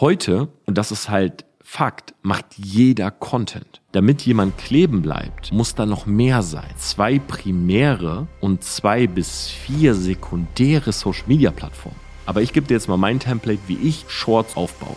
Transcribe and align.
Heute, 0.00 0.46
und 0.64 0.78
das 0.78 0.92
ist 0.92 1.08
halt 1.08 1.44
Fakt, 1.60 2.14
macht 2.22 2.46
jeder 2.56 3.10
Content. 3.10 3.80
Damit 3.90 4.22
jemand 4.22 4.56
kleben 4.56 5.02
bleibt, 5.02 5.50
muss 5.50 5.74
da 5.74 5.86
noch 5.86 6.06
mehr 6.06 6.42
sein. 6.42 6.70
Zwei 6.76 7.18
primäre 7.18 8.28
und 8.40 8.62
zwei 8.62 9.08
bis 9.08 9.48
vier 9.48 9.96
sekundäre 9.96 10.92
Social 10.92 11.24
Media 11.26 11.50
Plattformen. 11.50 11.98
Aber 12.26 12.42
ich 12.42 12.52
gebe 12.52 12.68
dir 12.68 12.74
jetzt 12.74 12.86
mal 12.86 12.96
mein 12.96 13.18
Template, 13.18 13.58
wie 13.66 13.76
ich 13.78 14.04
Shorts 14.06 14.56
aufbaue. 14.56 14.94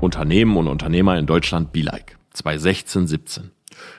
Unternehmen 0.00 0.56
und 0.56 0.66
Unternehmer 0.66 1.18
in 1.18 1.26
Deutschland 1.26 1.72
be 1.72 1.82
like. 1.82 2.16
2016, 2.32 3.06
17. 3.06 3.50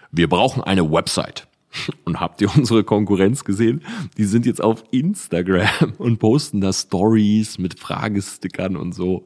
Wir 0.10 0.28
brauchen 0.28 0.64
eine 0.64 0.92
Website. 0.92 1.48
Und 2.06 2.20
habt 2.20 2.42
ihr 2.42 2.56
unsere 2.56 2.84
Konkurrenz 2.84 3.44
gesehen? 3.44 3.84
Die 4.18 4.26
sind 4.26 4.46
jetzt 4.46 4.62
auf 4.62 4.84
Instagram 4.92 5.94
und 5.98 6.20
posten 6.20 6.62
da 6.62 6.72
Stories 6.72 7.58
mit 7.58 7.80
Fragestickern 7.80 8.76
und 8.76 8.94
so. 8.94 9.26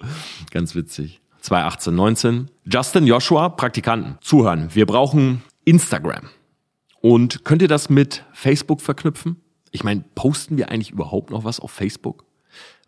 Ganz 0.51 0.75
witzig. 0.75 1.21
2018, 1.41 1.95
19. 1.95 2.51
Justin 2.65 3.07
Joshua, 3.07 3.49
Praktikanten. 3.49 4.17
Zuhören. 4.21 4.69
Wir 4.73 4.85
brauchen 4.85 5.43
Instagram. 5.65 6.29
Und 7.01 7.45
könnt 7.45 7.61
ihr 7.61 7.67
das 7.67 7.89
mit 7.89 8.25
Facebook 8.33 8.81
verknüpfen? 8.81 9.37
Ich 9.71 9.83
meine, 9.83 10.03
posten 10.15 10.57
wir 10.57 10.69
eigentlich 10.69 10.91
überhaupt 10.91 11.29
noch 11.29 11.43
was 11.43 11.59
auf 11.59 11.71
Facebook? 11.71 12.25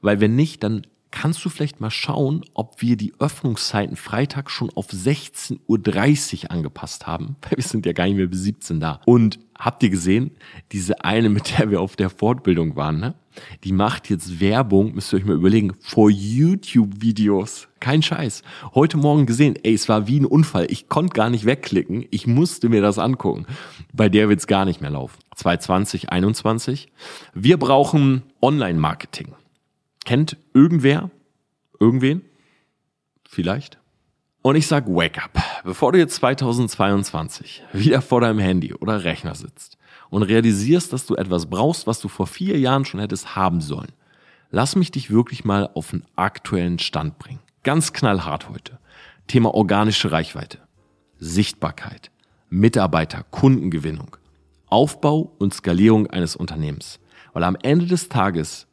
Weil 0.01 0.19
wenn 0.19 0.35
nicht, 0.35 0.63
dann 0.63 0.87
kannst 1.11 1.43
du 1.43 1.49
vielleicht 1.49 1.81
mal 1.81 1.91
schauen, 1.91 2.45
ob 2.53 2.81
wir 2.81 2.95
die 2.95 3.13
Öffnungszeiten 3.19 3.95
Freitag 3.95 4.49
schon 4.49 4.69
auf 4.75 4.87
16.30 4.89 6.43
Uhr 6.43 6.51
angepasst 6.51 7.07
haben, 7.07 7.35
weil 7.41 7.57
wir 7.57 7.63
sind 7.63 7.85
ja 7.85 7.93
gar 7.93 8.05
nicht 8.05 8.17
mehr 8.17 8.27
bis 8.27 8.43
17 8.43 8.79
da. 8.79 9.01
Und 9.05 9.39
habt 9.57 9.83
ihr 9.83 9.89
gesehen, 9.89 10.31
diese 10.71 11.03
eine, 11.03 11.29
mit 11.29 11.57
der 11.57 11.69
wir 11.69 11.81
auf 11.81 11.95
der 11.95 12.09
Fortbildung 12.09 12.75
waren, 12.75 12.99
ne? 12.99 13.15
die 13.63 13.71
macht 13.71 14.09
jetzt 14.09 14.39
Werbung, 14.39 14.95
müsst 14.95 15.13
ihr 15.13 15.17
euch 15.17 15.25
mal 15.25 15.35
überlegen, 15.35 15.73
vor 15.79 16.09
YouTube-Videos. 16.09 17.67
Kein 17.79 18.01
Scheiß. 18.01 18.43
Heute 18.73 18.97
Morgen 18.97 19.25
gesehen, 19.25 19.55
ey, 19.63 19.73
es 19.73 19.87
war 19.87 20.07
wie 20.07 20.19
ein 20.19 20.25
Unfall. 20.25 20.67
Ich 20.69 20.89
konnte 20.89 21.13
gar 21.13 21.29
nicht 21.29 21.45
wegklicken. 21.45 22.05
Ich 22.11 22.27
musste 22.27 22.69
mir 22.69 22.81
das 22.81 22.99
angucken. 22.99 23.45
Bei 23.93 24.09
der 24.09 24.27
wird's 24.27 24.47
gar 24.47 24.65
nicht 24.65 24.81
mehr 24.81 24.89
laufen. 24.89 25.17
2020, 25.35 26.09
21. 26.09 26.91
Wir 27.33 27.57
brauchen 27.57 28.23
Online-Marketing. 28.41 29.33
Kennt 30.05 30.37
irgendwer? 30.53 31.11
Irgendwen? 31.79 32.23
Vielleicht? 33.27 33.79
Und 34.41 34.55
ich 34.55 34.67
sag 34.67 34.87
Wake 34.87 35.23
up, 35.23 35.37
bevor 35.63 35.91
du 35.91 35.99
jetzt 35.99 36.15
2022 36.15 37.63
wieder 37.73 38.01
vor 38.01 38.21
deinem 38.21 38.39
Handy 38.39 38.73
oder 38.73 39.03
Rechner 39.03 39.35
sitzt 39.35 39.77
und 40.09 40.23
realisierst, 40.23 40.93
dass 40.93 41.05
du 41.05 41.15
etwas 41.15 41.47
brauchst, 41.47 41.87
was 41.87 41.99
du 41.99 42.07
vor 42.07 42.25
vier 42.25 42.57
Jahren 42.57 42.85
schon 42.85 43.01
hättest 43.01 43.35
haben 43.35 43.61
sollen. 43.61 43.91
Lass 44.49 44.75
mich 44.75 44.91
dich 44.91 45.11
wirklich 45.11 45.45
mal 45.45 45.69
auf 45.73 45.93
einen 45.93 46.05
aktuellen 46.15 46.79
Stand 46.79 47.19
bringen. 47.19 47.39
Ganz 47.63 47.93
knallhart 47.93 48.49
heute. 48.49 48.79
Thema 49.27 49.53
organische 49.53 50.11
Reichweite, 50.11 50.57
Sichtbarkeit, 51.19 52.09
Mitarbeiter, 52.49 53.25
Kundengewinnung, 53.29 54.17
Aufbau 54.67 55.35
und 55.37 55.53
Skalierung 55.53 56.07
eines 56.07 56.35
Unternehmens. 56.35 56.99
Weil 57.33 57.43
am 57.43 57.57
Ende 57.61 57.85
des 57.85 58.09
Tages 58.09 58.65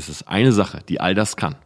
ist 0.00 0.08
es 0.08 0.26
eine 0.26 0.52
Sache, 0.52 0.80
die 0.88 1.00
all 1.00 1.14
das 1.14 1.36
kann. 1.36 1.56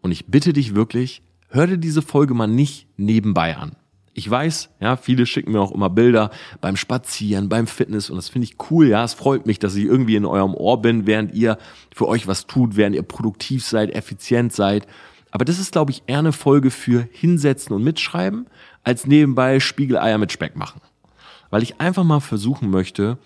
Und 0.00 0.12
ich 0.12 0.26
bitte 0.26 0.52
dich 0.52 0.76
wirklich, 0.76 1.20
hör 1.48 1.66
dir 1.66 1.78
diese 1.78 2.00
Folge 2.00 2.32
mal 2.32 2.46
nicht 2.46 2.86
nebenbei 2.96 3.56
an. 3.56 3.74
Ich 4.14 4.30
weiß, 4.30 4.70
ja, 4.80 4.96
viele 4.96 5.26
schicken 5.26 5.52
mir 5.52 5.60
auch 5.60 5.72
immer 5.72 5.90
Bilder 5.90 6.30
beim 6.60 6.76
Spazieren, 6.76 7.48
beim 7.48 7.66
Fitness 7.66 8.08
und 8.08 8.16
das 8.16 8.28
finde 8.28 8.44
ich 8.44 8.56
cool, 8.70 8.86
ja, 8.86 9.04
es 9.04 9.12
freut 9.12 9.46
mich, 9.46 9.58
dass 9.58 9.74
ich 9.74 9.84
irgendwie 9.84 10.16
in 10.16 10.24
eurem 10.24 10.54
Ohr 10.54 10.80
bin, 10.80 11.06
während 11.06 11.34
ihr 11.34 11.58
für 11.94 12.08
euch 12.08 12.26
was 12.26 12.46
tut, 12.46 12.76
während 12.76 12.94
ihr 12.94 13.02
produktiv 13.02 13.66
seid, 13.66 13.94
effizient 13.94 14.52
seid. 14.54 14.86
Aber 15.32 15.44
das 15.44 15.58
ist, 15.58 15.72
glaube 15.72 15.90
ich, 15.90 16.04
eher 16.06 16.20
eine 16.20 16.32
Folge 16.32 16.70
für 16.70 17.06
hinsetzen 17.10 17.74
und 17.74 17.82
mitschreiben, 17.82 18.46
als 18.84 19.06
nebenbei 19.06 19.60
Spiegeleier 19.60 20.16
mit 20.16 20.32
Speck 20.32 20.56
machen. 20.56 20.80
Weil 21.50 21.62
ich 21.62 21.80
einfach 21.80 22.04
mal 22.04 22.20
versuchen 22.20 22.70
möchte, 22.70 23.18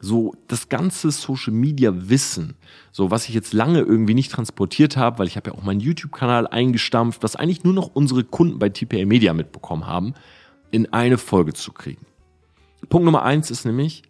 so 0.00 0.34
das 0.46 0.68
ganze 0.68 1.10
Social 1.10 1.52
Media 1.52 1.92
Wissen, 1.94 2.54
so 2.92 3.10
was 3.10 3.28
ich 3.28 3.34
jetzt 3.34 3.52
lange 3.52 3.80
irgendwie 3.80 4.14
nicht 4.14 4.30
transportiert 4.30 4.96
habe, 4.96 5.18
weil 5.18 5.26
ich 5.26 5.36
habe 5.36 5.50
ja 5.50 5.56
auch 5.56 5.62
meinen 5.62 5.80
YouTube-Kanal 5.80 6.46
eingestampft, 6.46 7.22
was 7.22 7.36
eigentlich 7.36 7.64
nur 7.64 7.74
noch 7.74 7.90
unsere 7.94 8.24
Kunden 8.24 8.58
bei 8.58 8.68
TPA 8.68 9.04
Media 9.04 9.34
mitbekommen 9.34 9.86
haben, 9.86 10.14
in 10.70 10.92
eine 10.92 11.18
Folge 11.18 11.54
zu 11.54 11.72
kriegen. 11.72 12.06
Punkt 12.88 13.04
Nummer 13.04 13.22
eins 13.22 13.50
ist 13.50 13.64
nämlich, 13.64 14.02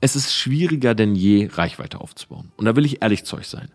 es 0.00 0.16
ist 0.16 0.34
schwieriger 0.34 0.94
denn 0.94 1.14
je, 1.14 1.48
Reichweite 1.52 2.00
aufzubauen. 2.00 2.52
Und 2.56 2.64
da 2.64 2.76
will 2.76 2.84
ich 2.84 3.02
ehrlich 3.02 3.24
zu 3.24 3.36
euch 3.36 3.48
sein. 3.48 3.70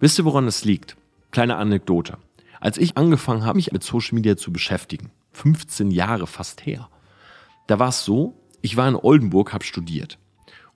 Wisst 0.00 0.18
ihr, 0.18 0.24
woran 0.24 0.46
es 0.46 0.64
liegt? 0.64 0.96
Kleine 1.30 1.56
Anekdote. 1.56 2.18
Als 2.60 2.78
ich 2.78 2.96
angefangen 2.96 3.44
habe, 3.44 3.56
mich 3.56 3.72
mit 3.72 3.82
Social 3.84 4.14
Media 4.14 4.36
zu 4.36 4.52
beschäftigen, 4.52 5.10
15 5.32 5.90
Jahre 5.90 6.26
fast 6.26 6.64
her, 6.66 6.88
da 7.66 7.78
war 7.78 7.90
es 7.90 8.04
so, 8.04 8.34
ich 8.62 8.76
war 8.76 8.88
in 8.88 8.96
Oldenburg, 8.96 9.52
habe 9.52 9.64
studiert. 9.64 10.18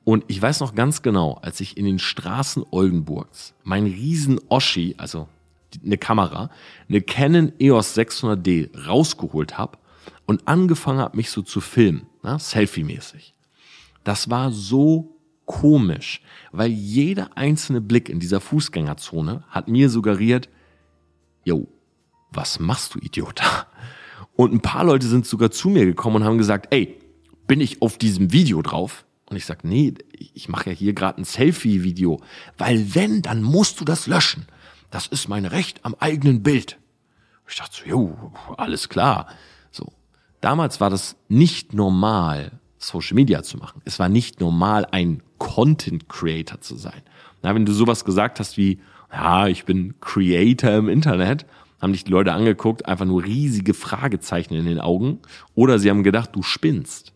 Und 0.04 0.24
ich 0.28 0.40
weiß 0.42 0.60
noch 0.60 0.74
ganz 0.74 1.02
genau, 1.02 1.38
als 1.42 1.60
ich 1.60 1.76
in 1.76 1.84
den 1.84 1.98
Straßen 1.98 2.64
Oldenburgs 2.70 3.54
mein 3.62 3.84
riesen 3.84 4.40
Oschi, 4.48 4.94
also 4.98 5.28
eine 5.84 5.96
Kamera, 5.98 6.50
eine 6.88 7.00
Canon 7.00 7.52
EOS 7.58 7.96
600D 7.96 8.86
rausgeholt 8.86 9.58
habe 9.58 9.78
und 10.26 10.46
angefangen 10.48 10.98
habe, 10.98 11.16
mich 11.16 11.30
so 11.30 11.42
zu 11.42 11.60
filmen, 11.60 12.06
ne, 12.22 12.38
selfie-mäßig. 12.38 13.34
Das 14.04 14.28
war 14.28 14.50
so 14.50 15.16
komisch, 15.46 16.20
weil 16.50 16.70
jeder 16.70 17.36
einzelne 17.36 17.80
Blick 17.80 18.08
in 18.08 18.20
dieser 18.20 18.40
Fußgängerzone 18.40 19.44
hat 19.48 19.68
mir 19.68 19.88
suggeriert, 19.88 20.48
yo, 21.44 21.68
was 22.30 22.58
machst 22.58 22.94
du, 22.94 22.98
Idiot? 22.98 23.40
Und 24.36 24.52
ein 24.52 24.60
paar 24.60 24.84
Leute 24.84 25.06
sind 25.06 25.26
sogar 25.26 25.50
zu 25.50 25.68
mir 25.68 25.84
gekommen 25.84 26.16
und 26.16 26.24
haben 26.24 26.38
gesagt, 26.38 26.72
ey, 26.72 26.98
bin 27.46 27.60
ich 27.60 27.82
auf 27.82 27.98
diesem 27.98 28.32
Video 28.32 28.62
drauf? 28.62 29.04
Und 29.32 29.38
ich 29.38 29.46
sage, 29.46 29.66
nee, 29.66 29.94
ich 30.34 30.50
mache 30.50 30.68
ja 30.70 30.76
hier 30.76 30.92
gerade 30.92 31.18
ein 31.18 31.24
Selfie-Video. 31.24 32.20
Weil 32.58 32.94
wenn, 32.94 33.22
dann 33.22 33.42
musst 33.42 33.80
du 33.80 33.84
das 33.86 34.06
löschen. 34.06 34.44
Das 34.90 35.06
ist 35.06 35.26
mein 35.26 35.46
Recht 35.46 35.86
am 35.86 35.96
eigenen 35.98 36.42
Bild. 36.42 36.78
Ich 37.48 37.56
dachte 37.56 37.78
so, 37.82 37.88
jo, 37.88 38.32
alles 38.58 38.90
klar. 38.90 39.26
So. 39.70 39.90
Damals 40.42 40.82
war 40.82 40.90
das 40.90 41.16
nicht 41.28 41.72
normal, 41.72 42.60
Social 42.76 43.14
Media 43.14 43.42
zu 43.42 43.56
machen. 43.56 43.80
Es 43.86 43.98
war 43.98 44.10
nicht 44.10 44.38
normal, 44.38 44.86
ein 44.90 45.22
Content 45.38 46.10
Creator 46.10 46.60
zu 46.60 46.76
sein. 46.76 47.00
Na, 47.40 47.54
wenn 47.54 47.64
du 47.64 47.72
sowas 47.72 48.04
gesagt 48.04 48.38
hast 48.38 48.58
wie, 48.58 48.82
ja, 49.10 49.46
ich 49.48 49.64
bin 49.64 49.94
Creator 50.02 50.72
im 50.72 50.90
Internet, 50.90 51.46
haben 51.80 51.94
dich 51.94 52.04
die 52.04 52.12
Leute 52.12 52.34
angeguckt, 52.34 52.84
einfach 52.84 53.06
nur 53.06 53.24
riesige 53.24 53.72
Fragezeichen 53.72 54.52
in 54.52 54.66
den 54.66 54.78
Augen. 54.78 55.20
Oder 55.54 55.78
sie 55.78 55.88
haben 55.88 56.02
gedacht, 56.02 56.36
du 56.36 56.42
spinnst. 56.42 57.14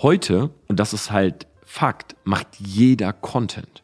Heute, 0.00 0.50
und 0.68 0.78
das 0.78 0.92
ist 0.92 1.10
halt 1.10 1.48
Fakt, 1.64 2.14
macht 2.22 2.46
jeder 2.60 3.12
Content. 3.12 3.82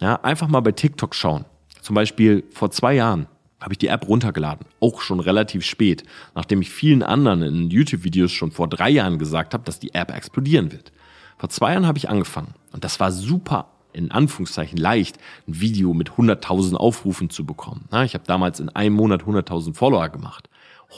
Ja, 0.00 0.14
einfach 0.22 0.46
mal 0.46 0.60
bei 0.60 0.70
TikTok 0.70 1.12
schauen. 1.12 1.44
Zum 1.82 1.96
Beispiel 1.96 2.44
vor 2.52 2.70
zwei 2.70 2.94
Jahren 2.94 3.26
habe 3.60 3.74
ich 3.74 3.78
die 3.78 3.88
App 3.88 4.06
runtergeladen, 4.06 4.64
auch 4.78 5.00
schon 5.00 5.18
relativ 5.18 5.64
spät, 5.64 6.04
nachdem 6.36 6.62
ich 6.62 6.70
vielen 6.70 7.02
anderen 7.02 7.42
in 7.42 7.68
YouTube-Videos 7.68 8.30
schon 8.30 8.52
vor 8.52 8.68
drei 8.68 8.90
Jahren 8.90 9.18
gesagt 9.18 9.54
habe, 9.54 9.64
dass 9.64 9.80
die 9.80 9.92
App 9.92 10.14
explodieren 10.14 10.70
wird. 10.70 10.92
Vor 11.36 11.48
zwei 11.48 11.72
Jahren 11.72 11.86
habe 11.86 11.98
ich 11.98 12.08
angefangen 12.08 12.54
und 12.72 12.84
das 12.84 13.00
war 13.00 13.10
super 13.10 13.72
in 13.92 14.12
Anführungszeichen 14.12 14.78
leicht, 14.78 15.18
ein 15.48 15.60
Video 15.60 15.94
mit 15.94 16.10
100.000 16.10 16.76
Aufrufen 16.76 17.28
zu 17.28 17.44
bekommen. 17.44 17.88
Ich 18.04 18.14
habe 18.14 18.24
damals 18.24 18.60
in 18.60 18.68
einem 18.68 18.94
Monat 18.94 19.22
100.000 19.24 19.74
Follower 19.74 20.10
gemacht. 20.10 20.48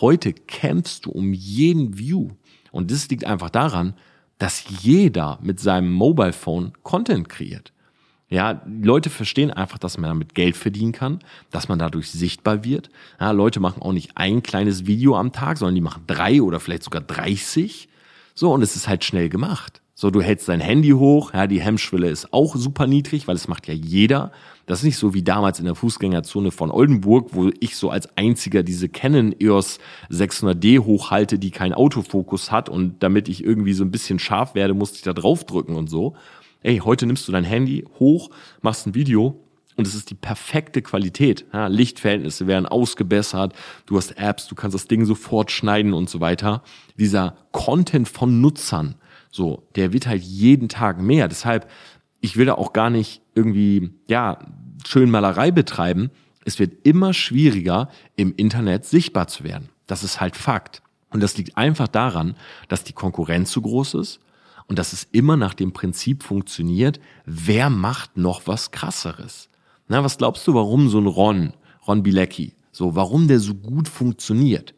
Heute 0.03 0.35
kämpfst 0.35 1.07
du 1.07 1.11
um 1.11 1.33
jeden 1.33 1.97
View. 1.97 2.33
Und 2.71 2.91
das 2.91 3.09
liegt 3.09 3.25
einfach 3.25 3.49
daran, 3.49 3.95
dass 4.39 4.65
jeder 4.83 5.39
mit 5.43 5.61
seinem 5.61 5.93
Mobile 5.93 6.33
Phone 6.33 6.73
Content 6.83 7.29
kreiert. 7.29 7.73
Ja, 8.31 8.63
Leute 8.67 9.09
verstehen 9.09 9.51
einfach, 9.51 9.79
dass 9.79 9.97
man 9.97 10.11
damit 10.11 10.35
Geld 10.35 10.57
verdienen 10.57 10.93
kann, 10.93 11.21
dass 11.51 11.69
man 11.69 11.79
dadurch 11.79 12.11
sichtbar 12.11 12.63
wird. 12.63 12.91
Ja, 13.19 13.31
Leute 13.31 13.59
machen 13.59 13.81
auch 13.81 13.93
nicht 13.93 14.17
ein 14.17 14.43
kleines 14.43 14.87
Video 14.87 15.17
am 15.17 15.33
Tag, 15.33 15.57
sondern 15.57 15.75
die 15.75 15.81
machen 15.81 16.05
drei 16.07 16.43
oder 16.43 16.61
vielleicht 16.61 16.83
sogar 16.83 17.01
30. 17.01 17.89
So, 18.35 18.53
und 18.53 18.63
es 18.63 18.77
ist 18.77 18.87
halt 18.87 19.03
schnell 19.05 19.31
gemacht. 19.31 19.81
So, 20.01 20.13
du 20.13 20.23
hältst 20.23 20.49
dein 20.49 20.61
Handy 20.61 20.91
hoch, 20.91 21.35
ja, 21.35 21.49
die 21.49 21.61
Hemmschwelle 21.61 22.09
ist 22.09 22.33
auch 22.33 22.55
super 22.55 22.87
niedrig, 22.87 23.27
weil 23.27 23.35
es 23.35 23.49
macht 23.49 23.67
ja 23.67 23.75
jeder. 23.75 24.31
Das 24.65 24.79
ist 24.79 24.85
nicht 24.85 24.97
so 24.97 25.13
wie 25.13 25.25
damals 25.25 25.59
in 25.59 25.65
der 25.65 25.75
Fußgängerzone 25.75 26.53
von 26.53 26.71
Oldenburg, 26.71 27.31
wo 27.33 27.51
ich 27.59 27.75
so 27.75 27.91
als 27.91 28.17
einziger 28.17 28.63
diese 28.63 28.89
Canon 28.89 29.35
EOS 29.41 29.81
600D 30.09 30.79
hochhalte, 30.79 31.41
die 31.41 31.51
keinen 31.51 31.73
Autofokus 31.73 32.53
hat 32.53 32.69
und 32.69 33.03
damit 33.03 33.29
ich 33.29 33.43
irgendwie 33.43 33.73
so 33.73 33.83
ein 33.83 33.91
bisschen 33.91 34.21
scharf 34.21 34.55
werde, 34.55 34.73
musste 34.73 34.99
ich 34.99 35.03
da 35.03 35.13
draufdrücken 35.13 35.75
und 35.75 35.91
so. 35.91 36.15
Ey, 36.63 36.79
heute 36.79 37.05
nimmst 37.05 37.27
du 37.27 37.33
dein 37.33 37.43
Handy 37.43 37.85
hoch, 37.99 38.31
machst 38.63 38.87
ein 38.87 38.95
Video 38.95 39.41
und 39.75 39.85
es 39.89 39.97
ist 39.97 40.11
die 40.11 40.15
perfekte 40.15 40.81
Qualität. 40.81 41.45
Ja, 41.53 41.67
Lichtverhältnisse 41.67 42.47
werden 42.47 42.67
ausgebessert, 42.67 43.53
du 43.87 43.97
hast 43.97 44.17
Apps, 44.17 44.47
du 44.47 44.55
kannst 44.55 44.77
das 44.77 44.87
Ding 44.87 45.05
sofort 45.07 45.51
schneiden 45.51 45.93
und 45.93 46.09
so 46.09 46.21
weiter. 46.21 46.63
Dieser 46.97 47.37
Content 47.51 48.09
von 48.09 48.41
Nutzern, 48.41 48.95
so, 49.31 49.69
der 49.75 49.93
wird 49.93 50.07
halt 50.07 50.23
jeden 50.23 50.69
Tag 50.69 51.01
mehr. 51.01 51.29
Deshalb, 51.29 51.71
ich 52.21 52.37
will 52.37 52.47
da 52.47 52.55
auch 52.55 52.73
gar 52.73 52.91
nicht 52.91 53.23
irgendwie, 53.35 53.91
ja, 54.09 54.39
schön 54.87 55.11
Malerei 55.11 55.51
betreiben, 55.51 56.11
es 56.45 56.59
wird 56.59 56.87
immer 56.87 57.13
schwieriger, 57.13 57.91
im 58.17 58.35
Internet 58.37 58.85
sichtbar 58.87 59.29
zu 59.29 59.45
werden. 59.45 59.69
Das 59.87 60.03
ist 60.03 60.21
halt 60.21 60.37
Fakt. 60.37 60.83
Und 61.11 61.23
das 61.23 61.37
liegt 61.37 61.57
einfach 61.57 61.89
daran, 61.89 62.37
dass 62.69 62.85
die 62.85 62.93
Konkurrenz 62.93 63.51
zu 63.51 63.63
groß 63.63 63.95
ist 63.95 64.21
und 64.67 64.79
dass 64.79 64.93
es 64.93 65.09
immer 65.13 65.37
nach 65.37 65.55
dem 65.55 65.73
Prinzip 65.73 66.23
funktioniert, 66.23 67.01
wer 67.25 67.71
macht 67.71 68.17
noch 68.17 68.47
was 68.47 68.71
krasseres? 68.71 69.49
Na, 69.89 70.05
was 70.05 70.19
glaubst 70.19 70.47
du, 70.47 70.55
warum 70.55 70.89
so 70.89 70.99
ein 70.99 71.07
Ron, 71.07 71.55
Ron 71.87 72.03
Bilecki, 72.03 72.55
so, 72.73 72.95
warum 72.95 73.27
der 73.29 73.41
so 73.41 73.55
gut 73.55 73.89
funktioniert? 73.89 74.75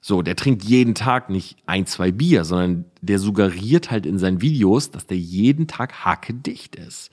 So, 0.00 0.22
der 0.22 0.36
trinkt 0.36 0.64
jeden 0.64 0.94
Tag 0.94 1.30
nicht 1.30 1.56
ein, 1.66 1.86
zwei 1.86 2.12
Bier, 2.12 2.44
sondern 2.44 2.84
der 3.00 3.18
suggeriert 3.18 3.90
halt 3.90 4.06
in 4.06 4.18
seinen 4.18 4.40
Videos, 4.40 4.90
dass 4.90 5.06
der 5.06 5.18
jeden 5.18 5.66
Tag 5.66 6.04
hackedicht 6.04 6.76
ist. 6.76 7.10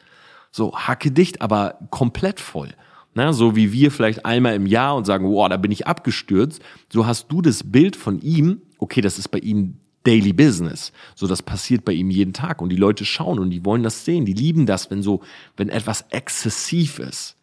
So, 0.51 0.75
hackedicht, 0.75 1.41
aber 1.41 1.79
komplett 1.89 2.39
voll. 2.39 2.69
Na, 3.15 3.33
so 3.33 3.55
wie 3.55 3.71
wir 3.71 3.91
vielleicht 3.91 4.25
einmal 4.25 4.55
im 4.55 4.65
Jahr 4.65 4.95
und 4.95 5.05
sagen, 5.05 5.29
wow, 5.29 5.47
da 5.49 5.57
bin 5.57 5.71
ich 5.71 5.87
abgestürzt. 5.87 6.61
So 6.91 7.05
hast 7.05 7.31
du 7.31 7.41
das 7.41 7.63
Bild 7.63 7.95
von 7.95 8.19
ihm, 8.21 8.61
okay, 8.79 9.01
das 9.01 9.19
ist 9.19 9.29
bei 9.29 9.39
ihm 9.39 9.77
Daily 10.03 10.33
Business. 10.33 10.91
So, 11.15 11.27
das 11.27 11.41
passiert 11.41 11.85
bei 11.85 11.93
ihm 11.93 12.09
jeden 12.09 12.33
Tag 12.33 12.61
und 12.61 12.69
die 12.69 12.75
Leute 12.75 13.05
schauen 13.05 13.39
und 13.39 13.51
die 13.51 13.65
wollen 13.65 13.83
das 13.83 14.03
sehen. 14.05 14.25
Die 14.25 14.33
lieben 14.33 14.65
das, 14.65 14.91
wenn 14.91 15.01
so, 15.01 15.21
wenn 15.57 15.69
etwas 15.69 16.05
exzessiv 16.09 16.99
ist. 16.99 17.37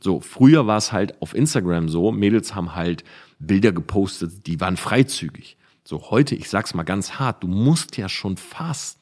So, 0.00 0.20
früher 0.20 0.66
war 0.66 0.78
es 0.78 0.92
halt 0.92 1.20
auf 1.20 1.34
Instagram 1.34 1.88
so, 1.88 2.10
Mädels 2.10 2.54
haben 2.54 2.74
halt 2.74 3.04
Bilder 3.40 3.72
gepostet, 3.72 4.46
die 4.46 4.60
waren 4.60 4.76
freizügig. 4.76 5.56
So 5.82 6.10
heute, 6.10 6.34
ich 6.34 6.48
sag's 6.48 6.74
mal 6.74 6.82
ganz 6.84 7.12
hart, 7.12 7.42
du 7.42 7.48
musst 7.48 7.96
ja 7.96 8.08
schon 8.08 8.36
fast 8.36 9.00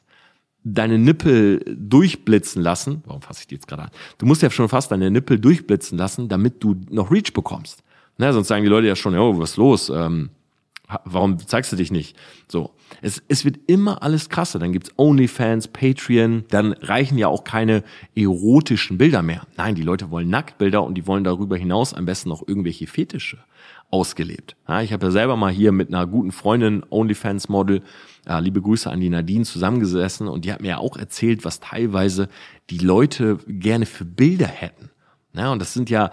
deine 0.63 0.97
Nippel 0.97 1.63
durchblitzen 1.77 2.61
lassen. 2.61 3.03
Warum 3.05 3.21
fasse 3.21 3.41
ich 3.41 3.47
die 3.47 3.55
jetzt 3.55 3.67
gerade 3.67 3.83
an? 3.83 3.91
Du 4.17 4.25
musst 4.25 4.41
ja 4.41 4.49
schon 4.49 4.69
fast 4.69 4.91
deine 4.91 5.11
Nippel 5.11 5.39
durchblitzen 5.39 5.97
lassen, 5.97 6.29
damit 6.29 6.63
du 6.63 6.75
noch 6.89 7.11
Reach 7.11 7.33
bekommst. 7.33 7.83
Ne, 8.17 8.33
sonst 8.33 8.47
sagen 8.47 8.63
die 8.63 8.69
Leute 8.69 8.87
ja 8.87 8.95
schon, 8.95 9.15
oh, 9.17 9.39
was 9.39 9.51
ist 9.51 9.57
los? 9.57 9.89
Ähm, 9.89 10.29
warum 11.05 11.39
zeigst 11.39 11.71
du 11.71 11.75
dich 11.75 11.91
nicht? 11.91 12.17
So, 12.47 12.71
es, 13.01 13.21
es 13.27 13.45
wird 13.45 13.59
immer 13.67 14.03
alles 14.03 14.29
krasser. 14.29 14.59
Dann 14.59 14.73
gibt's 14.73 14.91
OnlyFans, 14.97 15.69
Patreon, 15.69 16.43
dann 16.49 16.73
reichen 16.73 17.17
ja 17.17 17.27
auch 17.27 17.43
keine 17.43 17.83
erotischen 18.15 18.97
Bilder 18.97 19.21
mehr. 19.21 19.43
Nein, 19.55 19.75
die 19.75 19.83
Leute 19.83 20.11
wollen 20.11 20.29
Nacktbilder 20.29 20.83
und 20.83 20.95
die 20.95 21.07
wollen 21.07 21.23
darüber 21.23 21.55
hinaus 21.55 21.93
am 21.93 22.05
besten 22.05 22.29
noch 22.29 22.45
irgendwelche 22.45 22.87
Fetische 22.87 23.37
ausgelebt. 23.91 24.55
Ja, 24.67 24.81
ich 24.81 24.93
habe 24.93 25.07
ja 25.07 25.11
selber 25.11 25.35
mal 25.35 25.51
hier 25.51 25.71
mit 25.71 25.89
einer 25.89 26.05
guten 26.05 26.31
Freundin, 26.31 26.83
OnlyFans-Model, 26.89 27.81
äh, 28.27 28.39
liebe 28.39 28.61
Grüße 28.61 28.89
an 28.89 28.99
die 28.99 29.09
Nadine, 29.09 29.45
zusammengesessen 29.45 30.27
und 30.27 30.45
die 30.45 30.53
hat 30.53 30.61
mir 30.61 30.69
ja 30.69 30.77
auch 30.77 30.97
erzählt, 30.97 31.43
was 31.45 31.59
teilweise 31.59 32.29
die 32.69 32.77
Leute 32.77 33.39
gerne 33.47 33.85
für 33.85 34.05
Bilder 34.05 34.47
hätten. 34.47 34.91
Ja, 35.33 35.51
und 35.51 35.59
das 35.59 35.73
sind 35.73 35.89
ja, 35.89 36.11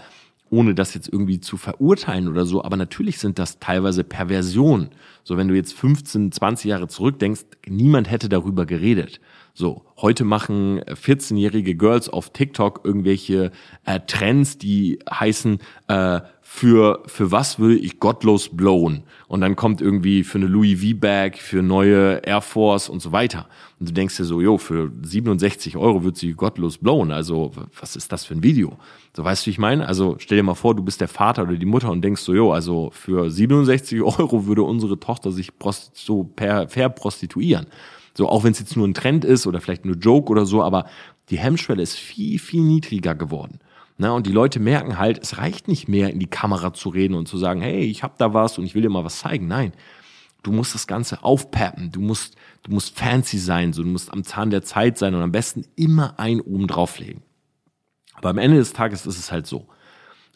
ohne 0.49 0.75
das 0.75 0.95
jetzt 0.95 1.09
irgendwie 1.09 1.41
zu 1.41 1.57
verurteilen 1.57 2.29
oder 2.29 2.47
so, 2.47 2.65
aber 2.65 2.77
natürlich 2.77 3.19
sind 3.19 3.39
das 3.39 3.59
teilweise 3.59 4.05
Perversionen. 4.05 4.91
So, 5.25 5.37
wenn 5.37 5.49
du 5.49 5.55
jetzt 5.55 5.75
15, 5.75 6.33
20 6.33 6.67
Jahre 6.67 6.89
zurückdenkst, 6.89 7.45
niemand 7.67 8.11
hätte 8.11 8.29
darüber 8.29 8.65
geredet. 8.65 9.21
So, 9.55 9.85
heute 9.97 10.25
machen 10.25 10.81
14-jährige 10.83 11.75
Girls 11.75 12.09
auf 12.09 12.31
TikTok 12.31 12.83
irgendwelche 12.85 13.51
äh, 13.85 14.01
Trends, 14.07 14.59
die 14.59 14.99
heißen 15.11 15.59
äh, 15.89 16.21
für, 16.49 17.03
für 17.07 17.33
was 17.33 17.59
will 17.59 17.77
ich 17.85 17.99
gottlos 17.99 18.49
blowen? 18.49 19.03
Und 19.27 19.41
dann 19.41 19.57
kommt 19.57 19.83
irgendwie 19.83 20.23
für 20.23 20.39
eine 20.39 20.47
Louis 20.47 20.81
V-Bag, 20.81 21.39
für 21.39 21.61
neue 21.61 22.19
Air 22.25 22.41
Force 22.41 22.89
und 22.89 23.03
so 23.03 23.11
weiter. 23.11 23.47
Und 23.79 23.89
du 23.91 23.93
denkst 23.93 24.17
dir 24.17 24.25
so, 24.25 24.41
jo, 24.41 24.57
für 24.57 24.91
67 25.03 25.77
Euro 25.77 26.05
wird 26.05 26.17
sie 26.17 26.33
gottlos 26.33 26.79
blowen. 26.79 27.11
Also, 27.11 27.51
was 27.79 27.97
ist 27.97 28.13
das 28.13 28.25
für 28.25 28.35
ein 28.35 28.45
Video? 28.45 28.79
So, 29.15 29.25
weißt 29.25 29.45
du, 29.45 29.47
wie 29.49 29.51
ich 29.51 29.59
meine? 29.59 29.87
Also, 29.87 30.17
stell 30.19 30.39
dir 30.39 30.45
mal 30.45 30.55
vor, 30.55 30.77
du 30.77 30.85
bist 30.85 31.01
der 31.01 31.09
Vater 31.09 31.43
oder 31.43 31.57
die 31.57 31.67
Mutter 31.67 31.91
und 31.91 32.01
denkst 32.01 32.23
so, 32.23 32.33
jo, 32.33 32.53
also 32.53 32.91
für 32.93 33.29
67 33.29 34.01
Euro 34.19 34.47
würde 34.47 34.63
unsere 34.63 35.01
Tochter 35.01 35.33
sich 35.33 35.51
so 35.93 36.25
per, 36.25 36.69
verprostituieren. 36.69 37.67
So, 38.15 38.29
auch 38.29 38.45
wenn 38.45 38.53
es 38.53 38.61
jetzt 38.61 38.77
nur 38.77 38.87
ein 38.87 38.95
Trend 38.95 39.25
ist 39.25 39.49
oder 39.49 39.61
vielleicht 39.61 39.85
nur 39.85 39.97
Joke 39.97 40.31
oder 40.31 40.47
so, 40.47 40.63
aber 40.63 40.87
die 41.29 41.39
Hemmschwelle 41.39 41.83
ist 41.83 41.97
viel, 41.97 42.39
viel 42.39 42.63
niedriger 42.63 43.17
geworden. 43.17 43.59
Na, 43.99 44.13
und 44.13 44.27
die 44.27 44.33
Leute 44.33 44.61
merken 44.61 44.99
halt, 44.99 45.19
es 45.23 45.39
reicht 45.39 45.69
nicht 45.69 45.89
mehr, 45.89 46.11
in 46.11 46.19
die 46.19 46.27
Kamera 46.27 46.75
zu 46.75 46.91
reden 46.91 47.15
und 47.15 47.29
zu 47.29 47.39
sagen, 47.39 47.63
hey, 47.63 47.85
ich 47.85 48.03
hab 48.03 48.19
da 48.19 48.35
was 48.35 48.59
und 48.59 48.65
ich 48.65 48.75
will 48.75 48.83
dir 48.83 48.91
mal 48.91 49.05
was 49.05 49.21
zeigen. 49.21 49.49
Nein, 49.49 49.73
du 50.43 50.53
musst 50.53 50.75
das 50.75 50.87
Ganze 50.87 51.25
aufpeppen, 51.25 51.91
du 51.93 52.01
musst, 52.01 52.37
du 52.63 52.73
musst 52.73 52.99
fancy 52.99 53.39
sein, 53.39 53.73
so, 53.73 53.83
du 53.83 53.89
musst 53.89 54.13
am 54.13 54.23
Zahn 54.23 54.51
der 54.51 54.63
Zeit 54.63 54.99
sein 54.99 55.15
und 55.15 55.23
am 55.23 55.33
besten 55.33 55.65
immer 55.77 56.19
ein 56.19 56.41
oben 56.41 56.67
drauflegen. 56.67 57.23
Aber 58.15 58.31
am 58.31 58.39
Ende 58.39 58.59
des 58.59 58.73
Tages 58.73 59.07
ist 59.07 59.19
es 59.19 59.33
halt 59.33 59.47
so, 59.47 59.67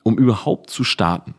um 0.02 0.16
überhaupt 0.16 0.70
zu 0.70 0.82
starten, 0.82 1.34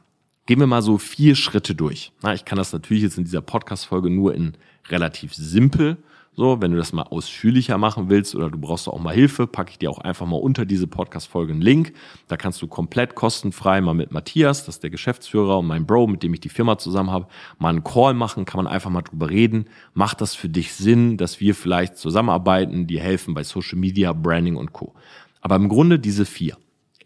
gehen 0.46 0.60
wir 0.60 0.68
mal 0.68 0.82
so 0.82 1.00
vier 1.00 1.36
Schritte 1.36 1.74
durch. 1.74 2.12
Na, 2.22 2.34
ich 2.34 2.46
kann 2.46 2.58
das 2.58 2.72
natürlich 2.72 3.04
jetzt 3.04 3.18
in 3.18 3.24
dieser 3.24 3.42
Podcast-Folge 3.42 4.10
nur 4.12 4.36
in 4.36 4.54
relativ 4.90 5.34
simpel 5.34 5.98
so, 6.34 6.62
wenn 6.62 6.72
du 6.72 6.78
das 6.78 6.94
mal 6.94 7.04
ausführlicher 7.04 7.78
machen 7.78 8.10
willst 8.10 8.36
oder 8.36 8.50
du 8.50 8.58
brauchst 8.58 8.88
auch 8.88 9.00
mal 9.00 9.14
Hilfe, 9.14 9.48
packe 9.48 9.72
ich 9.72 9.80
dir 9.80 9.92
auch 9.92 9.98
einfach 9.98 10.26
mal 10.26 10.38
unter 10.38 10.66
diese 10.66 10.88
Podcast-Folge 10.88 11.52
einen 11.52 11.62
Link. 11.62 11.92
Da 12.30 12.38
kannst 12.38 12.62
du 12.62 12.68
komplett 12.68 13.16
kostenfrei 13.16 13.82
mal 13.82 13.94
mit 13.94 14.14
Matthias, 14.14 14.66
das 14.66 14.76
ist 14.76 14.84
der 14.84 14.92
Geschäftsführer 14.92 15.60
und 15.60 15.68
mein 15.68 15.86
Bro, 15.86 16.08
mit 16.08 16.24
dem 16.24 16.34
ich 16.34 16.40
die 16.40 16.48
Firma 16.48 16.78
zusammen 16.78 17.12
habe, 17.12 17.28
mal 17.60 17.70
einen 17.70 17.84
Call 17.84 18.14
machen, 18.14 18.46
kann 18.46 18.64
man 18.64 18.72
einfach 18.72 18.90
mal 18.90 19.02
drüber 19.02 19.30
reden. 19.30 19.66
Macht 19.94 20.22
das 20.22 20.34
für 20.34 20.48
dich 20.48 20.74
Sinn, 20.74 21.18
dass 21.18 21.42
wir 21.42 21.54
vielleicht 21.54 21.98
zusammenarbeiten, 21.98 22.88
die 22.88 23.02
helfen 23.02 23.34
bei 23.34 23.44
Social 23.44 23.78
Media, 23.78 24.14
Branding 24.14 24.56
und 24.56 24.72
Co. 24.72 24.94
Aber 25.42 25.58
im 25.58 25.68
Grunde 25.68 26.00
diese 26.00 26.26
vier. 26.26 26.56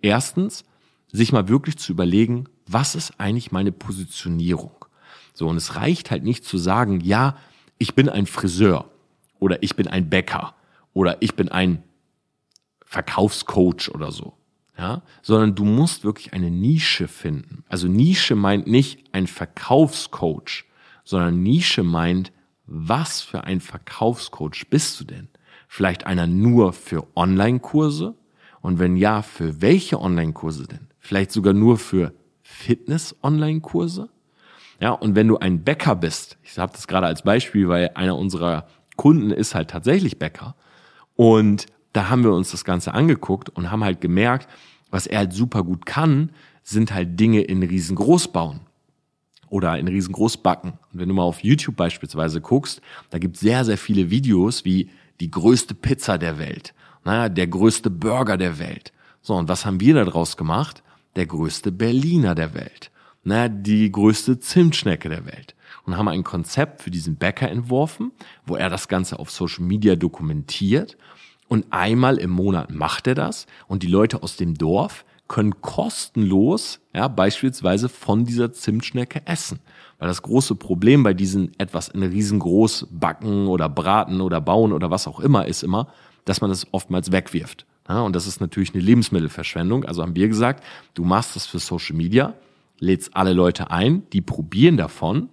Erstens, 0.04 0.66
sich 1.12 1.32
mal 1.32 1.50
wirklich 1.50 1.80
zu 1.80 1.94
überlegen, 1.94 2.46
was 2.68 2.94
ist 2.94 3.20
eigentlich 3.20 3.52
meine 3.52 3.72
Positionierung? 3.72 4.86
So, 5.34 5.48
und 5.48 5.58
es 5.58 5.76
reicht 5.76 6.12
halt 6.12 6.24
nicht 6.24 6.46
zu 6.46 6.60
sagen, 6.60 7.00
ja, 7.02 7.38
ich 7.80 7.96
bin 7.96 8.08
ein 8.08 8.28
Friseur 8.28 8.86
oder 9.40 9.62
ich 9.64 9.76
bin 9.76 9.88
ein 9.88 10.10
Bäcker 10.10 10.56
oder 10.94 11.22
ich 11.22 11.36
bin 11.36 11.50
ein 11.50 11.84
Verkaufscoach 12.86 13.90
oder 13.94 14.12
so. 14.12 14.34
Ja, 14.78 15.04
sondern 15.22 15.56
du 15.56 15.64
musst 15.64 16.04
wirklich 16.04 16.34
eine 16.34 16.52
Nische 16.52 17.08
finden. 17.08 17.64
Also 17.70 17.88
Nische 17.88 18.36
meint 18.36 18.68
nicht 18.68 19.06
ein 19.14 19.26
Verkaufscoach, 19.26 20.66
sondern 21.06 21.42
Nische 21.44 21.84
meint, 21.84 22.34
was 22.66 23.22
für 23.22 23.46
ein 23.46 23.62
Verkaufscoach 23.62 24.66
bist 24.70 25.00
du 25.00 25.06
denn? 25.06 25.30
Vielleicht 25.70 26.06
einer 26.06 26.28
nur 26.28 26.74
für 26.74 27.08
Online-Kurse? 27.16 28.16
Und 28.62 28.80
wenn 28.80 28.98
ja, 28.98 29.22
für 29.22 29.62
welche 29.62 30.02
Online-Kurse 30.02 30.68
denn? 30.68 30.88
Vielleicht 31.00 31.32
sogar 31.32 31.54
nur 31.54 31.78
für 31.78 32.14
Fitness-Online-Kurse? 32.42 34.10
Ja, 34.80 34.92
und 34.92 35.16
wenn 35.16 35.28
du 35.28 35.38
ein 35.38 35.64
Bäcker 35.64 35.96
bist, 35.96 36.38
ich 36.44 36.58
habe 36.58 36.74
das 36.74 36.88
gerade 36.88 37.08
als 37.08 37.22
Beispiel, 37.22 37.70
weil 37.70 37.92
einer 37.96 38.18
unserer 38.18 38.68
Kunden 38.96 39.32
ist 39.32 39.56
halt 39.56 39.70
tatsächlich 39.70 40.20
Bäcker. 40.20 40.56
Und 41.16 41.68
da 41.94 42.10
haben 42.10 42.24
wir 42.24 42.34
uns 42.34 42.52
das 42.52 42.66
Ganze 42.66 42.94
angeguckt 42.94 43.50
und 43.50 43.72
haben 43.72 43.84
halt 43.84 44.02
gemerkt, 44.02 44.50
was 44.92 45.08
er 45.08 45.20
halt 45.20 45.34
super 45.34 45.64
gut 45.64 45.86
kann, 45.86 46.32
sind 46.64 46.94
halt 46.94 47.20
Dinge 47.20 47.42
in 47.42 47.64
riesengroß 47.64 48.30
bauen 48.30 48.62
oder 49.50 49.78
in 49.78 49.88
riesengroß 49.88 50.38
backen. 50.38 50.74
Und 50.92 51.00
wenn 51.00 51.10
du 51.10 51.16
mal 51.16 51.24
auf 51.24 51.44
YouTube 51.44 51.76
beispielsweise 51.76 52.42
guckst, 52.42 52.82
da 53.10 53.18
gibt 53.18 53.36
es 53.36 53.42
sehr, 53.42 53.64
sehr 53.66 53.78
viele 53.78 54.10
Videos 54.10 54.66
wie 54.66 54.90
die 55.20 55.32
größte 55.32 55.76
Pizza 55.76 56.18
der 56.18 56.40
Welt, 56.40 56.74
naja, 57.04 57.30
der 57.30 57.48
größte 57.48 57.90
Burger 57.90 58.36
der 58.36 58.60
Welt. 58.60 58.92
So, 59.22 59.36
und 59.36 59.48
was 59.48 59.66
haben 59.66 59.80
wir 59.80 59.94
daraus 59.94 60.38
gemacht? 60.38 60.84
Der 61.16 61.26
größte 61.26 61.72
Berliner 61.72 62.36
der 62.36 62.54
Welt. 62.54 62.92
Naja, 63.24 63.48
die 63.48 63.92
größte 63.92 64.40
Zimtschnecke 64.40 65.08
der 65.08 65.26
Welt 65.26 65.56
und 65.86 65.98
haben 65.98 66.08
ein 66.08 66.24
Konzept 66.24 66.82
für 66.82 66.92
diesen 66.92 67.16
Bäcker 67.16 67.50
entworfen, 67.50 68.12
wo 68.46 68.56
er 68.56 68.70
das 68.70 68.88
Ganze 68.88 69.20
auf 69.20 69.30
Social 69.30 69.64
Media 69.64 69.96
dokumentiert. 69.96 70.98
Und 71.48 71.68
einmal 71.72 72.18
im 72.18 72.32
Monat 72.32 72.72
macht 72.72 73.08
er 73.08 73.16
das 73.16 73.46
und 73.68 73.84
die 73.84 73.88
Leute 73.88 74.24
aus 74.24 74.36
dem 74.36 74.56
Dorf 74.56 75.06
können 75.28 75.62
kostenlos, 75.62 76.80
ja, 76.94 77.08
beispielsweise 77.08 77.90
von 77.90 78.26
dieser 78.26 78.54
Zimtschnecke 78.54 79.26
essen. 79.26 79.60
Weil 79.98 80.08
das 80.08 80.22
große 80.22 80.56
Problem 80.56 81.04
bei 81.04 81.14
diesen 81.14 81.58
etwas 81.60 81.88
in 81.88 82.04
riesengroß 82.04 82.88
backen 82.92 83.48
oder 83.48 83.70
braten 83.70 84.22
oder 84.22 84.42
bauen 84.42 84.72
oder 84.72 84.92
was 84.92 85.08
auch 85.08 85.20
immer 85.20 85.48
ist 85.48 85.64
immer, 85.64 85.88
dass 86.26 86.42
man 86.42 86.50
das 86.50 86.68
oftmals 86.72 87.12
wegwirft. 87.12 87.66
Ja, 87.88 88.02
und 88.02 88.16
das 88.16 88.28
ist 88.28 88.42
natürlich 88.42 88.74
eine 88.74 88.84
Lebensmittelverschwendung. 88.84 89.86
Also 89.86 90.02
haben 90.02 90.16
wir 90.16 90.28
gesagt, 90.28 90.64
du 90.96 91.04
machst 91.04 91.36
das 91.36 91.46
für 91.46 91.60
Social 91.60 91.96
Media, 91.96 92.34
lädst 92.80 93.16
alle 93.16 93.34
Leute 93.34 93.72
ein, 93.72 94.04
die 94.12 94.22
probieren 94.22 94.78
davon 94.78 95.30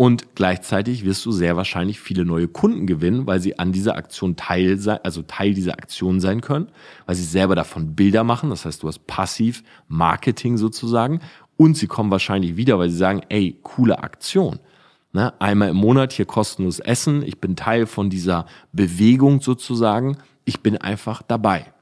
und 0.00 0.34
gleichzeitig 0.34 1.04
wirst 1.04 1.26
du 1.26 1.30
sehr 1.30 1.58
wahrscheinlich 1.58 2.00
viele 2.00 2.24
neue 2.24 2.48
Kunden 2.48 2.86
gewinnen, 2.86 3.26
weil 3.26 3.38
sie 3.38 3.58
an 3.58 3.70
dieser 3.70 3.96
Aktion 3.96 4.34
Teil 4.34 4.78
sein, 4.78 4.98
also 5.02 5.20
Teil 5.20 5.52
dieser 5.52 5.74
Aktion 5.74 6.20
sein 6.20 6.40
können, 6.40 6.68
weil 7.04 7.16
sie 7.16 7.22
selber 7.22 7.54
davon 7.54 7.94
Bilder 7.96 8.24
machen. 8.24 8.48
Das 8.48 8.64
heißt, 8.64 8.82
du 8.82 8.88
hast 8.88 9.06
passiv 9.06 9.62
Marketing 9.88 10.56
sozusagen. 10.56 11.20
Und 11.58 11.76
sie 11.76 11.86
kommen 11.86 12.10
wahrscheinlich 12.10 12.56
wieder, 12.56 12.78
weil 12.78 12.88
sie 12.88 12.96
sagen, 12.96 13.20
ey, 13.28 13.58
coole 13.62 14.02
Aktion. 14.02 14.58
Ne? 15.12 15.38
Einmal 15.38 15.68
im 15.68 15.76
Monat 15.76 16.14
hier 16.14 16.24
kostenlos 16.24 16.78
essen. 16.78 17.22
Ich 17.22 17.38
bin 17.38 17.54
Teil 17.54 17.84
von 17.84 18.08
dieser 18.08 18.46
Bewegung 18.72 19.42
sozusagen. 19.42 20.16
Ich 20.46 20.62
bin 20.62 20.78
einfach 20.78 21.20
dabei. 21.20 21.74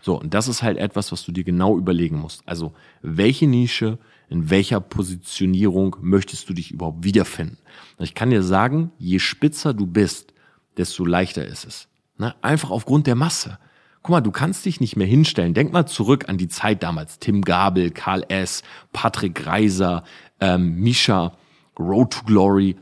So, 0.00 0.18
und 0.18 0.32
das 0.32 0.48
ist 0.48 0.62
halt 0.62 0.78
etwas, 0.78 1.12
was 1.12 1.22
du 1.22 1.32
dir 1.32 1.44
genau 1.44 1.76
überlegen 1.76 2.18
musst. 2.18 2.42
Also, 2.46 2.72
welche 3.02 3.46
Nische, 3.46 3.98
in 4.28 4.50
welcher 4.50 4.80
Positionierung 4.80 5.96
möchtest 6.00 6.48
du 6.48 6.54
dich 6.54 6.70
überhaupt 6.72 7.04
wiederfinden? 7.04 7.58
Ich 7.98 8.14
kann 8.14 8.30
dir 8.30 8.42
sagen, 8.42 8.92
je 8.98 9.18
spitzer 9.18 9.74
du 9.74 9.86
bist, 9.86 10.32
desto 10.76 11.04
leichter 11.04 11.46
ist 11.46 11.64
es. 11.64 11.88
Ne? 12.18 12.34
Einfach 12.42 12.70
aufgrund 12.70 13.06
der 13.06 13.14
Masse. 13.14 13.58
Guck 14.02 14.10
mal, 14.10 14.20
du 14.20 14.30
kannst 14.30 14.64
dich 14.64 14.80
nicht 14.80 14.96
mehr 14.96 15.06
hinstellen. 15.06 15.54
Denk 15.54 15.72
mal 15.72 15.86
zurück 15.86 16.28
an 16.28 16.38
die 16.38 16.48
Zeit 16.48 16.82
damals. 16.82 17.18
Tim 17.18 17.42
Gabel, 17.42 17.90
Karl 17.90 18.24
S., 18.28 18.62
Patrick 18.92 19.46
Reiser, 19.46 20.04
ähm, 20.40 20.76
Misha, 20.76 21.32
Road 21.78 22.12
to 22.12 22.24
Glory. 22.24 22.76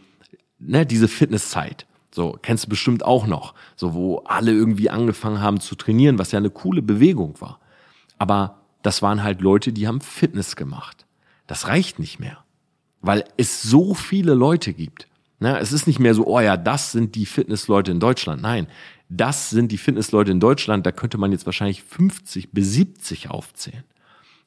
Ne, 0.59 0.85
diese 0.85 1.09
Fitnesszeit. 1.09 1.87
So, 2.11 2.39
kennst 2.43 2.67
du 2.67 2.69
bestimmt 2.69 3.05
auch 3.05 3.27
noch. 3.27 3.55
So, 3.75 3.95
wo 3.95 4.19
alle 4.19 4.53
irgendwie 4.53 4.91
angefangen 4.91 5.41
haben 5.41 5.61
zu 5.61 5.75
trainieren, 5.75 6.19
was 6.19 6.33
ja 6.33 6.39
eine 6.39 6.51
coole 6.51 6.83
Bewegung 6.83 7.41
war. 7.41 7.59
Aber 8.19 8.61
das 8.83 9.03
waren 9.03 9.23
halt 9.23 9.41
Leute, 9.41 9.73
die 9.73 9.89
haben 9.89 10.01
Fitness 10.01 10.57
gemacht. 10.57 11.04
Das 11.47 11.69
reicht 11.69 11.99
nicht 11.99 12.21
mehr. 12.21 12.45
Weil 13.01 13.25
es 13.37 13.63
so 13.63 13.95
viele 13.95 14.35
Leute 14.35 14.73
gibt. 14.73 15.09
Ne, 15.41 15.59
es 15.59 15.73
ist 15.73 15.87
nicht 15.87 15.99
mehr 15.99 16.15
so, 16.15 16.27
oh 16.27 16.41
ja, 16.41 16.57
das 16.57 16.93
sind 16.93 17.17
die 17.17 17.27
Fitnessleute 17.27 17.91
in 17.91 18.01
Deutschland. 18.01 18.41
Nein, 18.41 18.67
das 19.09 19.51
sind 19.51 19.73
die 19.73 19.79
Fitnessleute 19.79 20.31
in 20.31 20.41
Deutschland. 20.41 20.87
Da 20.87 20.93
könnte 20.93 21.19
man 21.19 21.33
jetzt 21.33 21.45
wahrscheinlich 21.45 21.83
50 21.83 22.53
bis 22.53 22.73
70 22.73 23.31
aufzählen. 23.31 23.85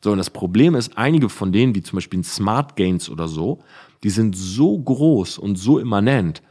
So, 0.03 0.11
und 0.11 0.17
das 0.17 0.29
Problem 0.29 0.75
ist, 0.75 0.97
einige 0.97 1.29
von 1.29 1.51
denen, 1.51 1.75
wie 1.75 1.81
zum 1.81 1.97
Beispiel 1.97 2.23
Smart 2.23 2.75
Gains 2.75 3.09
oder 3.09 3.27
so, 3.27 3.59
die 4.03 4.09
sind 4.09 4.35
so 4.35 4.77
groß 4.77 5.37
und 5.37 5.57
so 5.57 5.79
immanent, 5.79 6.41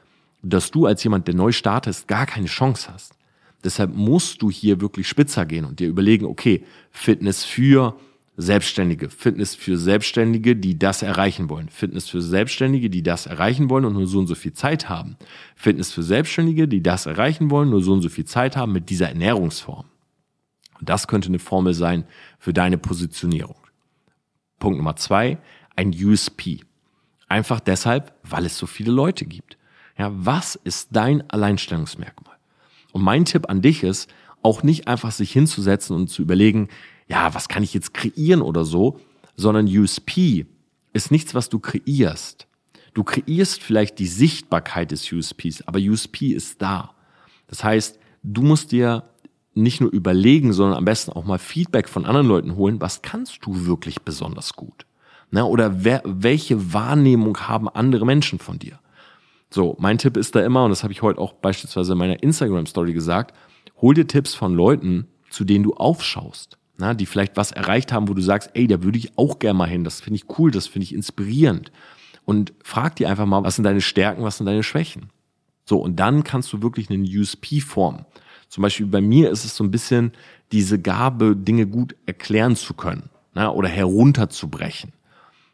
dass 0.43 0.71
du 0.71 0.87
als 0.87 1.03
jemand, 1.03 1.27
der 1.27 1.35
neu 1.35 1.53
startest, 1.53 2.09
gar 2.09 2.27
keine 2.27 2.47
Chance 2.47 2.93
hast. 2.93 3.15
Deshalb 3.65 3.95
musst 3.95 4.43
du 4.43 4.51
hier 4.51 4.81
wirklich 4.81 5.09
spitzer 5.09 5.45
gehen 5.45 5.65
und 5.65 5.81
dir 5.81 5.89
überlegen, 5.89 6.27
okay, 6.27 6.65
Fitness 6.91 7.45
für 7.45 7.97
Selbstständige, 8.37 9.09
Fitness 9.09 9.55
für 9.55 9.79
Selbstständige, 9.79 10.57
die 10.57 10.79
das 10.79 11.03
erreichen 11.03 11.49
wollen, 11.49 11.71
Fitness 11.71 12.09
für 12.09 12.21
Selbstständige, 12.21 12.91
die 12.91 13.03
das 13.03 13.27
erreichen 13.27 13.71
wollen 13.71 13.87
und 13.87 13.95
nur 13.95 14.07
so 14.07 14.19
und 14.19 14.27
so 14.27 14.35
viel 14.35 14.53
Zeit 14.53 14.91
haben, 14.91 15.17
Fitness 15.55 15.93
für 15.93 16.03
Selbstständige, 16.03 16.69
die 16.69 16.83
das 16.83 17.07
erreichen 17.07 17.51
wollen, 17.51 17.71
nur 17.71 17.83
so 17.83 17.95
und 17.95 18.03
so 18.03 18.11
viel 18.11 18.27
Zeit 18.27 18.57
haben 18.57 18.73
mit 18.73 18.91
dieser 18.91 19.09
Ernährungsform. 19.09 19.87
Und 20.79 20.89
das 20.89 21.09
könnte 21.09 21.29
eine 21.29 21.39
Formel 21.39 21.73
sein 21.73 22.05
für 22.39 22.53
deine 22.53 22.77
Positionierung. 22.77 23.57
Punkt 24.59 24.77
Nummer 24.77 24.97
zwei, 24.97 25.39
ein 25.75 25.95
USP. 25.95 26.61
Einfach 27.29 27.61
deshalb, 27.61 28.15
weil 28.23 28.45
es 28.45 28.59
so 28.59 28.67
viele 28.67 28.93
Leute 28.93 29.25
gibt. 29.25 29.57
Ja, 29.99 30.11
was 30.13 30.57
ist 30.57 30.91
dein 30.93 31.29
Alleinstellungsmerkmal? 31.31 32.37
Und 32.93 33.03
mein 33.03 33.25
Tipp 33.25 33.49
an 33.49 33.63
dich 33.63 33.83
ist, 33.83 34.13
auch 34.43 34.63
nicht 34.63 34.89
einfach 34.89 35.11
sich 35.11 35.33
hinzusetzen 35.33 35.97
und 35.97 36.09
zu 36.09 36.23
überlegen, 36.23 36.69
ja, 37.09 37.35
was 37.35 37.49
kann 37.49 37.63
ich 37.63 37.75
jetzt 37.75 37.95
kreieren 37.95 38.43
oder 38.43 38.65
so, 38.65 38.99
sondern 39.37 39.67
USP 39.67 40.47
ist 40.93 41.11
nichts, 41.11 41.35
was 41.35 41.49
du 41.49 41.59
kreierst. 41.59 42.47
Du 42.95 43.05
kreierst 43.05 43.63
vielleicht 43.63 43.99
die 43.99 44.07
Sichtbarkeit 44.07 44.91
des 44.91 45.13
USPs, 45.13 45.63
aber 45.67 45.79
USP 45.79 46.33
ist 46.33 46.63
da. 46.63 46.95
Das 47.47 47.63
heißt, 47.63 47.99
du 48.23 48.43
musst 48.43 48.73
dir 48.73 49.05
nicht 49.55 49.81
nur 49.81 49.91
überlegen, 49.91 50.53
sondern 50.53 50.79
am 50.79 50.85
besten 50.85 51.13
auch 51.13 51.25
mal 51.25 51.39
Feedback 51.39 51.89
von 51.89 52.07
anderen 52.07 52.27
Leuten 52.27 52.57
holen, 52.57 52.81
was 52.81 53.03
kannst 53.03 53.39
du 53.43 53.67
wirklich 53.67 54.03
besonders 54.03 54.55
gut? 54.55 54.87
Na, 55.31 55.45
oder 55.45 55.85
wer, 55.85 56.03
welche 56.05 56.73
Wahrnehmung 56.73 57.37
haben 57.39 57.69
andere 57.69 58.07
Menschen 58.07 58.39
von 58.39 58.59
dir? 58.59 58.79
So, 59.51 59.77
mein 59.79 59.99
Tipp 59.99 60.17
ist 60.17 60.35
da 60.35 60.45
immer, 60.45 60.65
und 60.65 60.71
das 60.71 60.83
habe 60.83 60.93
ich 60.93 61.03
heute 61.03 61.21
auch 61.21 61.33
beispielsweise 61.35 61.93
in 61.93 61.99
meiner 61.99 62.23
Instagram-Story 62.23 62.93
gesagt, 62.93 63.35
hol 63.81 63.95
dir 63.95 64.07
Tipps 64.07 64.35
von 64.35 64.55
Leuten, 64.55 65.07
zu 65.31 65.45
denen 65.45 65.65
du 65.65 65.75
aufschaust 65.75 66.59
na, 66.79 66.95
die 66.95 67.07
vielleicht 67.07 67.37
was 67.37 67.53
erreicht 67.53 67.93
haben, 67.93 68.09
wo 68.09 68.15
du 68.15 68.23
sagst, 68.23 68.51
ey, 68.55 68.67
da 68.67 68.83
würde 68.83 68.99
ich 68.99 69.17
auch 69.19 69.39
gerne 69.39 69.59
mal 69.59 69.69
hin, 69.69 69.85
das 69.85 70.01
finde 70.01 70.17
ich 70.17 70.39
cool, 70.39 70.51
das 70.51 70.67
finde 70.67 70.85
ich 70.85 70.95
inspirierend. 70.95 71.73
Und 72.25 72.53
frag 72.63 72.97
dir 72.97 73.09
einfach 73.09 73.27
mal, 73.27 73.45
was 73.45 73.57
sind 73.57 73.65
deine 73.65 73.81
Stärken, 73.81 74.23
was 74.23 74.39
sind 74.39 74.47
deine 74.47 74.63
Schwächen? 74.63 75.11
So, 75.65 75.79
und 75.79 75.97
dann 75.97 76.25
kannst 76.25 76.53
du 76.53 76.63
wirklich 76.63 76.91
einen 76.91 77.05
USP 77.05 77.61
formen. 77.61 78.05
Zum 78.49 78.63
Beispiel 78.63 78.87
bei 78.87 79.01
mir 79.01 79.31
ist 79.31 79.45
es 79.45 79.57
so 79.57 79.65
ein 79.65 79.71
bisschen 79.71 80.13
diese 80.53 80.81
Gabe, 80.81 81.37
Dinge 81.37 81.67
gut 81.67 81.97
erklären 82.07 82.57
zu 82.57 82.75
können 82.75 83.11
na, 83.35 83.51
oder 83.51 83.69
herunterzubrechen. 83.69 84.93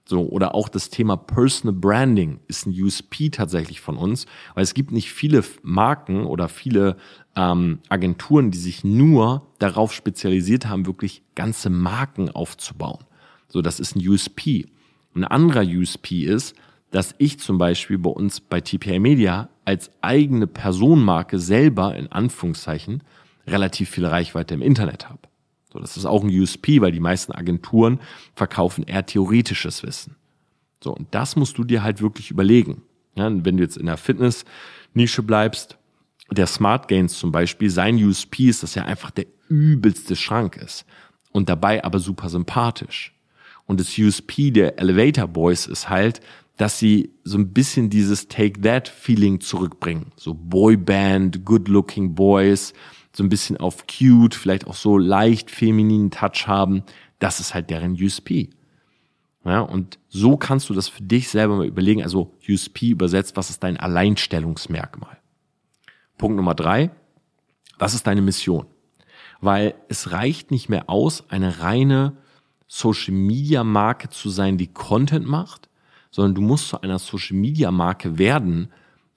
So, 0.04 0.28
oder 0.28 0.54
auch 0.54 0.68
das 0.68 0.90
Thema 0.90 1.16
Personal 1.16 1.74
Branding 1.78 2.40
ist 2.48 2.66
ein 2.66 2.72
USP 2.72 3.30
tatsächlich 3.30 3.80
von 3.80 3.96
uns, 3.96 4.26
weil 4.54 4.64
es 4.64 4.74
gibt 4.74 4.90
nicht 4.90 5.12
viele 5.12 5.44
Marken 5.62 6.26
oder 6.26 6.48
viele 6.48 6.96
ähm, 7.36 7.78
Agenturen, 7.88 8.50
die 8.50 8.58
sich 8.58 8.82
nur 8.82 9.46
darauf 9.58 9.92
spezialisiert 9.92 10.66
haben, 10.66 10.86
wirklich 10.86 11.22
ganze 11.34 11.70
Marken 11.70 12.30
aufzubauen. 12.30 13.04
So, 13.48 13.62
das 13.62 13.78
ist 13.78 13.94
ein 13.94 14.06
USP. 14.06 14.66
Ein 15.14 15.24
anderer 15.24 15.62
USP 15.62 16.24
ist, 16.24 16.54
dass 16.90 17.14
ich 17.18 17.38
zum 17.38 17.58
Beispiel 17.58 17.98
bei 17.98 18.10
uns 18.10 18.40
bei 18.40 18.60
TPA 18.60 18.98
Media 18.98 19.48
als 19.64 19.90
eigene 20.00 20.46
Personenmarke 20.46 21.38
selber 21.38 21.94
in 21.96 22.10
Anführungszeichen 22.10 23.02
relativ 23.46 23.90
viel 23.90 24.06
Reichweite 24.06 24.54
im 24.54 24.62
Internet 24.62 25.08
habe. 25.08 25.31
So, 25.72 25.78
das 25.78 25.96
ist 25.96 26.04
auch 26.04 26.22
ein 26.22 26.28
USP, 26.28 26.80
weil 26.80 26.92
die 26.92 27.00
meisten 27.00 27.32
Agenturen 27.32 28.00
verkaufen 28.34 28.84
eher 28.84 29.06
theoretisches 29.06 29.82
Wissen. 29.82 30.16
So, 30.82 30.94
und 30.94 31.08
das 31.12 31.36
musst 31.36 31.56
du 31.56 31.64
dir 31.64 31.82
halt 31.82 32.02
wirklich 32.02 32.30
überlegen. 32.30 32.82
Ja, 33.14 33.30
wenn 33.30 33.56
du 33.56 33.62
jetzt 33.62 33.76
in 33.76 33.86
der 33.86 33.96
Fitness-Nische 33.96 35.22
bleibst, 35.22 35.78
der 36.30 36.46
Smart 36.46 36.88
Gains 36.88 37.18
zum 37.18 37.32
Beispiel, 37.32 37.70
sein 37.70 37.96
USP 38.02 38.48
ist, 38.48 38.62
dass 38.62 38.76
er 38.76 38.86
einfach 38.86 39.10
der 39.10 39.26
übelste 39.48 40.16
Schrank 40.16 40.56
ist 40.56 40.84
und 41.30 41.48
dabei 41.48 41.84
aber 41.84 41.98
super 41.98 42.28
sympathisch. 42.28 43.14
Und 43.66 43.80
das 43.80 43.96
USP 43.98 44.50
der 44.50 44.78
Elevator 44.78 45.28
Boys 45.28 45.66
ist 45.66 45.88
halt, 45.88 46.20
dass 46.56 46.78
sie 46.78 47.10
so 47.24 47.38
ein 47.38 47.52
bisschen 47.52 47.88
dieses 47.90 48.28
Take 48.28 48.60
That 48.60 48.88
Feeling 48.88 49.40
zurückbringen. 49.40 50.12
So 50.16 50.34
Boyband, 50.34 51.44
good 51.44 51.68
looking 51.68 52.14
Boys, 52.14 52.74
so 53.14 53.22
ein 53.22 53.28
bisschen 53.28 53.56
auf 53.58 53.86
cute, 53.86 54.34
vielleicht 54.34 54.66
auch 54.66 54.74
so 54.74 54.96
leicht 54.98 55.50
femininen 55.50 56.10
Touch 56.10 56.46
haben. 56.46 56.82
Das 57.18 57.40
ist 57.40 57.54
halt 57.54 57.70
deren 57.70 57.92
USP. 57.92 58.50
Ja, 59.44 59.60
und 59.60 59.98
so 60.08 60.36
kannst 60.36 60.68
du 60.68 60.74
das 60.74 60.88
für 60.88 61.02
dich 61.02 61.28
selber 61.28 61.56
mal 61.56 61.66
überlegen. 61.66 62.02
Also 62.02 62.34
USP 62.48 62.90
übersetzt, 62.90 63.36
was 63.36 63.50
ist 63.50 63.62
dein 63.62 63.76
Alleinstellungsmerkmal? 63.76 65.18
Punkt 66.16 66.36
Nummer 66.36 66.54
drei, 66.54 66.90
was 67.78 67.94
ist 67.94 68.06
deine 68.06 68.22
Mission? 68.22 68.66
Weil 69.40 69.74
es 69.88 70.12
reicht 70.12 70.52
nicht 70.52 70.68
mehr 70.68 70.88
aus, 70.88 71.28
eine 71.28 71.60
reine 71.60 72.16
Social 72.68 73.14
Media 73.14 73.64
Marke 73.64 74.08
zu 74.08 74.30
sein, 74.30 74.56
die 74.56 74.72
Content 74.72 75.26
macht, 75.26 75.68
sondern 76.12 76.36
du 76.36 76.40
musst 76.40 76.68
zu 76.68 76.80
einer 76.80 76.98
Social 77.00 77.36
Media 77.36 77.72
Marke 77.72 78.18
werden, 78.18 78.70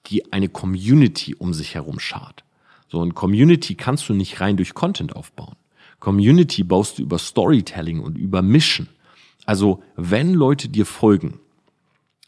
die 0.06 0.32
eine 0.32 0.48
Community 0.48 1.34
um 1.34 1.54
sich 1.54 1.74
herum 1.74 2.00
schart. 2.00 2.44
So 2.88 3.02
ein 3.02 3.14
Community 3.14 3.74
kannst 3.74 4.08
du 4.08 4.14
nicht 4.14 4.40
rein 4.40 4.56
durch 4.56 4.74
Content 4.74 5.16
aufbauen. 5.16 5.56
Community 5.98 6.62
baust 6.62 6.98
du 6.98 7.02
über 7.02 7.18
Storytelling 7.18 8.00
und 8.00 8.18
über 8.18 8.42
Mission. 8.42 8.88
Also 9.44 9.82
wenn 9.96 10.34
Leute 10.34 10.68
dir 10.68 10.86
folgen, 10.86 11.40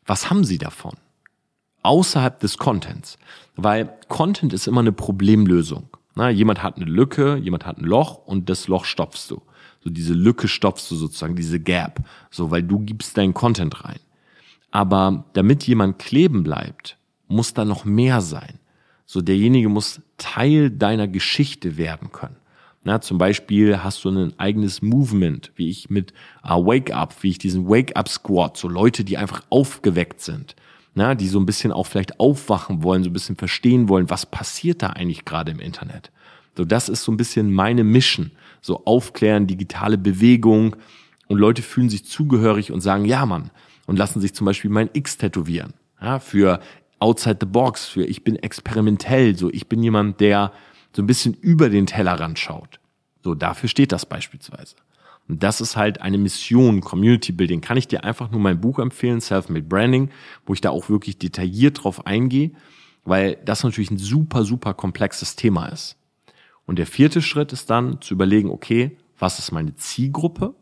was 0.06 0.30
haben 0.30 0.44
sie 0.44 0.58
davon? 0.58 0.94
außerhalb 1.82 2.38
des 2.40 2.58
Contents. 2.58 3.18
Weil 3.56 3.92
Content 4.08 4.52
ist 4.52 4.66
immer 4.66 4.80
eine 4.80 4.92
Problemlösung. 4.92 5.88
Na, 6.14 6.30
jemand 6.30 6.62
hat 6.62 6.76
eine 6.76 6.84
Lücke, 6.84 7.36
jemand 7.36 7.64
hat 7.64 7.78
ein 7.78 7.84
Loch 7.84 8.26
und 8.26 8.50
das 8.50 8.68
Loch 8.68 8.84
stopfst 8.84 9.30
du. 9.30 9.42
So 9.82 9.90
diese 9.90 10.14
Lücke 10.14 10.48
stopfst 10.48 10.90
du 10.90 10.96
sozusagen, 10.96 11.36
diese 11.36 11.60
Gap. 11.60 12.00
So, 12.30 12.50
weil 12.50 12.62
du 12.62 12.80
gibst 12.80 13.16
deinen 13.16 13.34
Content 13.34 13.84
rein. 13.84 14.00
Aber 14.70 15.24
damit 15.32 15.66
jemand 15.66 15.98
kleben 15.98 16.42
bleibt, 16.42 16.98
muss 17.28 17.54
da 17.54 17.64
noch 17.64 17.84
mehr 17.84 18.20
sein. 18.20 18.58
So, 19.10 19.22
derjenige 19.22 19.68
muss 19.70 20.02
Teil 20.18 20.70
deiner 20.70 21.08
Geschichte 21.08 21.78
werden 21.78 22.12
können. 22.12 22.36
Na, 22.84 23.00
zum 23.00 23.18
Beispiel 23.18 23.82
hast 23.82 24.04
du 24.04 24.10
ein 24.10 24.38
eigenes 24.38 24.82
Movement, 24.82 25.50
wie 25.56 25.70
ich 25.70 25.90
mit 25.90 26.12
uh, 26.44 26.64
Wake 26.64 26.92
Up, 26.92 27.16
wie 27.22 27.30
ich 27.30 27.38
diesen 27.38 27.68
Wake 27.68 27.96
Up 27.96 28.08
Squad, 28.08 28.56
so 28.56 28.68
Leute, 28.68 29.04
die 29.04 29.16
einfach 29.16 29.42
aufgeweckt 29.50 30.20
sind 30.20 30.54
na, 30.98 31.14
die 31.14 31.28
so 31.28 31.38
ein 31.38 31.46
bisschen 31.46 31.72
auch 31.72 31.86
vielleicht 31.86 32.20
aufwachen 32.20 32.82
wollen, 32.82 33.04
so 33.04 33.10
ein 33.10 33.14
bisschen 33.14 33.36
verstehen 33.36 33.88
wollen, 33.88 34.10
was 34.10 34.26
passiert 34.26 34.82
da 34.82 34.88
eigentlich 34.88 35.24
gerade 35.24 35.52
im 35.52 35.60
Internet. 35.60 36.10
So, 36.56 36.64
das 36.64 36.88
ist 36.88 37.04
so 37.04 37.12
ein 37.12 37.16
bisschen 37.16 37.52
meine 37.52 37.84
Mission. 37.84 38.32
So 38.60 38.84
aufklären, 38.84 39.46
digitale 39.46 39.96
Bewegung 39.96 40.76
und 41.28 41.38
Leute 41.38 41.62
fühlen 41.62 41.88
sich 41.88 42.04
zugehörig 42.04 42.72
und 42.72 42.80
sagen, 42.80 43.04
ja, 43.04 43.24
Mann, 43.24 43.50
und 43.86 43.96
lassen 43.96 44.20
sich 44.20 44.34
zum 44.34 44.44
Beispiel 44.44 44.70
mein 44.70 44.90
X 44.92 45.16
tätowieren. 45.16 45.72
Ja, 46.00 46.18
für 46.18 46.60
outside 47.00 47.38
the 47.40 47.46
box, 47.46 47.86
für 47.86 48.04
ich 48.04 48.24
bin 48.24 48.36
experimentell, 48.36 49.36
so 49.36 49.50
ich 49.52 49.68
bin 49.68 49.82
jemand, 49.82 50.20
der 50.20 50.52
so 50.94 51.02
ein 51.02 51.06
bisschen 51.06 51.34
über 51.34 51.68
den 51.68 51.86
Tellerrand 51.86 52.38
schaut. 52.38 52.80
So, 53.22 53.34
dafür 53.34 53.68
steht 53.68 53.92
das 53.92 54.06
beispielsweise. 54.06 54.76
Und 55.28 55.42
das 55.42 55.60
ist 55.60 55.76
halt 55.76 56.00
eine 56.00 56.16
Mission, 56.16 56.80
Community 56.80 57.32
Building. 57.32 57.60
Kann 57.60 57.76
ich 57.76 57.86
dir 57.86 58.02
einfach 58.02 58.30
nur 58.30 58.40
mein 58.40 58.60
Buch 58.60 58.78
empfehlen, 58.78 59.20
Self-Made 59.20 59.66
Branding, 59.66 60.10
wo 60.46 60.54
ich 60.54 60.62
da 60.62 60.70
auch 60.70 60.88
wirklich 60.88 61.18
detailliert 61.18 61.84
drauf 61.84 62.06
eingehe, 62.06 62.52
weil 63.04 63.36
das 63.44 63.62
natürlich 63.62 63.90
ein 63.90 63.98
super, 63.98 64.44
super 64.44 64.72
komplexes 64.72 65.36
Thema 65.36 65.66
ist. 65.66 65.96
Und 66.64 66.78
der 66.78 66.86
vierte 66.86 67.20
Schritt 67.20 67.52
ist 67.52 67.68
dann 67.70 68.00
zu 68.00 68.14
überlegen, 68.14 68.50
okay, 68.50 68.96
was 69.18 69.38
ist 69.38 69.52
meine 69.52 69.74
Zielgruppe 69.74 70.54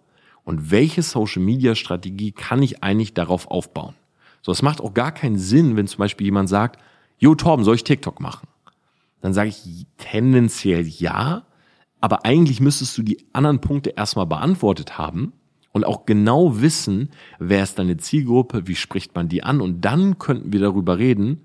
und 0.44 0.70
welche 0.70 1.02
Social 1.02 1.42
Media 1.42 1.74
Strategie 1.74 2.32
kann 2.32 2.62
ich 2.62 2.82
eigentlich 2.82 3.14
darauf 3.14 3.50
aufbauen. 3.50 3.94
So, 4.46 4.52
es 4.52 4.62
macht 4.62 4.80
auch 4.80 4.94
gar 4.94 5.10
keinen 5.10 5.38
Sinn, 5.38 5.74
wenn 5.74 5.88
zum 5.88 5.98
Beispiel 5.98 6.26
jemand 6.26 6.48
sagt, 6.48 6.80
Jo 7.18 7.34
Torben, 7.34 7.64
soll 7.64 7.74
ich 7.74 7.82
TikTok 7.82 8.20
machen? 8.20 8.46
Dann 9.20 9.34
sage 9.34 9.48
ich 9.48 9.86
tendenziell 9.98 10.86
ja, 10.86 11.42
aber 12.00 12.24
eigentlich 12.24 12.60
müsstest 12.60 12.96
du 12.96 13.02
die 13.02 13.26
anderen 13.32 13.60
Punkte 13.60 13.90
erstmal 13.96 14.26
beantwortet 14.26 14.98
haben 14.98 15.32
und 15.72 15.84
auch 15.84 16.06
genau 16.06 16.60
wissen, 16.60 17.10
wer 17.40 17.64
ist 17.64 17.80
deine 17.80 17.96
Zielgruppe, 17.96 18.68
wie 18.68 18.76
spricht 18.76 19.16
man 19.16 19.28
die 19.28 19.42
an 19.42 19.60
und 19.60 19.80
dann 19.80 20.20
könnten 20.20 20.52
wir 20.52 20.60
darüber 20.60 20.96
reden, 20.96 21.44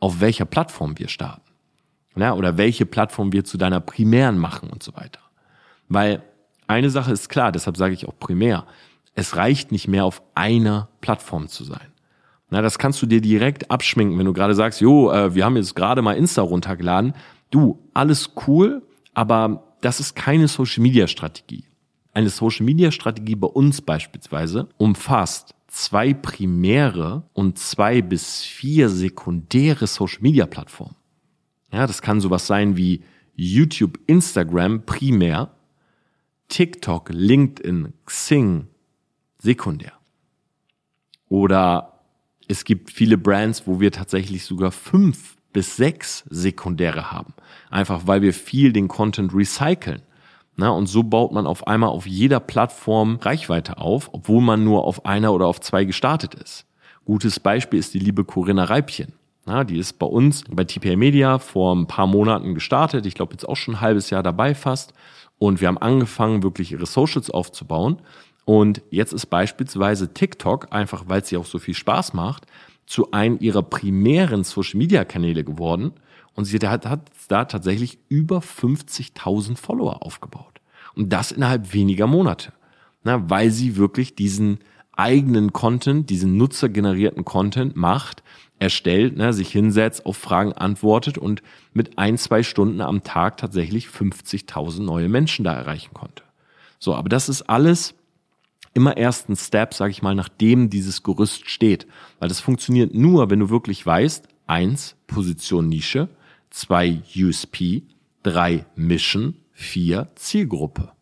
auf 0.00 0.20
welcher 0.20 0.44
Plattform 0.44 0.98
wir 0.98 1.06
starten. 1.06 1.52
Ja, 2.16 2.34
oder 2.34 2.58
welche 2.58 2.84
Plattform 2.84 3.32
wir 3.32 3.44
zu 3.44 3.58
deiner 3.58 3.78
primären 3.78 4.38
machen 4.38 4.70
und 4.70 4.82
so 4.82 4.96
weiter. 4.96 5.20
Weil 5.88 6.20
eine 6.66 6.90
Sache 6.90 7.12
ist 7.12 7.28
klar, 7.28 7.52
deshalb 7.52 7.76
sage 7.76 7.94
ich 7.94 8.08
auch 8.08 8.18
primär, 8.18 8.66
es 9.14 9.36
reicht 9.36 9.70
nicht 9.70 9.86
mehr 9.86 10.04
auf 10.04 10.20
einer 10.34 10.88
Plattform 11.00 11.46
zu 11.46 11.62
sein. 11.62 11.89
Na, 12.50 12.62
das 12.62 12.78
kannst 12.78 13.00
du 13.00 13.06
dir 13.06 13.20
direkt 13.20 13.70
abschminken, 13.70 14.18
wenn 14.18 14.26
du 14.26 14.32
gerade 14.32 14.54
sagst, 14.54 14.80
jo, 14.80 15.10
äh, 15.10 15.34
wir 15.34 15.44
haben 15.44 15.56
jetzt 15.56 15.76
gerade 15.76 16.02
mal 16.02 16.14
Insta 16.16 16.42
runtergeladen. 16.42 17.14
Du, 17.50 17.78
alles 17.94 18.32
cool, 18.46 18.82
aber 19.14 19.74
das 19.80 20.00
ist 20.00 20.14
keine 20.16 20.48
Social 20.48 20.82
Media 20.82 21.06
Strategie. 21.06 21.64
Eine 22.12 22.28
Social 22.28 22.66
Media 22.66 22.90
Strategie 22.90 23.36
bei 23.36 23.46
uns 23.46 23.80
beispielsweise 23.80 24.68
umfasst 24.78 25.54
zwei 25.68 26.12
primäre 26.12 27.22
und 27.32 27.58
zwei 27.58 28.02
bis 28.02 28.42
vier 28.42 28.88
sekundäre 28.88 29.86
Social 29.86 30.20
Media 30.20 30.46
Plattformen. 30.46 30.96
Ja, 31.72 31.86
das 31.86 32.02
kann 32.02 32.20
sowas 32.20 32.48
sein 32.48 32.76
wie 32.76 33.04
YouTube, 33.36 34.00
Instagram 34.06 34.84
primär, 34.84 35.52
TikTok, 36.48 37.10
LinkedIn, 37.12 37.92
Xing 38.04 38.66
sekundär. 39.38 39.92
Oder 41.28 41.99
es 42.50 42.64
gibt 42.64 42.90
viele 42.90 43.16
Brands, 43.16 43.66
wo 43.66 43.80
wir 43.80 43.92
tatsächlich 43.92 44.44
sogar 44.44 44.72
fünf 44.72 45.36
bis 45.52 45.76
sechs 45.76 46.24
sekundäre 46.30 47.12
haben. 47.12 47.32
Einfach 47.70 48.02
weil 48.06 48.22
wir 48.22 48.34
viel 48.34 48.72
den 48.72 48.88
Content 48.88 49.32
recyceln. 49.34 50.02
Na, 50.56 50.70
und 50.70 50.86
so 50.86 51.04
baut 51.04 51.32
man 51.32 51.46
auf 51.46 51.66
einmal 51.66 51.90
auf 51.90 52.06
jeder 52.06 52.40
Plattform 52.40 53.16
Reichweite 53.22 53.78
auf, 53.78 54.10
obwohl 54.12 54.42
man 54.42 54.64
nur 54.64 54.84
auf 54.84 55.06
einer 55.06 55.32
oder 55.32 55.46
auf 55.46 55.60
zwei 55.60 55.84
gestartet 55.84 56.34
ist. 56.34 56.66
Gutes 57.04 57.40
Beispiel 57.40 57.78
ist 57.78 57.94
die 57.94 57.98
liebe 57.98 58.24
Corinna 58.24 58.64
Reibchen. 58.64 59.12
Na, 59.46 59.64
die 59.64 59.78
ist 59.78 59.98
bei 59.98 60.06
uns 60.06 60.44
bei 60.50 60.64
TPA 60.64 60.96
Media 60.96 61.38
vor 61.38 61.74
ein 61.74 61.86
paar 61.86 62.06
Monaten 62.06 62.54
gestartet. 62.54 63.06
Ich 63.06 63.14
glaube 63.14 63.32
jetzt 63.32 63.48
auch 63.48 63.56
schon 63.56 63.74
ein 63.74 63.80
halbes 63.80 64.10
Jahr 64.10 64.22
dabei 64.22 64.54
fast. 64.54 64.92
Und 65.38 65.60
wir 65.60 65.68
haben 65.68 65.78
angefangen, 65.78 66.42
wirklich 66.42 66.72
ihre 66.72 66.84
Socials 66.84 67.30
aufzubauen. 67.30 68.02
Und 68.50 68.82
jetzt 68.90 69.12
ist 69.12 69.26
beispielsweise 69.26 70.12
TikTok, 70.12 70.72
einfach 70.72 71.04
weil 71.06 71.20
es 71.20 71.30
ihr 71.30 71.38
auch 71.38 71.46
so 71.46 71.60
viel 71.60 71.74
Spaß 71.74 72.14
macht, 72.14 72.46
zu 72.84 73.12
einem 73.12 73.38
ihrer 73.38 73.62
primären 73.62 74.42
Social-Media-Kanäle 74.42 75.44
geworden. 75.44 75.92
Und 76.34 76.46
sie 76.46 76.58
hat, 76.58 76.84
hat 76.84 77.12
da 77.28 77.44
tatsächlich 77.44 78.00
über 78.08 78.38
50.000 78.40 79.56
Follower 79.56 80.04
aufgebaut. 80.04 80.60
Und 80.96 81.12
das 81.12 81.30
innerhalb 81.30 81.72
weniger 81.72 82.08
Monate. 82.08 82.52
Na, 83.04 83.30
weil 83.30 83.52
sie 83.52 83.76
wirklich 83.76 84.16
diesen 84.16 84.58
eigenen 84.96 85.52
Content, 85.52 86.10
diesen 86.10 86.36
nutzergenerierten 86.36 87.24
Content 87.24 87.76
macht, 87.76 88.24
erstellt, 88.58 89.16
ne, 89.16 89.32
sich 89.32 89.52
hinsetzt, 89.52 90.06
auf 90.06 90.16
Fragen 90.16 90.54
antwortet 90.54 91.18
und 91.18 91.44
mit 91.72 91.98
ein, 91.98 92.18
zwei 92.18 92.42
Stunden 92.42 92.80
am 92.80 93.04
Tag 93.04 93.36
tatsächlich 93.36 93.86
50.000 93.86 94.82
neue 94.82 95.08
Menschen 95.08 95.44
da 95.44 95.54
erreichen 95.54 95.94
konnte. 95.94 96.24
So, 96.80 96.96
aber 96.96 97.08
das 97.08 97.28
ist 97.28 97.42
alles 97.42 97.94
immer 98.74 98.96
erst 98.96 99.28
ein 99.28 99.36
Step, 99.36 99.74
sage 99.74 99.90
ich 99.90 100.02
mal, 100.02 100.14
nachdem 100.14 100.70
dieses 100.70 101.02
Gerüst 101.02 101.48
steht. 101.48 101.86
Weil 102.18 102.28
das 102.28 102.40
funktioniert 102.40 102.94
nur, 102.94 103.30
wenn 103.30 103.40
du 103.40 103.50
wirklich 103.50 103.84
weißt, 103.84 104.28
eins, 104.46 104.96
Position 105.06 105.68
Nische, 105.68 106.08
zwei, 106.50 107.02
USP, 107.16 107.82
drei, 108.22 108.66
Mission, 108.76 109.34
vier, 109.52 110.08
Zielgruppe. 110.14 110.92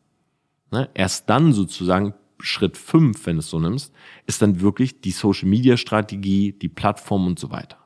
Ne? 0.71 0.88
Erst 0.95 1.29
dann 1.31 1.53
sozusagen 1.53 2.14
Schritt 2.40 2.77
fünf, 2.77 3.27
wenn 3.27 3.37
du 3.37 3.40
es 3.40 3.51
so 3.51 3.59
nimmst, 3.59 3.92
ist 4.27 4.42
dann 4.42 4.61
wirklich 4.61 5.01
die 5.01 5.11
Social 5.11 5.49
Media 5.49 5.77
Strategie, 5.77 6.53
die 6.53 6.69
Plattform 6.69 7.27
und 7.27 7.38
so 7.38 7.51
weiter. 7.51 7.79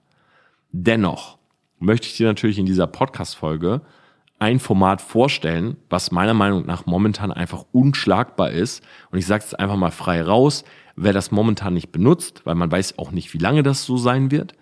Dennoch 0.73 1.39
möchte 1.79 2.07
ich 2.07 2.17
dir 2.17 2.27
natürlich 2.27 2.59
in 2.59 2.67
dieser 2.67 2.87
Podcast 2.87 3.37
Folge 3.37 3.83
ein 4.43 4.59
Format 4.59 5.01
vorstellen, 5.01 5.77
was 5.89 6.11
meiner 6.11 6.35
Meinung 6.35 6.67
nach 6.67 6.85
momentan 6.85 7.31
einfach 7.31 7.65
unschlagbar 7.71 8.51
ist. 8.51 8.83
Und 9.13 9.21
ich 9.21 9.27
sage 9.27 9.45
es 9.45 9.55
einfach 9.55 9.77
mal 9.77 9.93
frei 9.93 10.21
raus, 10.21 10.65
wer 10.97 11.13
das 11.13 11.31
momentan 11.31 11.75
nicht 11.75 11.93
benutzt, 11.93 12.45
weil 12.45 12.57
man 12.57 12.71
weiß 12.71 12.99
auch 12.99 13.13
nicht, 13.13 13.33
wie 13.35 13.39
lange 13.39 13.63
das 13.63 13.85
so 13.85 13.97
sein 13.97 14.33
wird. 14.33 14.55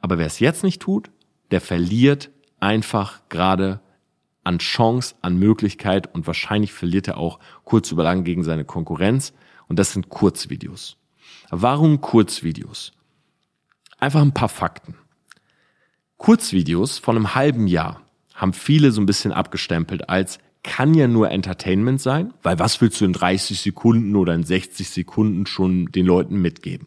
Aber 0.00 0.18
wer 0.18 0.26
es 0.26 0.40
jetzt 0.40 0.64
nicht 0.64 0.82
tut, 0.82 1.12
der 1.52 1.60
verliert 1.60 2.30
einfach 2.58 3.20
gerade 3.28 3.80
an 4.42 4.58
Chance, 4.58 5.14
an 5.22 5.36
Möglichkeit 5.36 6.12
und 6.12 6.26
wahrscheinlich 6.26 6.72
verliert 6.72 7.06
er 7.06 7.16
auch 7.16 7.38
kurz 7.62 7.92
über 7.92 8.02
lang 8.02 8.24
gegen 8.24 8.42
seine 8.42 8.64
Konkurrenz. 8.64 9.32
Und 9.68 9.78
das 9.78 9.92
sind 9.92 10.08
Kurzvideos. 10.08 10.96
Warum 11.50 12.00
Kurzvideos? 12.00 12.90
Einfach 14.00 14.22
ein 14.22 14.34
paar 14.34 14.48
Fakten. 14.48 14.96
Kurzvideos 16.16 16.98
von 16.98 17.14
einem 17.14 17.36
halben 17.36 17.68
Jahr 17.68 18.02
haben 18.40 18.52
viele 18.52 18.90
so 18.90 19.00
ein 19.00 19.06
bisschen 19.06 19.32
abgestempelt 19.32 20.08
als 20.08 20.38
kann 20.62 20.94
ja 20.94 21.08
nur 21.08 21.30
Entertainment 21.30 22.00
sein, 22.00 22.34
weil 22.42 22.58
was 22.58 22.80
willst 22.80 23.00
du 23.00 23.04
in 23.04 23.12
30 23.12 23.60
Sekunden 23.60 24.16
oder 24.16 24.34
in 24.34 24.42
60 24.42 24.90
Sekunden 24.90 25.46
schon 25.46 25.86
den 25.86 26.06
Leuten 26.06 26.40
mitgeben? 26.40 26.86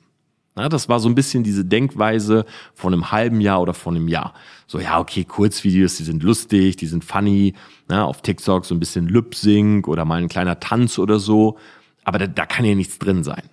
Na, 0.55 0.69
das 0.69 0.87
war 0.87 0.99
so 0.99 1.09
ein 1.09 1.15
bisschen 1.15 1.43
diese 1.43 1.65
Denkweise 1.65 2.45
von 2.75 2.93
einem 2.93 3.11
halben 3.11 3.41
Jahr 3.41 3.59
oder 3.59 3.73
von 3.73 3.95
einem 3.95 4.07
Jahr. 4.07 4.35
So, 4.67 4.79
ja, 4.79 4.99
okay, 4.99 5.23
Kurzvideos, 5.23 5.97
die 5.97 6.03
sind 6.03 6.21
lustig, 6.21 6.75
die 6.77 6.85
sind 6.85 7.03
funny, 7.03 7.55
na, 7.87 8.05
auf 8.05 8.21
TikTok 8.21 8.63
so 8.63 8.75
ein 8.75 8.79
bisschen 8.79 9.07
Lip-Sync 9.07 9.87
oder 9.87 10.05
mal 10.05 10.21
ein 10.21 10.29
kleiner 10.29 10.59
Tanz 10.59 10.99
oder 10.99 11.17
so, 11.17 11.57
aber 12.03 12.19
da, 12.19 12.27
da 12.27 12.45
kann 12.45 12.65
ja 12.65 12.75
nichts 12.75 12.99
drin 12.99 13.23
sein. 13.23 13.43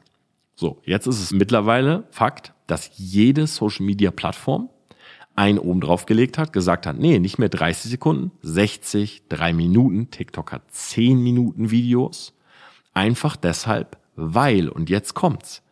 So, 0.54 0.82
jetzt 0.84 1.06
ist 1.06 1.22
es 1.22 1.32
mittlerweile 1.32 2.04
Fakt, 2.10 2.52
dass 2.66 2.90
jede 2.96 3.46
Social-Media-Plattform 3.46 4.68
einen 5.40 5.59
oben 5.59 5.81
drauf 5.81 6.05
gelegt 6.05 6.37
hat, 6.37 6.53
gesagt 6.53 6.87
hat, 6.87 6.98
nee, 6.98 7.18
nicht 7.18 7.38
mehr 7.38 7.48
30 7.48 7.90
Sekunden, 7.90 8.31
60, 8.42 9.22
3 9.31 9.55
Minuten. 9.55 10.11
TikTok 10.11 10.53
hat 10.53 10.70
10 10.70 11.18
Minuten 11.18 11.70
Videos. 11.70 12.35
Einfach 12.92 13.37
deshalb, 13.37 13.96
weil, 14.16 14.68
und 14.68 14.90
jetzt 14.90 15.14
kommt's, 15.14 15.62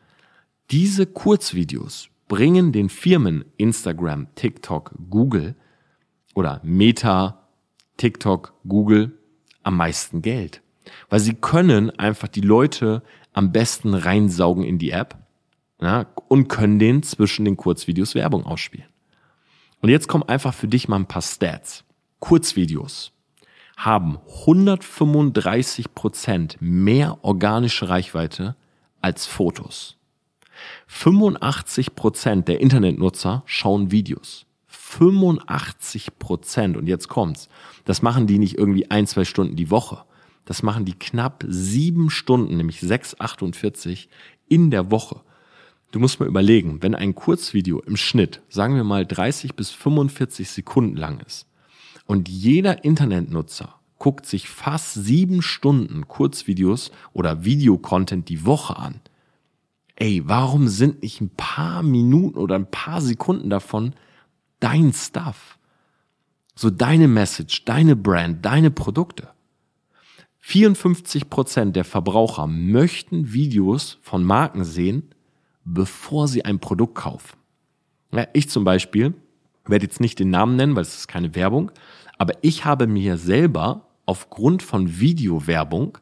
diese 0.70 1.04
Kurzvideos 1.04 2.09
bringen 2.28 2.72
den 2.72 2.88
Firmen 2.88 3.44
Instagram, 3.59 4.28
TikTok, 4.37 4.94
Google 5.11 5.54
oder 6.35 6.62
Meta, 6.64 7.46
TikTok, 7.98 8.54
Google 8.66 9.18
am 9.62 9.76
meisten 9.76 10.22
Geld. 10.22 10.62
Weil 11.11 11.20
sie 11.20 11.35
können 11.35 11.90
einfach 11.90 12.28
die 12.28 12.40
Leute 12.40 13.02
am 13.35 13.52
besten 13.52 13.92
reinsaugen 13.92 14.64
in 14.64 14.78
die 14.78 14.92
App 14.92 15.18
ja, 15.83 16.07
und 16.28 16.48
können 16.48 16.78
den 16.78 17.02
zwischen 17.02 17.44
den 17.44 17.59
Kurzvideos 17.59 18.14
Werbung 18.14 18.46
ausspielen. 18.46 18.88
Und 19.80 19.90
jetzt 19.90 20.08
kommen 20.08 20.24
einfach 20.24 20.54
für 20.54 20.68
dich 20.68 20.88
mal 20.88 20.96
ein 20.96 21.06
paar 21.06 21.22
Stats. 21.22 21.84
Kurzvideos 22.20 23.12
haben 23.76 24.18
135 24.46 25.94
Prozent 25.94 26.56
mehr 26.60 27.18
organische 27.22 27.88
Reichweite 27.88 28.56
als 29.00 29.26
Fotos. 29.26 29.96
85 30.88 31.94
Prozent 31.94 32.48
der 32.48 32.60
Internetnutzer 32.60 33.44
schauen 33.46 33.92
Videos. 33.92 34.46
85 34.66 36.18
Prozent. 36.18 36.76
Und 36.76 36.88
jetzt 36.88 37.08
kommt's. 37.08 37.48
Das 37.84 38.02
machen 38.02 38.26
die 38.26 38.38
nicht 38.38 38.58
irgendwie 38.58 38.90
ein, 38.90 39.06
zwei 39.06 39.24
Stunden 39.24 39.54
die 39.54 39.70
Woche. 39.70 40.04
Das 40.44 40.62
machen 40.62 40.84
die 40.84 40.98
knapp 40.98 41.44
sieben 41.46 42.10
Stunden, 42.10 42.56
nämlich 42.56 42.80
6,48 42.80 44.08
in 44.48 44.70
der 44.70 44.90
Woche. 44.90 45.20
Du 45.90 46.01
musst 46.01 46.20
mal 46.20 46.29
überlegen, 46.29 46.83
wenn 46.83 46.94
ein 46.94 47.14
Kurzvideo 47.14 47.81
im 47.81 47.96
Schnitt, 47.96 48.42
sagen 48.51 48.77
wir 48.77 48.85
mal 48.85 49.07
30 49.07 49.55
bis 49.55 49.70
45 49.70 50.51
Sekunden 50.51 50.96
lang 50.96 51.20
ist 51.20 51.46
und 52.05 52.29
jeder 52.29 52.85
Internetnutzer 52.85 53.79
guckt 53.98 54.27
sich 54.27 54.48
fast 54.48 54.94
sieben 54.94 55.42
Stunden 55.42 56.07
Kurzvideos 56.07 56.92
oder 57.12 57.44
Videocontent 57.44 58.29
die 58.29 58.44
Woche 58.44 58.77
an. 58.77 59.01
Ey, 59.96 60.22
warum 60.27 60.68
sind 60.68 61.03
nicht 61.03 61.20
ein 61.20 61.31
paar 61.31 61.83
Minuten 61.83 62.38
oder 62.38 62.55
ein 62.55 62.70
paar 62.70 63.01
Sekunden 63.01 63.51
davon 63.51 63.94
dein 64.61 64.92
Stuff? 64.92 65.59
So 66.55 66.70
deine 66.70 67.09
Message, 67.09 67.64
deine 67.64 67.96
Brand, 67.96 68.44
deine 68.44 68.70
Produkte. 68.70 69.31
54 70.40 71.29
Prozent 71.29 71.77
der 71.77 71.85
Verbraucher 71.85 72.46
möchten 72.46 73.33
Videos 73.33 73.98
von 74.03 74.22
Marken 74.24 74.64
sehen, 74.64 75.14
bevor 75.74 76.28
sie 76.28 76.44
ein 76.44 76.59
Produkt 76.59 76.94
kaufen. 76.94 77.37
Ja, 78.12 78.26
ich 78.33 78.48
zum 78.48 78.64
Beispiel 78.64 79.14
werde 79.66 79.85
jetzt 79.85 80.00
nicht 80.00 80.18
den 80.18 80.31
Namen 80.31 80.57
nennen, 80.57 80.74
weil 80.74 80.83
es 80.83 80.96
ist 80.96 81.09
keine 81.09 81.35
Werbung, 81.35 81.70
aber 82.16 82.35
ich 82.40 82.64
habe 82.64 82.87
mir 82.87 83.18
selber 83.18 83.83
aufgrund 84.07 84.62
von 84.62 84.98
Videowerbung 84.98 85.98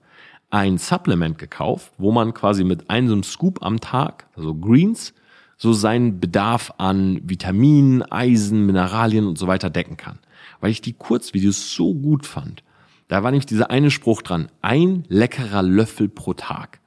ein 0.50 0.78
Supplement 0.78 1.38
gekauft, 1.38 1.92
wo 1.98 2.12
man 2.12 2.32
quasi 2.32 2.62
mit 2.62 2.88
einem 2.88 3.24
Scoop 3.24 3.62
am 3.64 3.80
Tag, 3.80 4.28
also 4.36 4.54
Greens, 4.54 5.12
so 5.56 5.72
seinen 5.72 6.20
Bedarf 6.20 6.72
an 6.78 7.20
Vitaminen, 7.24 8.02
Eisen, 8.02 8.66
Mineralien 8.66 9.26
und 9.26 9.38
so 9.38 9.48
weiter 9.48 9.70
decken 9.70 9.96
kann. 9.96 10.20
Weil 10.60 10.70
ich 10.70 10.80
die 10.80 10.92
Kurzvideos 10.92 11.74
so 11.74 11.94
gut 11.94 12.26
fand. 12.26 12.62
Da 13.08 13.22
war 13.22 13.30
nämlich 13.30 13.46
dieser 13.46 13.70
eine 13.70 13.90
Spruch 13.90 14.22
dran, 14.22 14.48
ein 14.62 15.04
leckerer 15.08 15.62
Löffel 15.62 16.08
pro 16.08 16.34
Tag. 16.34 16.80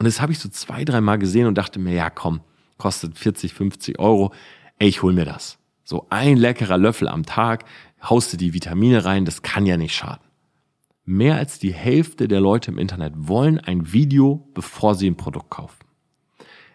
Und 0.00 0.06
das 0.06 0.22
habe 0.22 0.32
ich 0.32 0.38
so 0.38 0.48
zwei, 0.48 0.86
dreimal 0.86 1.18
gesehen 1.18 1.46
und 1.46 1.58
dachte 1.58 1.78
mir, 1.78 1.92
ja 1.92 2.08
komm, 2.08 2.40
kostet 2.78 3.18
40, 3.18 3.52
50 3.52 3.98
Euro, 3.98 4.32
ey, 4.78 4.88
ich 4.88 5.02
hol 5.02 5.12
mir 5.12 5.26
das. 5.26 5.58
So 5.84 6.06
ein 6.08 6.38
leckerer 6.38 6.78
Löffel 6.78 7.06
am 7.06 7.26
Tag, 7.26 7.66
haust 8.02 8.32
du 8.32 8.38
die 8.38 8.54
Vitamine 8.54 9.04
rein, 9.04 9.26
das 9.26 9.42
kann 9.42 9.66
ja 9.66 9.76
nicht 9.76 9.94
schaden. 9.94 10.24
Mehr 11.04 11.36
als 11.36 11.58
die 11.58 11.74
Hälfte 11.74 12.28
der 12.28 12.40
Leute 12.40 12.70
im 12.70 12.78
Internet 12.78 13.12
wollen 13.14 13.60
ein 13.60 13.92
Video, 13.92 14.48
bevor 14.54 14.94
sie 14.94 15.06
ein 15.06 15.18
Produkt 15.18 15.50
kaufen. 15.50 15.84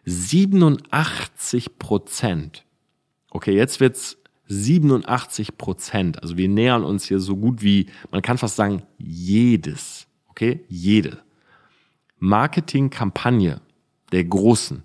87 0.04 1.80
Prozent. 1.80 2.64
Okay, 3.32 3.56
jetzt 3.56 3.80
wird's 3.80 4.18
87 4.50 5.58
Prozent. 5.58 6.22
Also 6.22 6.38
wir 6.38 6.48
nähern 6.48 6.84
uns 6.84 7.06
hier 7.06 7.20
so 7.20 7.38
gut 7.38 7.64
wie, 7.64 7.88
man 8.12 8.22
kann 8.22 8.38
fast 8.38 8.56
sagen, 8.56 8.84
jedes. 9.00 10.06
Okay, 10.28 10.64
jede 10.68 11.25
Marketingkampagne 12.20 13.62
der 14.12 14.24
Großen 14.24 14.84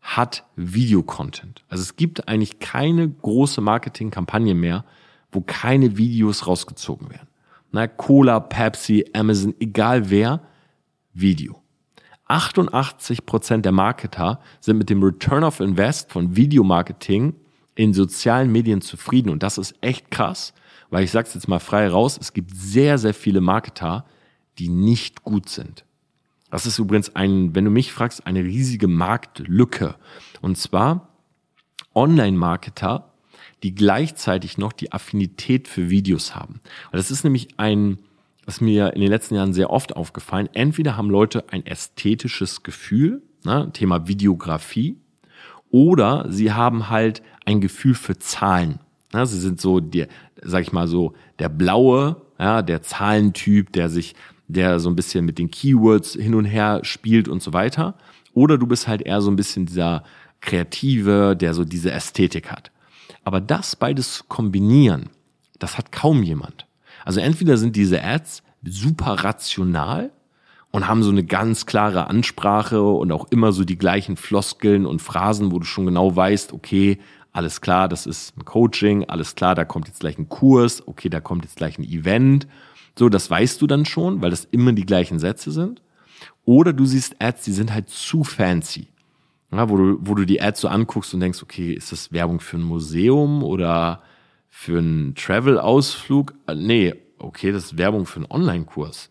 hat 0.00 0.44
Videocontent. 0.56 1.64
Also 1.68 1.82
es 1.82 1.96
gibt 1.96 2.28
eigentlich 2.28 2.58
keine 2.58 3.08
große 3.08 3.60
Marketingkampagne 3.60 4.54
mehr, 4.54 4.84
wo 5.32 5.40
keine 5.40 5.96
Videos 5.96 6.46
rausgezogen 6.46 7.10
werden. 7.10 7.28
Na, 7.72 7.88
Cola, 7.88 8.38
Pepsi, 8.38 9.04
Amazon, 9.14 9.54
egal 9.58 10.10
wer, 10.10 10.40
Video. 11.12 11.60
88 12.26 13.26
Prozent 13.26 13.64
der 13.64 13.72
Marketer 13.72 14.40
sind 14.60 14.78
mit 14.78 14.90
dem 14.90 15.02
Return 15.02 15.44
of 15.44 15.60
Invest 15.60 16.12
von 16.12 16.36
Videomarketing 16.36 17.34
in 17.74 17.92
sozialen 17.92 18.52
Medien 18.52 18.80
zufrieden. 18.80 19.30
Und 19.30 19.42
das 19.42 19.58
ist 19.58 19.74
echt 19.80 20.10
krass, 20.10 20.54
weil 20.90 21.04
ich 21.04 21.10
sage 21.10 21.28
es 21.28 21.34
jetzt 21.34 21.48
mal 21.48 21.58
frei 21.58 21.88
raus, 21.88 22.18
es 22.20 22.32
gibt 22.32 22.54
sehr, 22.54 22.98
sehr 22.98 23.14
viele 23.14 23.40
Marketer, 23.40 24.04
die 24.58 24.68
nicht 24.68 25.22
gut 25.22 25.48
sind. 25.48 25.84
Das 26.54 26.66
ist 26.66 26.78
übrigens 26.78 27.16
ein, 27.16 27.52
wenn 27.56 27.64
du 27.64 27.70
mich 27.72 27.92
fragst, 27.92 28.28
eine 28.28 28.44
riesige 28.44 28.86
Marktlücke. 28.86 29.96
Und 30.40 30.56
zwar 30.56 31.08
Online-Marketer, 31.96 33.12
die 33.64 33.74
gleichzeitig 33.74 34.56
noch 34.56 34.72
die 34.72 34.92
Affinität 34.92 35.66
für 35.66 35.90
Videos 35.90 36.36
haben. 36.36 36.60
Das 36.92 37.10
ist 37.10 37.24
nämlich 37.24 37.48
ein, 37.56 37.98
was 38.46 38.60
mir 38.60 38.92
in 38.94 39.00
den 39.00 39.10
letzten 39.10 39.34
Jahren 39.34 39.52
sehr 39.52 39.70
oft 39.70 39.96
aufgefallen. 39.96 40.48
Entweder 40.52 40.96
haben 40.96 41.10
Leute 41.10 41.44
ein 41.50 41.66
ästhetisches 41.66 42.62
Gefühl, 42.62 43.20
ne, 43.44 43.70
Thema 43.72 44.06
Videografie, 44.06 44.96
oder 45.72 46.26
sie 46.28 46.52
haben 46.52 46.88
halt 46.88 47.20
ein 47.44 47.60
Gefühl 47.60 47.96
für 47.96 48.16
Zahlen. 48.20 48.78
Ja, 49.12 49.26
sie 49.26 49.40
sind 49.40 49.60
so 49.60 49.80
der, 49.80 50.06
sag 50.40 50.62
ich 50.62 50.70
mal 50.70 50.86
so, 50.86 51.14
der 51.40 51.48
blaue, 51.48 52.22
ja, 52.38 52.62
der 52.62 52.80
Zahlentyp, 52.82 53.72
der 53.72 53.88
sich, 53.88 54.14
der 54.48 54.78
so 54.78 54.88
ein 54.88 54.96
bisschen 54.96 55.24
mit 55.24 55.38
den 55.38 55.50
Keywords 55.50 56.14
hin 56.14 56.34
und 56.34 56.44
her 56.44 56.80
spielt 56.82 57.28
und 57.28 57.42
so 57.42 57.52
weiter. 57.52 57.94
Oder 58.32 58.58
du 58.58 58.66
bist 58.66 58.88
halt 58.88 59.02
eher 59.02 59.20
so 59.20 59.30
ein 59.30 59.36
bisschen 59.36 59.66
dieser 59.66 60.04
Kreative, 60.40 61.36
der 61.36 61.54
so 61.54 61.64
diese 61.64 61.92
Ästhetik 61.92 62.50
hat. 62.50 62.70
Aber 63.24 63.40
das 63.40 63.76
beides 63.76 64.24
kombinieren, 64.28 65.08
das 65.58 65.78
hat 65.78 65.92
kaum 65.92 66.22
jemand. 66.22 66.66
Also 67.04 67.20
entweder 67.20 67.56
sind 67.56 67.76
diese 67.76 68.02
Ads 68.02 68.42
super 68.62 69.24
rational 69.24 70.10
und 70.70 70.88
haben 70.88 71.02
so 71.02 71.10
eine 71.10 71.24
ganz 71.24 71.66
klare 71.66 72.08
Ansprache 72.08 72.82
und 72.82 73.12
auch 73.12 73.26
immer 73.30 73.52
so 73.52 73.64
die 73.64 73.78
gleichen 73.78 74.16
Floskeln 74.16 74.86
und 74.86 75.00
Phrasen, 75.00 75.52
wo 75.52 75.58
du 75.58 75.64
schon 75.64 75.86
genau 75.86 76.14
weißt, 76.14 76.52
okay, 76.52 76.98
alles 77.32 77.60
klar, 77.60 77.88
das 77.88 78.06
ist 78.06 78.36
ein 78.36 78.44
Coaching, 78.44 79.04
alles 79.04 79.34
klar, 79.34 79.54
da 79.54 79.64
kommt 79.64 79.88
jetzt 79.88 80.00
gleich 80.00 80.18
ein 80.18 80.28
Kurs, 80.28 80.86
okay, 80.86 81.08
da 81.08 81.20
kommt 81.20 81.44
jetzt 81.44 81.56
gleich 81.56 81.78
ein 81.78 81.84
Event. 81.84 82.46
So, 82.98 83.08
das 83.08 83.28
weißt 83.28 83.60
du 83.60 83.66
dann 83.66 83.84
schon, 83.84 84.22
weil 84.22 84.30
das 84.30 84.44
immer 84.44 84.72
die 84.72 84.86
gleichen 84.86 85.18
Sätze 85.18 85.50
sind. 85.50 85.82
Oder 86.44 86.72
du 86.72 86.84
siehst 86.84 87.16
Ads, 87.20 87.44
die 87.44 87.52
sind 87.52 87.72
halt 87.72 87.88
zu 87.88 88.24
fancy. 88.24 88.88
Ja, 89.50 89.68
wo, 89.68 89.76
du, 89.76 89.98
wo 90.00 90.14
du 90.14 90.24
die 90.24 90.40
Ads 90.40 90.62
so 90.62 90.68
anguckst 90.68 91.14
und 91.14 91.20
denkst, 91.20 91.42
okay, 91.42 91.72
ist 91.72 91.92
das 91.92 92.12
Werbung 92.12 92.40
für 92.40 92.56
ein 92.56 92.62
Museum 92.62 93.42
oder 93.42 94.02
für 94.48 94.78
einen 94.78 95.14
Travel-Ausflug? 95.14 96.34
Äh, 96.46 96.54
nee, 96.54 96.94
okay, 97.18 97.52
das 97.52 97.66
ist 97.66 97.78
Werbung 97.78 98.06
für 98.06 98.16
einen 98.16 98.30
Online-Kurs. 98.30 99.10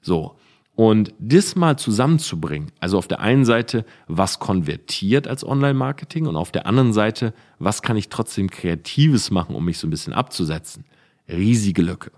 So. 0.00 0.36
Und 0.76 1.14
das 1.20 1.54
mal 1.54 1.78
zusammenzubringen, 1.78 2.72
also 2.80 2.98
auf 2.98 3.06
der 3.06 3.20
einen 3.20 3.44
Seite, 3.44 3.84
was 4.08 4.40
konvertiert 4.40 5.28
als 5.28 5.46
Online-Marketing 5.46 6.26
und 6.26 6.34
auf 6.34 6.50
der 6.50 6.66
anderen 6.66 6.92
Seite, 6.92 7.32
was 7.60 7.80
kann 7.80 7.96
ich 7.96 8.08
trotzdem 8.08 8.50
Kreatives 8.50 9.30
machen, 9.30 9.54
um 9.54 9.64
mich 9.64 9.78
so 9.78 9.86
ein 9.86 9.90
bisschen 9.90 10.12
abzusetzen. 10.12 10.84
Riesige 11.28 11.82
Lücke. 11.82 12.10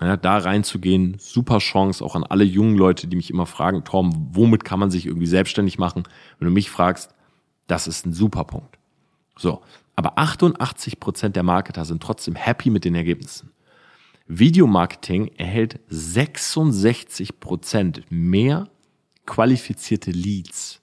Ja, 0.00 0.16
da 0.16 0.38
reinzugehen, 0.38 1.16
super 1.18 1.58
Chance, 1.58 2.04
auch 2.04 2.16
an 2.16 2.24
alle 2.24 2.44
jungen 2.44 2.76
Leute, 2.76 3.06
die 3.06 3.16
mich 3.16 3.30
immer 3.30 3.46
fragen, 3.46 3.84
Tom, 3.84 4.30
womit 4.32 4.64
kann 4.64 4.80
man 4.80 4.90
sich 4.90 5.06
irgendwie 5.06 5.26
selbstständig 5.26 5.78
machen? 5.78 6.04
Wenn 6.38 6.48
du 6.48 6.54
mich 6.54 6.70
fragst, 6.70 7.14
das 7.66 7.86
ist 7.86 8.06
ein 8.06 8.12
super 8.12 8.44
Punkt. 8.44 8.78
So. 9.36 9.62
Aber 9.94 10.18
88 10.18 10.98
Prozent 10.98 11.36
der 11.36 11.42
Marketer 11.42 11.84
sind 11.84 12.02
trotzdem 12.02 12.34
happy 12.34 12.70
mit 12.70 12.84
den 12.84 12.94
Ergebnissen. 12.94 13.52
Videomarketing 14.26 15.28
erhält 15.36 15.80
66 15.88 17.40
Prozent 17.40 18.02
mehr 18.08 18.68
qualifizierte 19.26 20.10
Leads. 20.10 20.80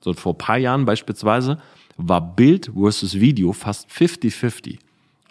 So 0.00 0.12
vor 0.14 0.36
paar 0.36 0.58
Jahren 0.58 0.84
beispielsweise 0.84 1.58
war 1.96 2.34
Bild 2.34 2.72
versus 2.74 3.14
Video 3.14 3.52
fast 3.52 3.88
50-50. 3.88 4.78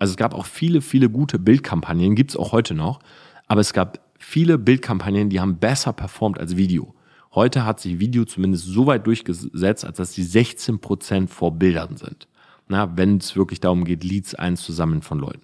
Also 0.01 0.13
es 0.13 0.17
gab 0.17 0.33
auch 0.33 0.47
viele, 0.47 0.81
viele 0.81 1.11
gute 1.11 1.37
Bildkampagnen, 1.37 2.15
gibt's 2.15 2.35
auch 2.35 2.53
heute 2.53 2.73
noch, 2.73 3.01
aber 3.45 3.61
es 3.61 3.71
gab 3.71 3.99
viele 4.17 4.57
Bildkampagnen, 4.57 5.29
die 5.29 5.39
haben 5.39 5.59
besser 5.59 5.93
performt 5.93 6.39
als 6.39 6.57
Video. 6.57 6.95
Heute 7.35 7.65
hat 7.65 7.79
sich 7.79 7.99
Video 7.99 8.25
zumindest 8.25 8.65
so 8.65 8.87
weit 8.87 9.05
durchgesetzt, 9.05 9.85
als 9.85 9.97
dass 9.97 10.13
die 10.13 10.23
16 10.23 10.79
Prozent 10.79 11.29
vor 11.29 11.51
Bildern 11.51 11.97
sind. 11.97 12.27
Na, 12.67 12.97
wenn 12.97 13.17
es 13.17 13.35
wirklich 13.35 13.59
darum 13.59 13.85
geht, 13.85 14.03
Leads 14.03 14.33
einzusammeln 14.33 15.03
von 15.03 15.19
Leuten. 15.19 15.43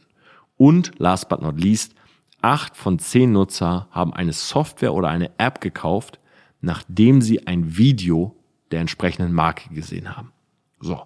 Und 0.58 0.94
last 0.98 1.30
but 1.30 1.44
not 1.44 1.62
least, 1.62 1.94
acht 2.42 2.76
von 2.76 2.98
zehn 2.98 3.34
Nutzer 3.34 3.88
haben 3.92 4.12
eine 4.12 4.34
Software 4.34 4.96
oder 4.96 5.10
eine 5.10 5.30
App 5.38 5.62
gekauft, 5.62 6.18
nachdem 6.62 7.22
sie 7.22 7.46
ein 7.46 7.78
Video 7.78 8.36
der 8.72 8.82
entsprechenden 8.82 9.34
Marke 9.34 9.72
gesehen 9.72 10.18
haben. 10.18 10.32
So. 10.80 11.04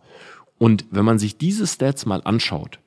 Und 0.57 0.85
wenn 0.89 1.03
man 1.03 1.19
sich 1.19 1.37
diese 1.37 1.67
Stats 1.67 2.05
mal 2.05 2.21
anschaut, 2.23 2.79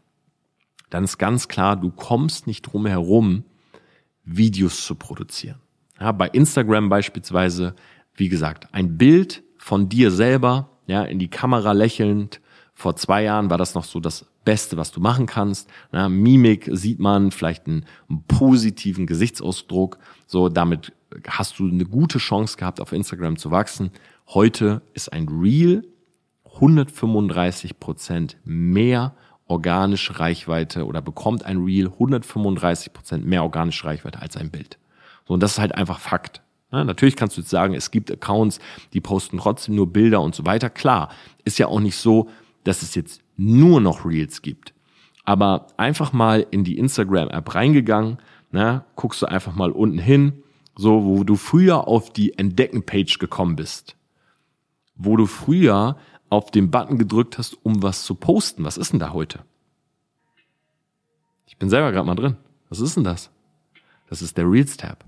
dann 0.94 1.02
ist 1.02 1.18
ganz 1.18 1.48
klar, 1.48 1.74
du 1.74 1.90
kommst 1.90 2.46
nicht 2.46 2.62
drum 2.62 2.86
herum, 2.86 3.42
Videos 4.24 4.86
zu 4.86 4.94
produzieren. 4.94 5.58
Ja, 5.98 6.12
bei 6.12 6.28
Instagram 6.28 6.88
beispielsweise, 6.88 7.74
wie 8.14 8.28
gesagt, 8.28 8.72
ein 8.72 8.96
Bild 8.96 9.42
von 9.58 9.88
dir 9.88 10.12
selber, 10.12 10.70
ja, 10.86 11.02
in 11.02 11.18
die 11.18 11.26
Kamera 11.26 11.72
lächelnd. 11.72 12.40
Vor 12.74 12.94
zwei 12.94 13.24
Jahren 13.24 13.50
war 13.50 13.58
das 13.58 13.74
noch 13.74 13.82
so 13.82 13.98
das 13.98 14.26
Beste, 14.44 14.76
was 14.76 14.92
du 14.92 15.00
machen 15.00 15.26
kannst. 15.26 15.68
Ja, 15.92 16.08
Mimik 16.08 16.70
sieht 16.70 17.00
man, 17.00 17.32
vielleicht 17.32 17.66
einen, 17.66 17.86
einen 18.08 18.22
positiven 18.28 19.08
Gesichtsausdruck. 19.08 19.98
So, 20.28 20.48
damit 20.48 20.92
hast 21.26 21.58
du 21.58 21.66
eine 21.66 21.86
gute 21.86 22.18
Chance 22.18 22.56
gehabt, 22.56 22.80
auf 22.80 22.92
Instagram 22.92 23.36
zu 23.36 23.50
wachsen. 23.50 23.90
Heute 24.28 24.80
ist 24.92 25.12
ein 25.12 25.26
Reel 25.28 25.88
135 26.54 27.80
Prozent 27.80 28.36
mehr 28.44 29.16
organische 29.46 30.18
Reichweite 30.18 30.86
oder 30.86 31.02
bekommt 31.02 31.44
ein 31.44 31.58
Reel 31.58 31.86
135 31.86 32.92
Prozent 32.92 33.26
mehr 33.26 33.42
organische 33.42 33.84
Reichweite 33.84 34.20
als 34.20 34.36
ein 34.36 34.50
Bild. 34.50 34.78
So, 35.26 35.34
und 35.34 35.42
das 35.42 35.52
ist 35.52 35.58
halt 35.58 35.74
einfach 35.74 35.98
Fakt. 36.00 36.42
Ja, 36.72 36.82
natürlich 36.82 37.16
kannst 37.16 37.36
du 37.36 37.40
jetzt 37.40 37.50
sagen, 37.50 37.74
es 37.74 37.90
gibt 37.90 38.10
Accounts, 38.10 38.58
die 38.92 39.00
posten 39.00 39.38
trotzdem 39.38 39.76
nur 39.76 39.92
Bilder 39.92 40.20
und 40.20 40.34
so 40.34 40.44
weiter. 40.44 40.70
Klar, 40.70 41.10
ist 41.44 41.58
ja 41.58 41.68
auch 41.68 41.80
nicht 41.80 41.96
so, 41.96 42.28
dass 42.64 42.82
es 42.82 42.94
jetzt 42.94 43.22
nur 43.36 43.80
noch 43.80 44.04
Reels 44.04 44.42
gibt. 44.42 44.74
Aber 45.24 45.68
einfach 45.76 46.12
mal 46.12 46.46
in 46.50 46.64
die 46.64 46.78
Instagram-App 46.78 47.54
reingegangen, 47.54 48.18
na, 48.50 48.84
guckst 48.96 49.22
du 49.22 49.26
einfach 49.26 49.54
mal 49.54 49.70
unten 49.70 49.98
hin, 49.98 50.42
so 50.76 51.04
wo 51.04 51.24
du 51.24 51.36
früher 51.36 51.86
auf 51.86 52.12
die 52.12 52.36
Entdecken-Page 52.38 53.18
gekommen 53.18 53.56
bist. 53.56 53.96
Wo 54.96 55.16
du 55.16 55.26
früher 55.26 55.96
auf 56.34 56.50
den 56.50 56.70
Button 56.70 56.98
gedrückt 56.98 57.38
hast, 57.38 57.56
um 57.64 57.82
was 57.82 58.04
zu 58.04 58.14
posten. 58.14 58.64
Was 58.64 58.76
ist 58.76 58.92
denn 58.92 59.00
da 59.00 59.12
heute? 59.12 59.44
Ich 61.46 61.56
bin 61.56 61.70
selber 61.70 61.92
gerade 61.92 62.06
mal 62.06 62.14
drin. 62.14 62.36
Was 62.68 62.80
ist 62.80 62.96
denn 62.96 63.04
das? 63.04 63.30
Das 64.08 64.22
ist 64.22 64.36
der 64.36 64.50
Reels-Tab. 64.50 65.04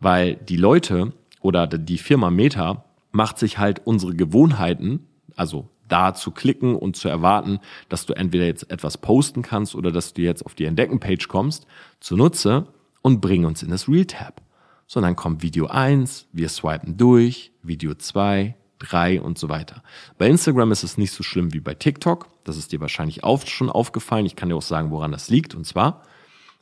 Weil 0.00 0.36
die 0.36 0.56
Leute 0.56 1.12
oder 1.40 1.66
die 1.66 1.98
Firma 1.98 2.30
Meta 2.30 2.84
macht 3.10 3.38
sich 3.38 3.58
halt 3.58 3.82
unsere 3.84 4.14
Gewohnheiten, 4.14 5.06
also 5.36 5.68
da 5.88 6.14
zu 6.14 6.30
klicken 6.30 6.74
und 6.76 6.96
zu 6.96 7.08
erwarten, 7.08 7.58
dass 7.88 8.06
du 8.06 8.14
entweder 8.14 8.46
jetzt 8.46 8.70
etwas 8.70 8.96
posten 8.98 9.42
kannst 9.42 9.74
oder 9.74 9.92
dass 9.92 10.14
du 10.14 10.22
jetzt 10.22 10.46
auf 10.46 10.54
die 10.54 10.64
Entdecken-Page 10.64 11.28
kommst, 11.28 11.66
zunutze 12.00 12.68
und 13.02 13.20
bring 13.20 13.44
uns 13.44 13.62
in 13.62 13.70
das 13.70 13.88
Reel-Tab. 13.88 14.40
sondern 14.86 15.16
kommt 15.16 15.42
Video 15.42 15.68
1, 15.68 16.28
wir 16.32 16.50
swipen 16.50 16.98
durch, 16.98 17.52
Video 17.62 17.94
2, 17.94 18.54
3 18.82 19.20
und 19.20 19.38
so 19.38 19.48
weiter. 19.48 19.82
Bei 20.18 20.28
Instagram 20.28 20.72
ist 20.72 20.82
es 20.82 20.98
nicht 20.98 21.12
so 21.12 21.22
schlimm 21.22 21.52
wie 21.52 21.60
bei 21.60 21.74
TikTok. 21.74 22.28
Das 22.44 22.56
ist 22.56 22.72
dir 22.72 22.80
wahrscheinlich 22.80 23.24
auch 23.24 23.46
schon 23.46 23.70
aufgefallen. 23.70 24.26
Ich 24.26 24.36
kann 24.36 24.48
dir 24.48 24.56
auch 24.56 24.62
sagen, 24.62 24.90
woran 24.90 25.12
das 25.12 25.28
liegt. 25.28 25.54
Und 25.54 25.66
zwar, 25.66 26.02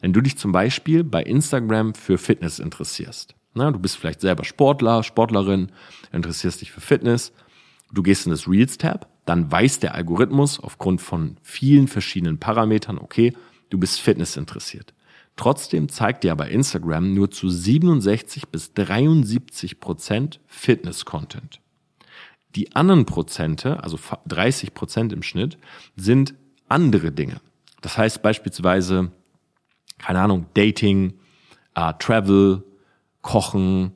wenn 0.00 0.12
du 0.12 0.20
dich 0.20 0.38
zum 0.38 0.52
Beispiel 0.52 1.04
bei 1.04 1.22
Instagram 1.22 1.94
für 1.94 2.18
Fitness 2.18 2.58
interessierst. 2.58 3.34
Na, 3.54 3.70
du 3.70 3.78
bist 3.78 3.96
vielleicht 3.96 4.20
selber 4.20 4.44
Sportler, 4.44 5.02
Sportlerin, 5.02 5.72
interessierst 6.12 6.60
dich 6.60 6.70
für 6.70 6.80
Fitness. 6.80 7.32
Du 7.92 8.02
gehst 8.02 8.26
in 8.26 8.30
das 8.30 8.46
Reels-Tab, 8.46 9.08
dann 9.26 9.50
weiß 9.50 9.80
der 9.80 9.94
Algorithmus 9.94 10.60
aufgrund 10.60 11.00
von 11.00 11.36
vielen 11.42 11.88
verschiedenen 11.88 12.38
Parametern, 12.38 12.98
okay, 12.98 13.32
du 13.68 13.78
bist 13.78 14.00
Fitness 14.00 14.36
interessiert. 14.36 14.94
Trotzdem 15.36 15.88
zeigt 15.88 16.22
dir 16.22 16.32
aber 16.32 16.48
Instagram 16.48 17.14
nur 17.14 17.30
zu 17.30 17.48
67 17.48 18.48
bis 18.48 18.74
73 18.74 19.80
Prozent 19.80 20.40
Fitness-Content. 20.46 21.60
Die 22.56 22.74
anderen 22.74 23.06
Prozente, 23.06 23.82
also 23.82 23.98
30 24.26 24.74
Prozent 24.74 25.12
im 25.12 25.22
Schnitt, 25.22 25.58
sind 25.96 26.34
andere 26.68 27.12
Dinge. 27.12 27.40
Das 27.80 27.96
heißt 27.96 28.22
beispielsweise, 28.22 29.12
keine 29.98 30.20
Ahnung, 30.20 30.46
Dating, 30.54 31.14
äh, 31.74 31.92
Travel, 31.98 32.64
Kochen, 33.22 33.92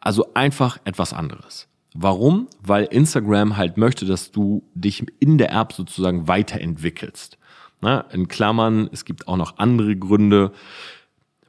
also 0.00 0.32
einfach 0.34 0.78
etwas 0.84 1.12
anderes. 1.12 1.68
Warum? 1.94 2.48
Weil 2.62 2.84
Instagram 2.84 3.56
halt 3.56 3.76
möchte, 3.76 4.06
dass 4.06 4.30
du 4.30 4.62
dich 4.74 5.04
in 5.18 5.38
der 5.38 5.52
App 5.52 5.72
sozusagen 5.72 6.28
weiterentwickelst. 6.28 7.36
Na, 7.80 8.00
in 8.12 8.28
Klammern, 8.28 8.88
es 8.92 9.04
gibt 9.04 9.26
auch 9.26 9.36
noch 9.36 9.58
andere 9.58 9.96
Gründe, 9.96 10.52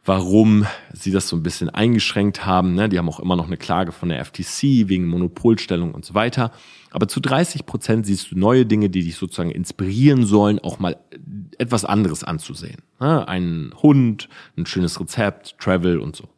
warum 0.03 0.65
sie 0.93 1.11
das 1.11 1.27
so 1.27 1.35
ein 1.35 1.43
bisschen 1.43 1.69
eingeschränkt 1.69 2.45
haben. 2.45 2.73
Ne? 2.73 2.89
Die 2.89 2.97
haben 2.97 3.09
auch 3.09 3.19
immer 3.19 3.35
noch 3.35 3.45
eine 3.45 3.57
Klage 3.57 3.91
von 3.91 4.09
der 4.09 4.23
FTC 4.23 4.89
wegen 4.89 5.07
Monopolstellung 5.07 5.93
und 5.93 6.05
so 6.05 6.15
weiter. 6.15 6.51
Aber 6.89 7.07
zu 7.07 7.19
30 7.19 7.65
Prozent 7.65 8.05
siehst 8.05 8.31
du 8.31 8.37
neue 8.37 8.65
Dinge, 8.65 8.89
die 8.89 9.03
dich 9.03 9.15
sozusagen 9.15 9.51
inspirieren 9.51 10.25
sollen, 10.25 10.59
auch 10.59 10.79
mal 10.79 10.97
etwas 11.59 11.85
anderes 11.85 12.23
anzusehen. 12.23 12.81
Ne? 12.99 13.27
Ein 13.27 13.73
Hund, 13.81 14.27
ein 14.57 14.65
schönes 14.65 14.99
Rezept, 14.99 15.57
Travel 15.59 15.99
und 15.99 16.15
so. 16.15 16.29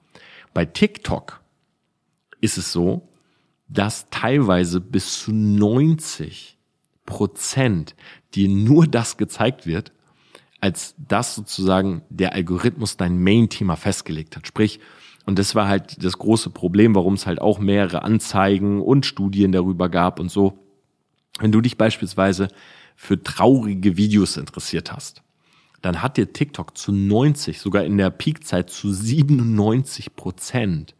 Bei 0.53 0.65
TikTok 0.65 1.41
ist 2.41 2.57
es 2.57 2.71
so, 2.73 3.07
dass 3.69 4.09
teilweise 4.09 4.81
bis 4.81 5.23
zu 5.23 5.31
90 5.31 6.57
Prozent 7.05 7.95
dir 8.35 8.49
nur 8.49 8.87
das 8.87 9.17
gezeigt 9.17 9.65
wird, 9.65 9.91
als 10.63 10.95
das 10.97 11.35
sozusagen 11.35 12.03
der 12.09 12.31
Algorithmus 12.35 12.95
dein 12.95 13.21
Main-Thema 13.21 13.75
festgelegt 13.75 14.37
hat. 14.37 14.47
Sprich, 14.47 14.79
und 15.25 15.37
das 15.37 15.55
war 15.55 15.67
halt 15.67 16.01
das 16.01 16.17
große 16.17 16.51
Problem, 16.51 16.95
warum 16.95 17.15
es 17.15 17.27
halt 17.27 17.41
auch 17.41 17.59
mehrere 17.59 18.03
Anzeigen 18.03 18.81
und 18.81 19.05
Studien 19.05 19.51
darüber 19.51 19.89
gab 19.89 20.21
und 20.21 20.31
so. 20.31 20.57
Wenn 21.39 21.51
du 21.51 21.59
dich 21.59 21.77
beispielsweise 21.77 22.47
für 22.95 23.21
traurige 23.21 23.97
Videos 23.97 24.37
interessiert 24.37 24.93
hast, 24.93 25.21
dann 25.81 26.01
hat 26.01 26.15
dir 26.15 26.31
TikTok 26.31 26.77
zu 26.77 26.93
90, 26.93 27.59
sogar 27.59 27.83
in 27.83 27.97
der 27.97 28.09
Peakzeit 28.09 28.69
zu 28.69 28.93
97 28.93 30.15
Prozent 30.15 30.95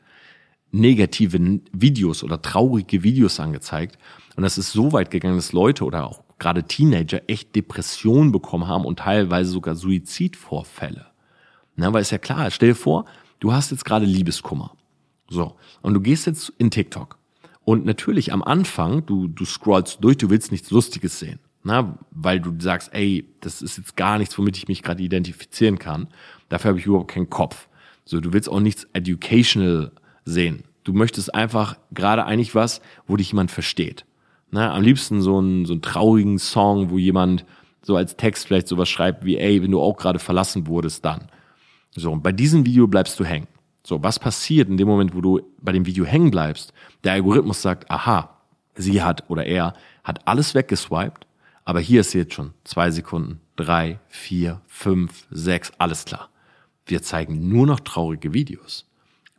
negative 0.71 1.61
Videos 1.71 2.21
oder 2.21 2.41
traurige 2.41 3.03
Videos 3.03 3.39
angezeigt. 3.39 3.97
Und 4.35 4.43
das 4.43 4.57
ist 4.57 4.73
so 4.73 4.91
weit 4.91 5.09
gegangen, 5.09 5.37
dass 5.37 5.53
Leute 5.53 5.85
oder 5.85 6.05
auch 6.05 6.22
gerade 6.43 6.63
Teenager 6.63 7.21
echt 7.27 7.55
Depressionen 7.55 8.31
bekommen 8.31 8.67
haben 8.67 8.85
und 8.85 8.99
teilweise 8.99 9.51
sogar 9.51 9.75
Suizidvorfälle. 9.75 11.07
Na, 11.75 11.91
weil 11.93 12.01
ist 12.01 12.11
ja 12.11 12.17
klar, 12.17 12.51
stell 12.51 12.69
dir 12.69 12.75
vor, 12.75 13.05
du 13.39 13.53
hast 13.53 13.71
jetzt 13.71 13.85
gerade 13.85 14.05
Liebeskummer. 14.05 14.75
So. 15.29 15.55
Und 15.81 15.93
du 15.93 16.01
gehst 16.01 16.27
jetzt 16.27 16.53
in 16.57 16.69
TikTok. 16.69 17.17
Und 17.63 17.85
natürlich 17.85 18.33
am 18.33 18.43
Anfang, 18.43 19.05
du, 19.05 19.27
du 19.27 19.45
scrollst 19.45 20.03
durch, 20.03 20.17
du 20.17 20.29
willst 20.29 20.51
nichts 20.51 20.69
Lustiges 20.69 21.17
sehen. 21.17 21.39
Na, 21.63 21.97
weil 22.11 22.41
du 22.41 22.53
sagst, 22.59 22.93
ey, 22.93 23.25
das 23.39 23.61
ist 23.61 23.77
jetzt 23.77 23.95
gar 23.95 24.17
nichts, 24.17 24.37
womit 24.37 24.57
ich 24.57 24.67
mich 24.67 24.83
gerade 24.83 25.01
identifizieren 25.01 25.79
kann. 25.79 26.09
Dafür 26.49 26.69
habe 26.69 26.79
ich 26.79 26.85
überhaupt 26.85 27.11
keinen 27.11 27.29
Kopf. 27.29 27.69
So, 28.03 28.19
du 28.19 28.33
willst 28.33 28.49
auch 28.49 28.59
nichts 28.59 28.85
educational 28.91 29.93
sehen. 30.25 30.65
Du 30.83 30.91
möchtest 30.91 31.33
einfach 31.33 31.77
gerade 31.93 32.25
eigentlich 32.25 32.53
was, 32.53 32.81
wo 33.07 33.15
dich 33.15 33.29
jemand 33.31 33.49
versteht. 33.49 34.05
Na, 34.53 34.73
am 34.73 34.83
liebsten 34.83 35.21
so 35.21 35.39
einen, 35.39 35.65
so 35.65 35.73
einen 35.73 35.81
traurigen 35.81 36.39
Song, 36.39 36.89
wo 36.89 36.97
jemand 36.97 37.45
so 37.81 37.95
als 37.95 38.15
Text 38.15 38.47
vielleicht 38.47 38.67
sowas 38.67 38.87
schreibt 38.87 39.25
wie, 39.25 39.37
ey, 39.37 39.61
wenn 39.61 39.71
du 39.71 39.81
auch 39.81 39.97
gerade 39.97 40.19
verlassen 40.19 40.67
wurdest, 40.67 41.03
dann. 41.03 41.27
So, 41.91 42.11
und 42.11 42.23
bei 42.23 42.31
diesem 42.31 42.65
Video 42.65 42.87
bleibst 42.87 43.19
du 43.19 43.25
hängen. 43.25 43.47
So, 43.85 44.01
was 44.01 44.19
passiert 44.19 44.69
in 44.69 44.77
dem 44.77 44.87
Moment, 44.87 45.13
wo 45.15 45.21
du 45.21 45.41
bei 45.61 45.71
dem 45.71 45.85
Video 45.85 46.05
hängen 46.05 46.31
bleibst? 46.31 46.71
Der 47.03 47.13
Algorithmus 47.13 47.61
sagt, 47.61 47.91
aha, 47.91 48.37
sie 48.75 49.01
hat 49.01 49.29
oder 49.29 49.45
er 49.45 49.73
hat 50.03 50.25
alles 50.27 50.55
weggeswiped 50.55 51.25
aber 51.65 51.79
hier 51.79 52.01
ist 52.01 52.13
jetzt 52.13 52.33
schon 52.33 52.53
zwei 52.63 52.91
Sekunden, 52.91 53.39
drei, 53.55 53.99
vier, 54.07 54.61
fünf, 54.67 55.25
sechs, 55.31 55.71
alles 55.77 56.05
klar. 56.05 56.29
Wir 56.85 57.01
zeigen 57.01 57.47
nur 57.47 57.65
noch 57.65 57.79
traurige 57.79 58.33
Videos. 58.33 58.85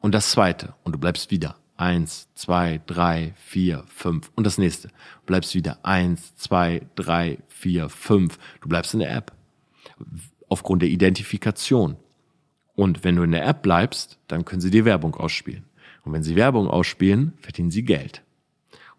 Und 0.01 0.15
das 0.15 0.31
zweite, 0.31 0.75
und 0.83 0.93
du 0.93 0.99
bleibst 0.99 1.31
wieder. 1.31 1.57
Eins, 1.77 2.29
zwei, 2.35 2.81
drei, 2.87 3.35
vier, 3.37 3.85
fünf. 3.89 4.31
Und 4.37 4.45
das 4.45 4.59
nächste. 4.59 4.89
Du 4.89 5.27
bleibst 5.27 5.55
wieder. 5.55 5.79
Eins, 5.83 6.37
zwei, 6.37 6.83
drei, 6.95 7.39
vier, 7.49 7.89
fünf. 7.89 8.39
Du 8.61 8.69
bleibst 8.69 8.95
in 8.95 9.01
der 9.01 9.15
App. 9.15 9.33
Aufgrund 10.49 10.83
der 10.83 10.89
Identifikation. 10.91 11.97
Und 12.77 13.05
wenn 13.05 13.17
du 13.17 13.23
in 13.23 13.33
der 13.33 13.47
App 13.47 13.63
bleibst, 13.63 14.19
dann 14.29 14.45
können 14.45 14.61
sie 14.61 14.71
dir 14.71 14.85
Werbung 14.85 15.15
ausspielen. 15.15 15.65
Und 16.05 16.13
wenn 16.13 16.23
sie 16.23 16.37
Werbung 16.37 16.69
ausspielen, 16.69 17.33
verdienen 17.41 17.71
sie 17.71 17.85
Geld. 17.85 18.23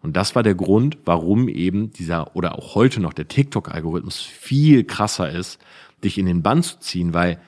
Und 0.02 0.16
das 0.16 0.34
war 0.34 0.42
der 0.42 0.54
Grund, 0.54 0.98
warum 1.04 1.48
eben 1.48 1.90
dieser 1.92 2.36
oder 2.36 2.58
auch 2.58 2.74
heute 2.74 3.00
noch 3.00 3.12
der 3.12 3.28
TikTok-Algorithmus 3.28 4.20
viel 4.20 4.84
krasser 4.84 5.30
ist, 5.30 5.58
dich 6.04 6.18
in 6.18 6.26
den 6.26 6.42
Bann 6.42 6.62
zu 6.62 6.78
ziehen, 6.78 7.14
weil, 7.14 7.40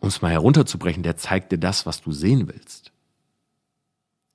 um 0.00 0.08
es 0.08 0.22
mal 0.22 0.30
herunterzubrechen, 0.30 1.02
der 1.02 1.16
zeigt 1.16 1.52
dir 1.52 1.58
das, 1.58 1.86
was 1.86 2.00
du 2.00 2.12
sehen 2.12 2.48
willst. 2.48 2.92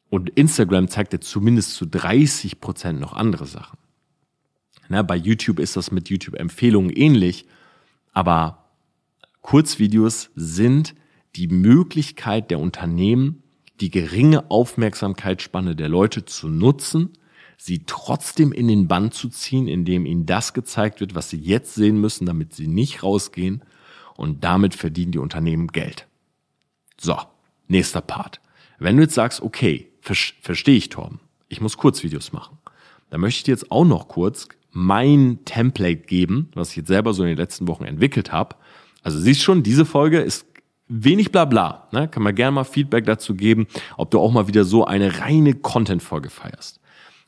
Und 0.10 0.30
Instagram 0.32 0.88
zeigt 0.88 1.13
dir 1.13 1.19
zumindest 1.19 1.76
zu 1.76 1.86
30 1.86 2.60
Prozent 2.60 3.00
noch 3.00 3.13
andere 3.13 3.45
Sachen. 3.45 3.78
Na, 4.88 5.04
bei 5.04 5.15
YouTube 5.15 5.60
ist 5.60 5.76
das 5.76 5.91
mit 5.91 6.10
YouTube-Empfehlungen 6.10 6.89
ähnlich, 6.89 7.45
aber 8.12 8.65
Kurzvideos 9.41 10.32
sind 10.36 10.95
die 11.36 11.48
Möglichkeit 11.48 12.50
der 12.50 12.60
Unternehmen, 12.60 13.43
die 13.80 13.91
geringe 13.91 14.50
Aufmerksamkeitsspanne 14.50 15.76
der 15.76 15.89
Leute 15.89 16.26
zu 16.26 16.50
nutzen, 16.50 17.13
sie 17.58 17.84
trotzdem 17.86 18.52
in 18.52 18.67
den 18.67 18.88
Bann 18.88 19.12
zu 19.12 19.30
ziehen, 19.30 19.67
indem 19.67 20.06
ihnen 20.06 20.26
das 20.26 20.54
gezeigt 20.54 21.02
wird, 21.02 21.13
was 21.13 21.30
sie 21.30 21.39
jetzt 21.39 21.76
sehen 21.76 22.02
müssen, 22.02 22.26
damit 22.26 22.54
sie 22.54 22.67
nicht 22.67 23.04
rausgehen. 23.04 23.63
Und 24.15 24.43
damit 24.43 24.76
verdienen 24.76 25.13
die 25.13 25.17
Unternehmen 25.17 25.67
Geld. 25.67 26.08
So, 27.00 27.17
nächster 27.67 28.02
Part. 28.02 28.41
Wenn 28.80 28.98
du 28.98 29.04
jetzt 29.04 29.13
sagst, 29.13 29.41
okay, 29.41 29.88
verstehe 30.15 30.76
ich, 30.76 30.89
Torben, 30.89 31.19
ich 31.48 31.62
muss 31.62 31.78
Kurzvideos 31.78 32.34
machen, 32.34 32.58
dann 33.10 33.22
möchte 33.22 33.39
ich 33.39 33.43
dir 33.43 33.52
jetzt 33.52 33.72
auch 33.72 33.86
noch 33.86 34.08
kurz 34.08 34.48
mein 34.72 35.39
Template 35.45 36.04
geben, 36.04 36.50
was 36.54 36.72
ich 36.72 36.78
jetzt 36.78 36.88
selber 36.88 37.13
so 37.13 37.24
in 37.24 37.30
den 37.30 37.38
letzten 37.38 37.67
Wochen 37.67 37.86
entwickelt 37.86 38.32
habe. 38.32 38.56
Also 39.02 39.19
siehst 39.19 39.41
schon, 39.41 39.63
diese 39.63 39.86
Folge 39.86 40.19
ist 40.19 40.45
wenig 40.88 41.32
Blabla. 41.32 41.88
Ne? 41.91 42.08
Kann 42.08 42.24
man 42.24 42.36
gerne 42.36 42.52
mal 42.52 42.63
Feedback 42.63 43.06
dazu 43.06 43.36
geben, 43.36 43.67
ob 43.98 44.12
du 44.12 44.19
auch 44.19 44.32
mal 44.32 44.48
wieder 44.48 44.65
so 44.65 44.86
eine 44.86 45.19
reine 45.19 45.54
Content-Folge 45.56 46.30
feierst. 46.30 46.80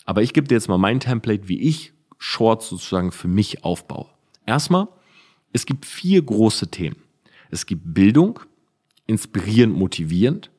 Aber 0.06 0.22
ich 0.22 0.34
gebe 0.34 0.48
dir 0.48 0.56
jetzt 0.56 0.68
mal 0.68 0.78
mein 0.78 1.00
Template, 1.00 1.48
wie 1.48 1.62
ich 1.62 1.94
Shorts 2.18 2.70
sozusagen 2.70 3.12
für 3.12 3.28
mich 3.28 3.64
aufbaue. 3.64 4.08
Erstmal, 4.46 4.88
es 5.54 5.66
gibt 5.66 5.86
vier 5.86 6.22
große 6.22 6.70
Themen. 6.70 6.98
Es 7.50 7.66
gibt 7.66 7.94
Bildung, 7.94 8.40
inspirierend, 9.08 9.76
motivierend, 9.76 10.52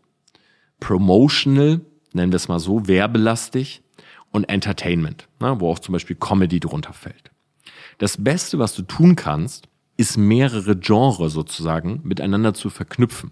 promotional, 0.80 1.80
nennen 2.14 2.32
wir 2.32 2.36
es 2.36 2.48
mal 2.48 2.60
so, 2.60 2.86
werbelastig 2.86 3.82
und 4.30 4.44
Entertainment, 4.44 5.28
ne, 5.40 5.60
wo 5.60 5.70
auch 5.70 5.78
zum 5.78 5.92
Beispiel 5.92 6.16
Comedy 6.16 6.60
drunter 6.60 6.92
fällt. 6.92 7.30
Das 7.98 8.22
Beste, 8.22 8.58
was 8.58 8.74
du 8.74 8.82
tun 8.82 9.16
kannst, 9.16 9.68
ist 9.96 10.16
mehrere 10.16 10.76
Genres 10.76 11.32
sozusagen 11.32 12.00
miteinander 12.02 12.54
zu 12.54 12.70
verknüpfen. 12.70 13.30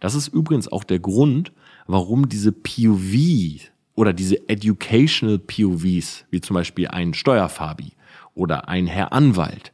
Das 0.00 0.14
ist 0.14 0.28
übrigens 0.28 0.70
auch 0.70 0.84
der 0.84 0.98
Grund, 0.98 1.52
warum 1.86 2.28
diese 2.28 2.52
POV 2.52 3.70
oder 3.94 4.12
diese 4.12 4.48
educational 4.48 5.38
POVs, 5.38 6.24
wie 6.30 6.40
zum 6.40 6.54
Beispiel 6.54 6.88
ein 6.88 7.14
Steuerfabi 7.14 7.92
oder 8.34 8.68
ein 8.68 8.86
Herr 8.86 9.12
Anwalt 9.12 9.72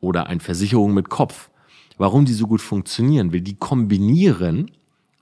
oder 0.00 0.26
ein 0.26 0.40
Versicherung 0.40 0.94
mit 0.94 1.08
Kopf, 1.08 1.50
warum 1.98 2.24
die 2.24 2.32
so 2.32 2.46
gut 2.46 2.60
funktionieren, 2.60 3.32
weil 3.32 3.40
die 3.40 3.56
kombinieren 3.56 4.70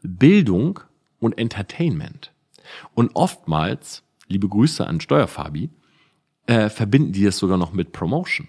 Bildung 0.03 0.81
und 1.19 1.39
Entertainment. 1.39 2.30
Und 2.95 3.11
oftmals, 3.15 4.03
liebe 4.29 4.49
Grüße 4.49 4.87
an 4.87 5.01
Steuerfabi, 5.01 5.71
äh, 6.47 6.69
verbinden 6.69 7.13
die 7.13 7.25
das 7.25 7.39
sogar 7.39 7.59
noch 7.59 7.73
mit 7.73 7.93
Promotion. 7.93 8.49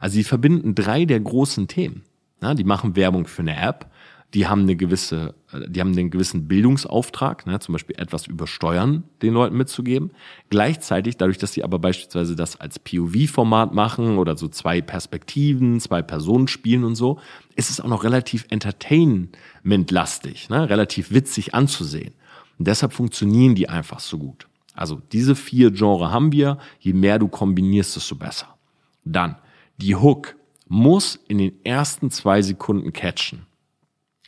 Also 0.00 0.14
sie 0.14 0.24
verbinden 0.24 0.74
drei 0.74 1.04
der 1.04 1.20
großen 1.20 1.68
Themen. 1.68 2.02
Ja, 2.40 2.54
die 2.54 2.64
machen 2.64 2.96
Werbung 2.96 3.26
für 3.26 3.42
eine 3.42 3.56
App, 3.56 3.88
die 4.34 4.46
haben 4.46 4.62
eine 4.62 4.76
gewisse, 4.76 5.34
äh, 5.52 5.68
die 5.68 5.80
haben 5.80 5.92
einen 5.92 6.10
gewissen 6.10 6.48
Bildungsauftrag, 6.48 7.46
ne, 7.46 7.58
zum 7.60 7.74
Beispiel 7.74 7.96
etwas 7.98 8.26
über 8.26 8.46
Steuern 8.46 9.04
den 9.20 9.34
Leuten 9.34 9.56
mitzugeben. 9.56 10.12
Gleichzeitig, 10.48 11.18
dadurch, 11.18 11.38
dass 11.38 11.52
sie 11.52 11.64
aber 11.64 11.78
beispielsweise 11.78 12.34
das 12.34 12.58
als 12.58 12.78
POV-Format 12.78 13.74
machen 13.74 14.18
oder 14.18 14.36
so 14.36 14.48
zwei 14.48 14.80
Perspektiven, 14.80 15.80
zwei 15.80 16.02
Personen 16.02 16.48
spielen 16.48 16.84
und 16.84 16.94
so, 16.94 17.18
ist 17.56 17.70
es 17.70 17.80
auch 17.80 17.88
noch 17.88 18.04
relativ 18.04 18.46
entertainment-lastig, 18.48 20.48
ne, 20.48 20.68
relativ 20.68 21.12
witzig 21.12 21.54
anzusehen. 21.54 22.14
Und 22.62 22.68
deshalb 22.68 22.92
funktionieren 22.92 23.56
die 23.56 23.68
einfach 23.68 23.98
so 23.98 24.18
gut. 24.18 24.46
Also 24.72 25.02
diese 25.10 25.34
vier 25.34 25.72
Genre 25.72 26.12
haben 26.12 26.30
wir. 26.30 26.58
Je 26.78 26.92
mehr 26.92 27.18
du 27.18 27.26
kombinierst, 27.26 27.96
desto 27.96 28.14
besser. 28.14 28.56
Dann, 29.04 29.34
die 29.78 29.96
Hook 29.96 30.36
muss 30.68 31.18
in 31.26 31.38
den 31.38 31.64
ersten 31.64 32.12
zwei 32.12 32.40
Sekunden 32.40 32.92
catchen. 32.92 33.46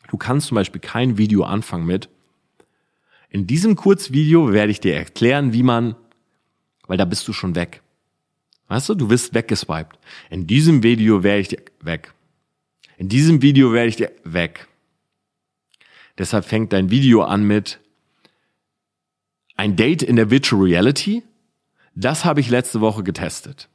Du 0.09 0.17
kannst 0.17 0.49
zum 0.49 0.57
Beispiel 0.57 0.81
kein 0.81 1.17
Video 1.17 1.45
anfangen 1.45 1.87
mit, 1.87 2.09
in 3.31 3.47
diesem 3.47 3.77
Kurzvideo 3.77 4.53
werde 4.53 4.73
ich 4.73 4.81
dir 4.81 4.97
erklären, 4.97 5.53
wie 5.53 5.63
man, 5.63 5.95
weil 6.89 6.97
da 6.97 7.05
bist 7.05 7.29
du 7.29 7.33
schon 7.33 7.55
weg. 7.55 7.83
Weißt 8.67 8.89
du, 8.89 8.97
du 8.97 9.11
wirst 9.11 9.33
weggeswiped. 9.33 9.97
In 10.29 10.49
diesem 10.49 10.83
Video 10.83 11.23
werde 11.23 11.41
ich 11.41 11.49
dir 11.49 11.63
weg. 11.83 12.13
In 12.97 13.09
diesem 13.09 13.43
Video 13.43 13.73
werde 13.73 13.91
ich 13.91 13.97
dir 13.97 14.11
weg. 14.25 14.67
Deshalb 16.19 16.45
fängt 16.45 16.73
dein 16.73 16.91
Video 16.91 17.23
an 17.23 17.45
mit 17.45 17.79
ein 19.57 19.77
Date 19.77 20.03
in 20.03 20.17
der 20.17 20.31
Virtual 20.31 20.63
Reality. 20.63 21.23
Das 21.95 22.25
habe 22.25 22.41
ich 22.41 22.51
letzte 22.51 22.81
Woche 22.81 23.03
getestet. 23.03 23.69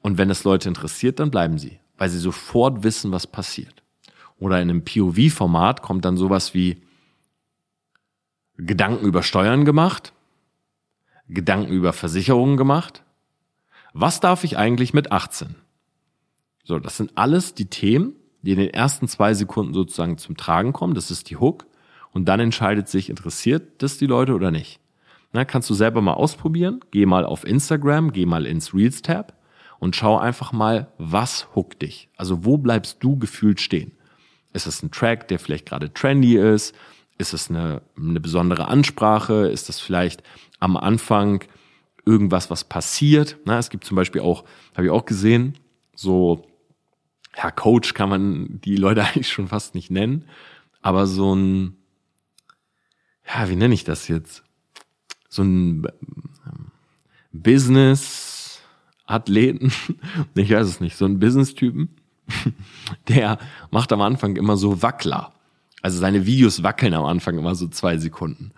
Und 0.00 0.18
wenn 0.18 0.30
es 0.30 0.44
Leute 0.44 0.68
interessiert, 0.68 1.18
dann 1.18 1.30
bleiben 1.30 1.58
sie, 1.58 1.78
weil 1.96 2.08
sie 2.08 2.18
sofort 2.18 2.82
wissen, 2.82 3.10
was 3.10 3.26
passiert. 3.26 3.82
Oder 4.38 4.60
in 4.62 4.70
einem 4.70 4.84
POV-Format 4.84 5.82
kommt 5.82 6.04
dann 6.04 6.16
sowas 6.16 6.54
wie 6.54 6.82
Gedanken 8.56 9.04
über 9.04 9.22
Steuern 9.22 9.64
gemacht, 9.64 10.12
Gedanken 11.28 11.72
über 11.72 11.92
Versicherungen 11.92 12.56
gemacht. 12.56 13.02
Was 13.92 14.20
darf 14.20 14.44
ich 14.44 14.56
eigentlich 14.56 14.94
mit 14.94 15.12
18? 15.12 15.56
So, 16.64 16.78
das 16.78 16.96
sind 16.96 17.16
alles 17.16 17.54
die 17.54 17.66
Themen, 17.66 18.14
die 18.42 18.52
in 18.52 18.58
den 18.58 18.70
ersten 18.70 19.08
zwei 19.08 19.34
Sekunden 19.34 19.74
sozusagen 19.74 20.18
zum 20.18 20.36
Tragen 20.36 20.72
kommen. 20.72 20.94
Das 20.94 21.10
ist 21.10 21.30
die 21.30 21.36
Hook. 21.36 21.66
Und 22.12 22.26
dann 22.26 22.40
entscheidet 22.40 22.88
sich, 22.88 23.10
interessiert 23.10 23.82
das 23.82 23.98
die 23.98 24.06
Leute 24.06 24.34
oder 24.34 24.50
nicht. 24.50 24.80
Na, 25.32 25.44
kannst 25.44 25.68
du 25.68 25.74
selber 25.74 26.00
mal 26.00 26.14
ausprobieren. 26.14 26.80
Geh 26.90 27.06
mal 27.06 27.24
auf 27.24 27.46
Instagram, 27.46 28.12
geh 28.12 28.26
mal 28.26 28.46
ins 28.46 28.74
Reels-Tab 28.74 29.34
und 29.78 29.94
schau 29.94 30.18
einfach 30.18 30.52
mal, 30.52 30.92
was 30.98 31.48
hookt 31.54 31.82
dich. 31.82 32.08
Also 32.16 32.44
wo 32.44 32.58
bleibst 32.58 32.98
du 33.00 33.18
gefühlt 33.18 33.60
stehen? 33.60 33.92
Ist 34.52 34.66
es 34.66 34.82
ein 34.82 34.90
Track, 34.90 35.28
der 35.28 35.38
vielleicht 35.38 35.66
gerade 35.66 35.92
trendy 35.92 36.36
ist? 36.36 36.74
Ist 37.18 37.34
es 37.34 37.50
eine, 37.50 37.82
eine 37.96 38.20
besondere 38.20 38.68
Ansprache? 38.68 39.48
Ist 39.48 39.68
das 39.68 39.80
vielleicht 39.80 40.22
am 40.60 40.76
Anfang 40.76 41.44
irgendwas, 42.04 42.50
was 42.50 42.64
passiert? 42.64 43.36
Na, 43.44 43.58
es 43.58 43.70
gibt 43.70 43.84
zum 43.84 43.96
Beispiel 43.96 44.22
auch, 44.22 44.44
habe 44.74 44.86
ich 44.86 44.90
auch 44.90 45.04
gesehen, 45.04 45.58
so, 45.94 46.46
ja, 47.36 47.50
Coach 47.50 47.92
kann 47.94 48.08
man 48.08 48.60
die 48.62 48.76
Leute 48.76 49.04
eigentlich 49.04 49.28
schon 49.28 49.48
fast 49.48 49.74
nicht 49.74 49.90
nennen, 49.90 50.24
aber 50.80 51.06
so 51.06 51.34
ein, 51.34 51.76
ja, 53.28 53.48
wie 53.48 53.56
nenne 53.56 53.74
ich 53.74 53.82
das 53.84 54.08
jetzt? 54.08 54.42
So 55.28 55.42
ein 55.42 55.86
ähm, 56.46 56.72
Business-Athleten, 57.32 59.72
ich 60.34 60.50
weiß 60.50 60.66
es 60.66 60.80
nicht, 60.80 60.96
so 60.96 61.04
ein 61.04 61.20
Business-Typen, 61.20 61.90
der 63.08 63.38
macht 63.70 63.92
am 63.92 64.00
Anfang 64.00 64.36
immer 64.36 64.56
so 64.56 64.82
Wackler. 64.82 65.32
Also 65.82 66.00
seine 66.00 66.26
Videos 66.26 66.64
wackeln 66.64 66.94
am 66.94 67.04
Anfang 67.04 67.38
immer 67.38 67.54
so 67.54 67.68
zwei 67.68 67.98
Sekunden. 67.98 68.50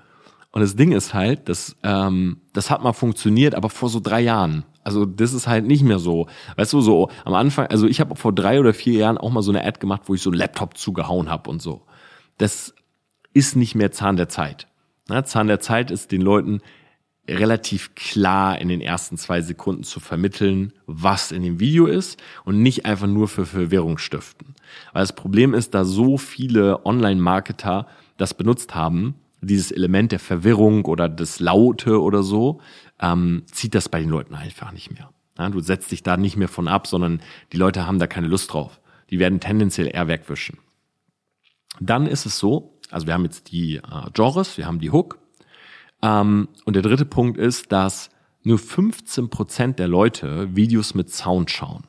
Und 0.53 0.63
das 0.63 0.75
Ding 0.75 0.93
ist 0.93 1.15
halt, 1.15 1.49
das, 1.49 1.77
ähm, 1.83 2.39
das 2.53 2.71
hat 2.71 2.83
mal 2.83 2.93
funktioniert, 2.93 3.55
aber 3.55 3.71
vor 3.71 3.89
so 3.89 4.01
drei 4.01 4.21
Jahren. 4.21 4.65
Also 4.83 5.05
das 5.05 5.33
ist 5.33 5.47
halt 5.47 5.67
nicht 5.67 5.85
mehr 5.85 5.99
so. 5.99 6.27
Weißt 6.57 6.73
du, 6.73 6.81
so 6.81 7.11
am 7.25 7.35
Anfang, 7.35 7.67
also 7.67 7.87
ich 7.87 8.01
habe 8.01 8.17
vor 8.17 8.33
drei 8.33 8.59
oder 8.59 8.75
vier 8.75 8.95
Jahren 8.95 9.19
auch 9.19 9.31
mal 9.31 9.43
so 9.43 9.53
eine 9.53 9.65
Ad 9.65 9.79
gemacht, 9.79 10.03
wo 10.07 10.15
ich 10.15 10.23
so 10.23 10.31
einen 10.31 10.39
Laptop 10.39 10.77
zugehauen 10.77 11.29
habe 11.29 11.51
und 11.51 11.63
so. 11.63 11.83
Das 12.39 12.75
ist 13.33 13.57
nicht 13.57 13.75
mehr 13.75 13.93
Zahn 13.93 14.17
der 14.17 14.29
Zeit. 14.29 14.67
Na, 15.09 15.25
Zahn 15.25 15.47
der 15.47 15.61
Zeit 15.61 15.91
ist 15.91 16.13
den 16.13 16.21
Leuten 16.21 16.61
relativ 17.29 17.95
klar 17.95 18.59
in 18.59 18.69
den 18.69 18.81
ersten 18.81 19.17
zwei 19.17 19.41
Sekunden 19.41 19.85
zu 19.85 20.01
vermitteln, 20.01 20.73
was 20.87 21.33
in 21.33 21.43
dem 21.43 21.61
Video 21.61 21.87
ist 21.87 22.21
und 22.45 22.63
nicht 22.63 22.87
einfach 22.87 23.07
nur 23.07 23.29
für 23.29 23.47
Verwirrung 23.47 23.99
stiften. 23.99 24.55
Weil 24.93 25.03
das 25.03 25.15
Problem 25.15 25.55
ist, 25.55 25.75
da 25.75 25.85
so 25.85 26.19
viele 26.19 26.85
Online-Marketer 26.85 27.87
das 28.17 28.35
benutzt 28.35 28.75
haben, 28.75 29.15
dieses 29.41 29.71
Element 29.71 30.13
der 30.13 30.19
Verwirrung 30.19 30.85
oder 30.85 31.09
das 31.09 31.41
Laute 31.41 32.01
oder 32.03 32.23
so, 32.23 32.61
ähm, 33.01 33.45
zieht 33.47 33.75
das 33.75 33.89
bei 33.89 34.01
den 34.01 34.11
Leuten 34.11 34.35
einfach 34.35 34.73
nicht 34.73 34.93
mehr. 34.93 35.11
Ja, 35.39 35.49
du 35.49 35.61
setzt 35.61 35.91
dich 35.93 36.03
da 36.03 36.17
nicht 36.17 36.37
mehr 36.37 36.49
von 36.49 36.69
ab, 36.69 36.87
sondern 36.87 37.23
die 37.53 37.57
Leute 37.57 37.87
haben 37.87 37.99
da 37.99 38.07
keine 38.07 38.27
Lust 38.27 38.53
drauf. 38.53 38.81
Die 39.09 39.19
werden 39.19 39.41
tendenziell 39.41 39.87
eher 39.87 40.09
wegwischen. 40.09 40.59
Dann 41.81 42.07
ist 42.07 42.27
es 42.27 42.39
so, 42.39 42.79
also 42.91 43.07
wir 43.07 43.15
haben 43.15 43.25
jetzt 43.25 43.51
die 43.51 43.77
äh, 43.77 44.11
Genres, 44.13 44.57
wir 44.59 44.67
haben 44.67 44.81
die 44.81 44.91
Hook, 44.91 45.19
ähm, 46.03 46.49
und 46.65 46.75
der 46.75 46.83
dritte 46.83 47.05
Punkt 47.05 47.39
ist, 47.39 47.73
dass 47.73 48.11
nur 48.43 48.59
15 48.59 49.29
Prozent 49.29 49.79
der 49.79 49.89
Leute 49.89 50.55
Videos 50.55 50.95
mit 50.95 51.11
Sound 51.11 51.51
schauen. 51.51 51.85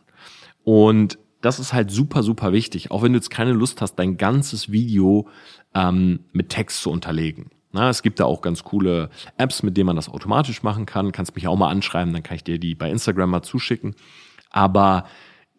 Und 0.64 1.18
das 1.42 1.60
ist 1.60 1.74
halt 1.74 1.90
super, 1.92 2.24
super 2.24 2.52
wichtig, 2.52 2.92
auch 2.92 3.02
wenn 3.02 3.14
du 3.14 3.18
jetzt 3.18 3.32
keine 3.32 3.54
Lust 3.54 3.82
hast, 3.82 3.96
dein 3.96 4.18
ganzes 4.18 4.72
Video 4.72 5.28
ähm, 5.74 6.26
mit 6.34 6.50
Text 6.50 6.82
zu 6.82 6.92
unterlegen. 6.92 7.50
Na, 7.72 7.90
es 7.90 8.04
gibt 8.04 8.20
da 8.20 8.26
auch 8.26 8.42
ganz 8.42 8.64
coole 8.64 9.10
Apps, 9.38 9.64
mit 9.64 9.78
denen 9.78 9.88
man 9.88 9.96
das 9.96 10.10
automatisch 10.10 10.62
machen 10.62 10.86
kann. 10.86 11.14
Kannst 11.14 11.36
mich 11.36 11.48
auch 11.48 11.58
mal 11.58 11.70
anschreiben, 11.70 12.14
dann 12.14 12.22
kann 12.22 12.36
ich 12.36 12.44
dir 12.44 12.60
die 12.60 12.76
bei 12.76 12.92
Instagram 12.92 13.30
mal 13.30 13.44
zuschicken. 13.44 13.96
Aber 14.50 15.06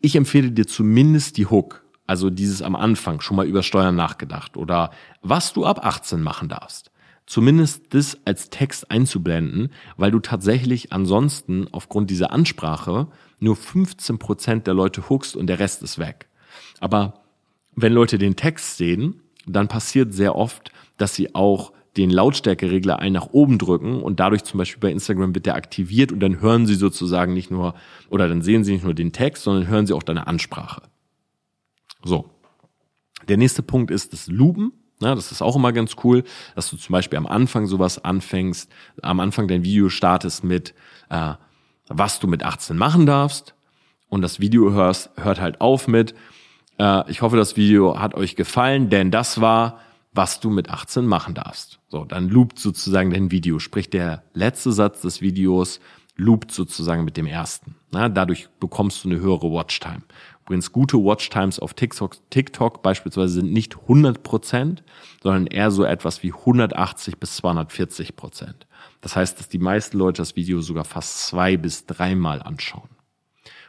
ich 0.02 0.14
empfehle 0.14 0.52
dir 0.52 0.66
zumindest 0.66 1.38
die 1.38 1.46
Hook, 1.46 1.81
also 2.12 2.28
dieses 2.28 2.60
am 2.60 2.76
Anfang 2.76 3.22
schon 3.22 3.38
mal 3.38 3.46
über 3.46 3.62
Steuern 3.62 3.96
nachgedacht 3.96 4.58
oder 4.58 4.90
was 5.22 5.54
du 5.54 5.64
ab 5.64 5.82
18 5.82 6.20
machen 6.20 6.50
darfst 6.50 6.92
zumindest 7.24 7.94
das 7.94 8.18
als 8.26 8.50
Text 8.50 8.90
einzublenden, 8.90 9.70
weil 9.96 10.10
du 10.10 10.18
tatsächlich 10.18 10.92
ansonsten 10.92 11.66
aufgrund 11.72 12.10
dieser 12.10 12.30
Ansprache 12.30 13.06
nur 13.38 13.56
15 13.56 14.18
Prozent 14.18 14.66
der 14.66 14.74
Leute 14.74 15.08
hookst 15.08 15.36
und 15.36 15.46
der 15.46 15.58
Rest 15.58 15.82
ist 15.82 15.98
weg. 15.98 16.28
Aber 16.80 17.22
wenn 17.74 17.94
Leute 17.94 18.18
den 18.18 18.36
Text 18.36 18.76
sehen, 18.76 19.22
dann 19.46 19.68
passiert 19.68 20.12
sehr 20.12 20.36
oft, 20.36 20.72
dass 20.98 21.14
sie 21.14 21.34
auch 21.34 21.72
den 21.96 22.10
Lautstärkeregler 22.10 22.98
ein 22.98 23.14
nach 23.14 23.28
oben 23.32 23.56
drücken 23.56 24.02
und 24.02 24.20
dadurch 24.20 24.44
zum 24.44 24.58
Beispiel 24.58 24.80
bei 24.80 24.90
Instagram 24.90 25.34
wird 25.34 25.46
der 25.46 25.54
aktiviert 25.54 26.12
und 26.12 26.20
dann 26.20 26.42
hören 26.42 26.66
sie 26.66 26.74
sozusagen 26.74 27.32
nicht 27.32 27.50
nur 27.50 27.74
oder 28.10 28.28
dann 28.28 28.42
sehen 28.42 28.62
sie 28.62 28.72
nicht 28.72 28.84
nur 28.84 28.94
den 28.94 29.12
Text, 29.12 29.44
sondern 29.44 29.68
hören 29.68 29.86
sie 29.86 29.94
auch 29.94 30.02
deine 30.02 30.26
Ansprache. 30.26 30.82
So. 32.04 32.30
Der 33.28 33.36
nächste 33.36 33.62
Punkt 33.62 33.90
ist 33.90 34.12
das 34.12 34.26
Luben. 34.26 34.72
Ja, 35.00 35.14
das 35.14 35.32
ist 35.32 35.42
auch 35.42 35.56
immer 35.56 35.72
ganz 35.72 35.96
cool, 36.04 36.22
dass 36.54 36.70
du 36.70 36.76
zum 36.76 36.92
Beispiel 36.92 37.18
am 37.18 37.26
Anfang 37.26 37.66
sowas 37.66 38.04
anfängst, 38.04 38.70
am 39.02 39.18
Anfang 39.18 39.48
dein 39.48 39.64
Video 39.64 39.88
startest 39.88 40.44
mit, 40.44 40.74
äh, 41.10 41.34
was 41.88 42.20
du 42.20 42.28
mit 42.28 42.44
18 42.44 42.76
machen 42.76 43.04
darfst 43.04 43.54
und 44.08 44.22
das 44.22 44.38
Video 44.38 44.72
hörst, 44.72 45.10
hört 45.16 45.40
halt 45.40 45.60
auf 45.60 45.88
mit, 45.88 46.14
äh, 46.78 47.10
ich 47.10 47.20
hoffe, 47.22 47.36
das 47.36 47.56
Video 47.56 47.98
hat 47.98 48.14
euch 48.14 48.36
gefallen, 48.36 48.90
denn 48.90 49.10
das 49.10 49.40
war, 49.40 49.80
was 50.12 50.38
du 50.38 50.50
mit 50.50 50.70
18 50.70 51.04
machen 51.06 51.34
darfst. 51.34 51.80
So, 51.88 52.04
dann 52.04 52.28
loopt 52.28 52.58
sozusagen 52.58 53.10
dein 53.10 53.30
Video, 53.32 53.58
sprich 53.58 53.90
der 53.90 54.22
letzte 54.34 54.70
Satz 54.70 55.00
des 55.00 55.20
Videos 55.20 55.80
loopt 56.16 56.52
sozusagen 56.52 57.04
mit 57.04 57.16
dem 57.16 57.26
ersten. 57.26 57.76
Na, 57.90 58.08
dadurch 58.08 58.48
bekommst 58.60 59.04
du 59.04 59.10
eine 59.10 59.20
höhere 59.20 59.50
Watchtime. 59.50 60.02
Übrigens, 60.44 60.72
gute 60.72 60.98
Watchtimes 60.98 61.60
auf 61.60 61.74
TikTok, 61.74 62.16
TikTok 62.30 62.82
beispielsweise 62.82 63.34
sind 63.34 63.52
nicht 63.52 63.76
100 63.82 64.22
Prozent, 64.22 64.82
sondern 65.22 65.46
eher 65.46 65.70
so 65.70 65.84
etwas 65.84 66.22
wie 66.22 66.32
180 66.32 67.18
bis 67.18 67.36
240 67.36 68.16
Prozent. 68.16 68.66
Das 69.00 69.14
heißt, 69.14 69.38
dass 69.38 69.48
die 69.48 69.58
meisten 69.58 69.98
Leute 69.98 70.20
das 70.20 70.34
Video 70.34 70.60
sogar 70.60 70.84
fast 70.84 71.26
zwei 71.26 71.56
bis 71.56 71.86
dreimal 71.86 72.42
anschauen. 72.42 72.88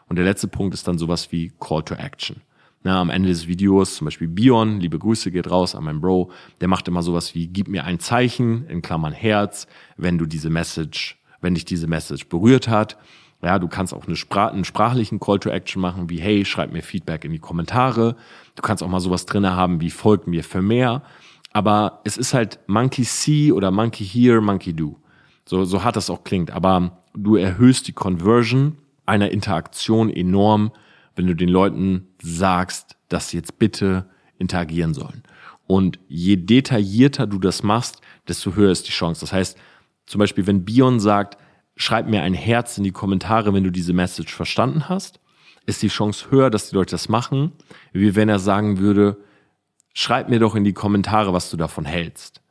Und 0.07 0.15
der 0.15 0.26
letzte 0.26 0.47
Punkt 0.47 0.74
ist 0.74 0.88
dann 0.88 0.97
sowas 0.97 1.32
wie 1.32 1.51
Call 1.59 1.84
to 1.84 1.95
Action. 1.95 2.41
Na, 2.84 2.99
am 2.99 3.09
Ende 3.09 3.30
des 3.30 3.47
Videos, 3.47 3.95
zum 3.95 4.05
Beispiel 4.05 4.28
Bion, 4.28 4.82
liebe 4.82 4.99
Grüße 4.99 5.32
geht 5.32 5.49
raus 5.49 5.74
an 5.74 5.86
meinen 5.86 6.01
Bro, 6.01 6.32
der 6.59 6.67
macht 6.67 6.88
immer 6.89 7.01
sowas 7.01 7.34
wie, 7.34 7.47
gib 7.47 7.69
mir 7.69 7.86
ein 7.86 7.99
Zeichen, 7.99 8.67
in 8.67 8.82
Klammern 8.82 9.13
Herz, 9.13 9.67
wenn 9.95 10.17
du 10.17 10.26
diese 10.26 10.49
Message, 10.49 11.17
wenn 11.39 11.55
dich 11.55 11.63
diese 11.63 11.88
Message 11.88 12.28
berührt 12.28 12.67
hat. 12.67 12.97
Ja, 13.43 13.59
du 13.59 13.67
kannst 13.67 13.93
auch 13.93 14.07
eine 14.07 14.15
Sprach 14.15 14.53
einen 14.53 14.63
sprachlichen 14.63 15.19
Call 15.19 15.39
to 15.39 15.49
Action 15.49 15.81
machen, 15.81 16.09
wie 16.09 16.19
hey, 16.19 16.45
schreib 16.45 16.71
mir 16.71 16.81
Feedback 16.81 17.25
in 17.25 17.31
die 17.33 17.39
Kommentare. 17.39 18.15
Du 18.55 18.61
kannst 18.61 18.81
auch 18.81 18.87
mal 18.87 19.01
sowas 19.01 19.25
drinne 19.25 19.55
haben, 19.55 19.81
wie 19.81 19.89
folgt 19.89 20.27
mir 20.27 20.43
für 20.43 20.61
mehr. 20.61 21.03
Aber 21.51 21.99
es 22.05 22.17
ist 22.17 22.33
halt 22.33 22.59
Monkey 22.67 23.03
See 23.03 23.51
oder 23.51 23.69
Monkey 23.69 24.05
Hear, 24.05 24.39
Monkey 24.39 24.73
Do. 24.73 24.97
So, 25.45 25.65
so 25.65 25.83
hart 25.83 25.97
das 25.97 26.09
auch 26.09 26.23
klingt. 26.23 26.51
Aber 26.51 27.03
du 27.13 27.35
erhöhst 27.35 27.87
die 27.87 27.93
Conversion 27.93 28.77
einer 29.05 29.31
Interaktion 29.31 30.09
enorm, 30.09 30.71
wenn 31.15 31.27
du 31.27 31.35
den 31.35 31.49
Leuten 31.49 32.07
sagst, 32.21 32.95
dass 33.09 33.29
sie 33.29 33.37
jetzt 33.37 33.59
bitte 33.59 34.09
interagieren 34.37 34.93
sollen. 34.93 35.21
Und 35.67 35.99
je 36.07 36.37
detaillierter 36.37 37.27
du 37.27 37.39
das 37.39 37.61
machst, 37.61 38.01
desto 38.27 38.55
höher 38.55 38.71
ist 38.71 38.87
die 38.87 38.91
Chance. 38.91 39.21
Das 39.21 39.33
heißt, 39.33 39.57
zum 40.05 40.19
Beispiel, 40.19 40.47
wenn 40.47 40.65
Bion 40.65 40.99
sagt, 40.99 41.37
schreib 41.76 42.07
mir 42.07 42.24
ein 42.24 42.34
Herz 42.34 42.78
in 42.78 42.84
die 42.84 42.91
Kommentare, 42.91 43.53
wenn 43.53 43.63
du 43.63 43.71
diese 43.71 43.93
Message 43.93 44.34
verstanden 44.34 44.89
hast, 44.89 45.19
ist 45.65 45.82
die 45.82 45.88
Chance 45.88 46.30
höher, 46.30 46.49
dass 46.49 46.69
die 46.69 46.76
Leute 46.76 46.91
das 46.91 47.09
machen, 47.09 47.53
wie 47.93 48.15
wenn 48.15 48.30
er 48.30 48.39
sagen 48.39 48.80
würde, 48.80 49.17
schreib 49.93 50.30
mir 50.30 50.39
doch 50.39 50.55
in 50.55 50.63
die 50.63 50.74
Kommentare, 50.74 51.34
was 51.34 51.49
du 51.49 51.57
davon 51.57 51.86
hältst. 51.86 52.41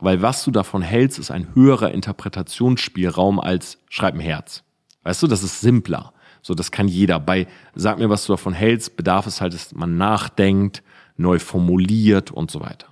Weil 0.00 0.22
was 0.22 0.44
du 0.44 0.50
davon 0.50 0.82
hältst, 0.82 1.18
ist 1.18 1.30
ein 1.30 1.54
höherer 1.54 1.92
Interpretationsspielraum 1.92 3.40
als 3.40 3.78
schreib 3.88 4.14
ein 4.14 4.20
Herz. 4.20 4.64
Weißt 5.02 5.22
du, 5.22 5.26
das 5.26 5.42
ist 5.42 5.60
simpler. 5.60 6.12
So, 6.42 6.54
das 6.54 6.72
kann 6.72 6.88
jeder. 6.88 7.20
Bei 7.20 7.46
sag 7.74 7.98
mir, 7.98 8.10
was 8.10 8.26
du 8.26 8.32
davon 8.32 8.52
hältst, 8.52 8.96
bedarf 8.96 9.26
es 9.26 9.40
halt, 9.40 9.54
dass 9.54 9.74
man 9.74 9.96
nachdenkt, 9.96 10.82
neu 11.16 11.38
formuliert 11.38 12.30
und 12.30 12.50
so 12.50 12.60
weiter. 12.60 12.88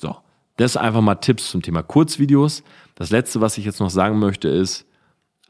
So, 0.00 0.16
das 0.56 0.76
einfach 0.76 1.00
mal 1.00 1.16
Tipps 1.16 1.50
zum 1.50 1.62
Thema 1.62 1.82
Kurzvideos. 1.82 2.62
Das 2.94 3.10
letzte, 3.10 3.40
was 3.40 3.58
ich 3.58 3.64
jetzt 3.64 3.80
noch 3.80 3.90
sagen 3.90 4.18
möchte, 4.18 4.48
ist 4.48 4.86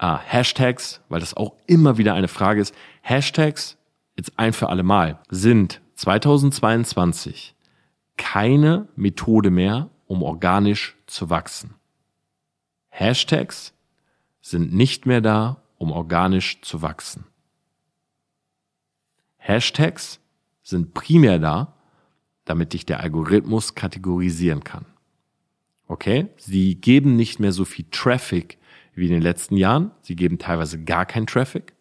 ah, 0.02 0.20
Hashtags, 0.20 1.00
weil 1.08 1.20
das 1.20 1.34
auch 1.34 1.54
immer 1.66 1.96
wieder 1.96 2.14
eine 2.14 2.28
Frage 2.28 2.60
ist. 2.60 2.74
Hashtags, 3.02 3.78
jetzt 4.16 4.38
ein 4.38 4.52
für 4.52 4.68
alle 4.68 4.82
Mal, 4.82 5.20
sind 5.30 5.80
2022 5.94 7.54
keine 8.16 8.88
Methode 8.96 9.50
mehr, 9.50 9.90
um 10.06 10.22
organisch 10.22 10.96
zu 11.06 11.30
wachsen. 11.30 11.74
Hashtags 12.88 13.72
sind 14.40 14.74
nicht 14.74 15.06
mehr 15.06 15.20
da, 15.20 15.62
um 15.78 15.92
organisch 15.92 16.60
zu 16.62 16.82
wachsen. 16.82 17.24
Hashtags 19.36 20.20
sind 20.62 20.94
primär 20.94 21.38
da, 21.38 21.74
damit 22.44 22.72
dich 22.72 22.84
der 22.86 23.00
Algorithmus 23.00 23.74
kategorisieren 23.74 24.64
kann. 24.64 24.84
Okay? 25.86 26.26
Sie 26.36 26.74
geben 26.74 27.16
nicht 27.16 27.38
mehr 27.38 27.52
so 27.52 27.64
viel 27.64 27.86
Traffic 27.90 28.58
wie 28.94 29.06
in 29.06 29.12
den 29.12 29.22
letzten 29.22 29.56
Jahren. 29.56 29.90
Sie 30.02 30.16
geben 30.16 30.38
teilweise 30.38 30.82
gar 30.82 31.06
keinen 31.06 31.26
Traffic. 31.26 31.74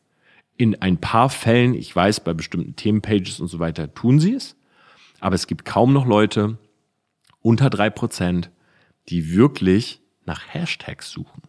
In 0.57 0.81
ein 0.81 0.99
paar 0.99 1.29
Fällen, 1.29 1.73
ich 1.73 1.95
weiß, 1.95 2.21
bei 2.21 2.33
bestimmten 2.33 2.75
Themenpages 2.75 3.39
und 3.39 3.47
so 3.47 3.59
weiter 3.59 3.93
tun 3.93 4.19
sie 4.19 4.33
es. 4.33 4.55
Aber 5.19 5.35
es 5.35 5.47
gibt 5.47 5.65
kaum 5.65 5.93
noch 5.93 6.05
Leute 6.05 6.57
unter 7.41 7.69
drei 7.69 7.89
Prozent, 7.89 8.51
die 9.09 9.33
wirklich 9.33 10.01
nach 10.25 10.41
Hashtags 10.53 11.09
suchen 11.09 11.41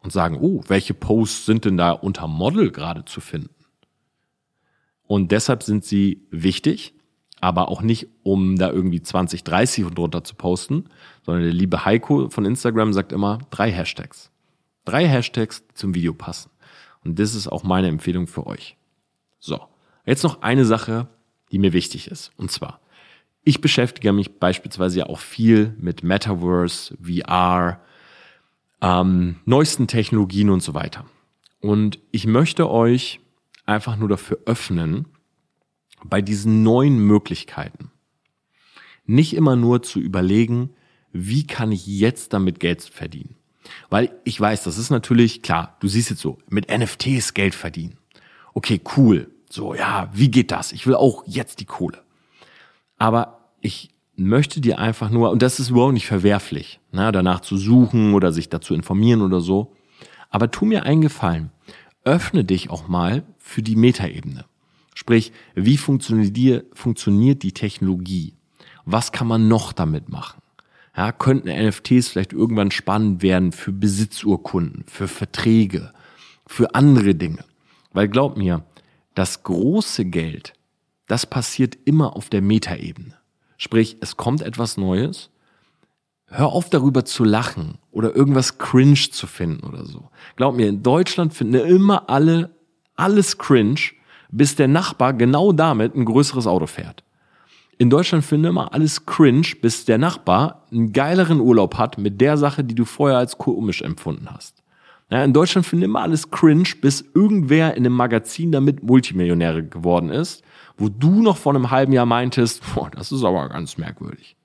und 0.00 0.12
sagen, 0.12 0.38
oh, 0.40 0.62
welche 0.68 0.94
Posts 0.94 1.46
sind 1.46 1.64
denn 1.64 1.76
da 1.76 1.90
unter 1.90 2.28
Model 2.28 2.70
gerade 2.70 3.04
zu 3.04 3.20
finden? 3.20 3.54
Und 5.06 5.32
deshalb 5.32 5.62
sind 5.62 5.84
sie 5.84 6.26
wichtig, 6.30 6.94
aber 7.40 7.68
auch 7.68 7.82
nicht, 7.82 8.08
um 8.22 8.56
da 8.56 8.70
irgendwie 8.70 9.02
20, 9.02 9.44
30 9.44 9.84
und 9.84 9.98
drunter 9.98 10.24
zu 10.24 10.34
posten, 10.34 10.84
sondern 11.22 11.44
der 11.44 11.52
liebe 11.52 11.84
Heiko 11.84 12.30
von 12.30 12.44
Instagram 12.44 12.92
sagt 12.92 13.12
immer 13.12 13.38
drei 13.50 13.70
Hashtags. 13.70 14.30
Drei 14.84 15.06
Hashtags, 15.06 15.64
zum 15.74 15.94
Video 15.94 16.12
passen. 16.12 16.50
Und 17.04 17.18
das 17.18 17.34
ist 17.34 17.48
auch 17.48 17.62
meine 17.62 17.88
Empfehlung 17.88 18.26
für 18.26 18.46
euch. 18.46 18.76
So, 19.38 19.60
jetzt 20.06 20.22
noch 20.22 20.42
eine 20.42 20.64
Sache, 20.64 21.08
die 21.52 21.58
mir 21.58 21.72
wichtig 21.72 22.10
ist. 22.10 22.32
Und 22.36 22.50
zwar, 22.50 22.80
ich 23.42 23.60
beschäftige 23.60 24.12
mich 24.12 24.38
beispielsweise 24.38 25.00
ja 25.00 25.06
auch 25.06 25.18
viel 25.18 25.74
mit 25.78 26.02
Metaverse, 26.02 26.96
VR, 27.02 27.80
ähm, 28.80 29.36
neuesten 29.44 29.86
Technologien 29.86 30.50
und 30.50 30.62
so 30.62 30.74
weiter. 30.74 31.04
Und 31.60 31.98
ich 32.10 32.26
möchte 32.26 32.70
euch 32.70 33.20
einfach 33.66 33.96
nur 33.96 34.08
dafür 34.08 34.38
öffnen, 34.46 35.06
bei 36.04 36.20
diesen 36.20 36.62
neuen 36.62 36.98
Möglichkeiten 36.98 37.90
nicht 39.06 39.34
immer 39.34 39.56
nur 39.56 39.82
zu 39.82 40.00
überlegen, 40.00 40.70
wie 41.12 41.46
kann 41.46 41.72
ich 41.72 41.86
jetzt 41.86 42.32
damit 42.32 42.60
Geld 42.60 42.82
verdienen. 42.82 43.36
Weil 43.90 44.10
ich 44.24 44.40
weiß, 44.40 44.64
das 44.64 44.78
ist 44.78 44.90
natürlich 44.90 45.42
klar, 45.42 45.76
du 45.80 45.88
siehst 45.88 46.10
jetzt 46.10 46.22
so, 46.22 46.38
mit 46.48 46.70
NFTs 46.70 47.34
Geld 47.34 47.54
verdienen. 47.54 47.98
Okay, 48.52 48.80
cool. 48.96 49.30
So, 49.50 49.74
ja, 49.74 50.08
wie 50.12 50.30
geht 50.30 50.50
das? 50.50 50.72
Ich 50.72 50.86
will 50.86 50.94
auch 50.94 51.22
jetzt 51.26 51.60
die 51.60 51.64
Kohle. 51.64 52.02
Aber 52.98 53.50
ich 53.60 53.90
möchte 54.16 54.60
dir 54.60 54.78
einfach 54.78 55.10
nur, 55.10 55.30
und 55.30 55.42
das 55.42 55.60
ist 55.60 55.70
überhaupt 55.70 55.94
nicht 55.94 56.06
verwerflich, 56.06 56.80
na, 56.92 57.12
danach 57.12 57.40
zu 57.40 57.56
suchen 57.56 58.14
oder 58.14 58.32
sich 58.32 58.48
dazu 58.48 58.74
informieren 58.74 59.22
oder 59.22 59.40
so. 59.40 59.74
Aber 60.30 60.50
tu 60.50 60.64
mir 60.64 60.84
einen 60.84 61.00
Gefallen. 61.00 61.50
Öffne 62.04 62.44
dich 62.44 62.70
auch 62.70 62.88
mal 62.88 63.24
für 63.38 63.62
die 63.62 63.76
Metaebene. 63.76 64.44
Sprich, 64.94 65.32
wie 65.54 65.76
funktioniert 65.76 67.42
die 67.42 67.52
Technologie? 67.52 68.34
Was 68.84 69.10
kann 69.10 69.26
man 69.26 69.48
noch 69.48 69.72
damit 69.72 70.08
machen? 70.08 70.40
Ja, 70.96 71.10
könnten 71.12 71.48
NFTs 71.48 72.08
vielleicht 72.08 72.32
irgendwann 72.32 72.70
spannend 72.70 73.22
werden 73.22 73.52
für 73.52 73.72
Besitzurkunden, 73.72 74.84
für 74.86 75.08
Verträge, 75.08 75.92
für 76.46 76.74
andere 76.74 77.14
Dinge? 77.14 77.44
Weil 77.92 78.08
glaub 78.08 78.36
mir, 78.36 78.64
das 79.14 79.42
große 79.42 80.04
Geld, 80.04 80.54
das 81.06 81.26
passiert 81.26 81.76
immer 81.84 82.16
auf 82.16 82.28
der 82.28 82.42
Metaebene. 82.42 83.14
Sprich, 83.56 83.96
es 84.00 84.16
kommt 84.16 84.42
etwas 84.42 84.76
Neues. 84.76 85.30
Hör 86.26 86.48
auf 86.48 86.70
darüber 86.70 87.04
zu 87.04 87.24
lachen 87.24 87.78
oder 87.90 88.14
irgendwas 88.14 88.58
cringe 88.58 89.10
zu 89.10 89.26
finden 89.26 89.66
oder 89.66 89.84
so. 89.84 90.10
Glaub 90.36 90.56
mir, 90.56 90.68
in 90.68 90.82
Deutschland 90.82 91.34
finden 91.34 91.54
immer 91.54 92.08
alle 92.08 92.50
alles 92.96 93.38
cringe, 93.38 93.80
bis 94.30 94.56
der 94.56 94.68
Nachbar 94.68 95.12
genau 95.12 95.52
damit 95.52 95.94
ein 95.94 96.04
größeres 96.04 96.46
Auto 96.46 96.66
fährt. 96.66 97.04
In 97.78 97.90
Deutschland 97.90 98.24
finden 98.24 98.46
immer 98.46 98.72
alles 98.72 99.06
cringe, 99.06 99.48
bis 99.60 99.84
der 99.84 99.98
Nachbar 99.98 100.66
einen 100.70 100.92
geileren 100.92 101.40
Urlaub 101.40 101.76
hat 101.76 101.98
mit 101.98 102.20
der 102.20 102.36
Sache, 102.36 102.64
die 102.64 102.74
du 102.74 102.84
vorher 102.84 103.18
als 103.18 103.38
komisch 103.38 103.82
empfunden 103.82 104.28
hast. 104.30 104.62
Ja, 105.10 105.22
in 105.22 105.32
Deutschland 105.32 105.66
finden 105.66 105.84
immer 105.84 106.02
alles 106.02 106.30
cringe, 106.30 106.68
bis 106.80 107.04
irgendwer 107.14 107.74
in 107.76 107.84
einem 107.84 107.94
Magazin 107.94 108.52
damit 108.52 108.82
Multimillionäre 108.82 109.64
geworden 109.64 110.10
ist 110.10 110.44
wo 110.76 110.88
du 110.88 111.22
noch 111.22 111.36
vor 111.36 111.54
einem 111.54 111.70
halben 111.70 111.92
Jahr 111.92 112.06
meintest, 112.06 112.62
boah, 112.74 112.90
das 112.90 113.12
ist 113.12 113.24
aber 113.24 113.48
ganz 113.48 113.76
merkwürdig. 113.78 114.36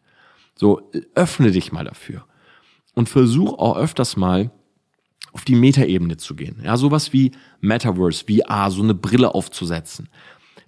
So, 0.55 0.81
öffne 1.15 1.51
dich 1.51 1.71
mal 1.71 1.85
dafür. 1.85 2.25
Und 2.93 3.09
versuch 3.09 3.57
auch 3.57 3.77
öfters 3.77 4.17
mal 4.17 4.51
auf 5.31 5.45
die 5.45 5.55
Metaebene 5.55 6.17
zu 6.17 6.35
gehen. 6.35 6.59
Ja, 6.63 6.75
sowas 6.75 7.13
wie 7.13 7.31
Metaverse, 7.61 8.25
VR, 8.25 8.71
so 8.71 8.83
eine 8.83 8.95
Brille 8.95 9.33
aufzusetzen. 9.33 10.09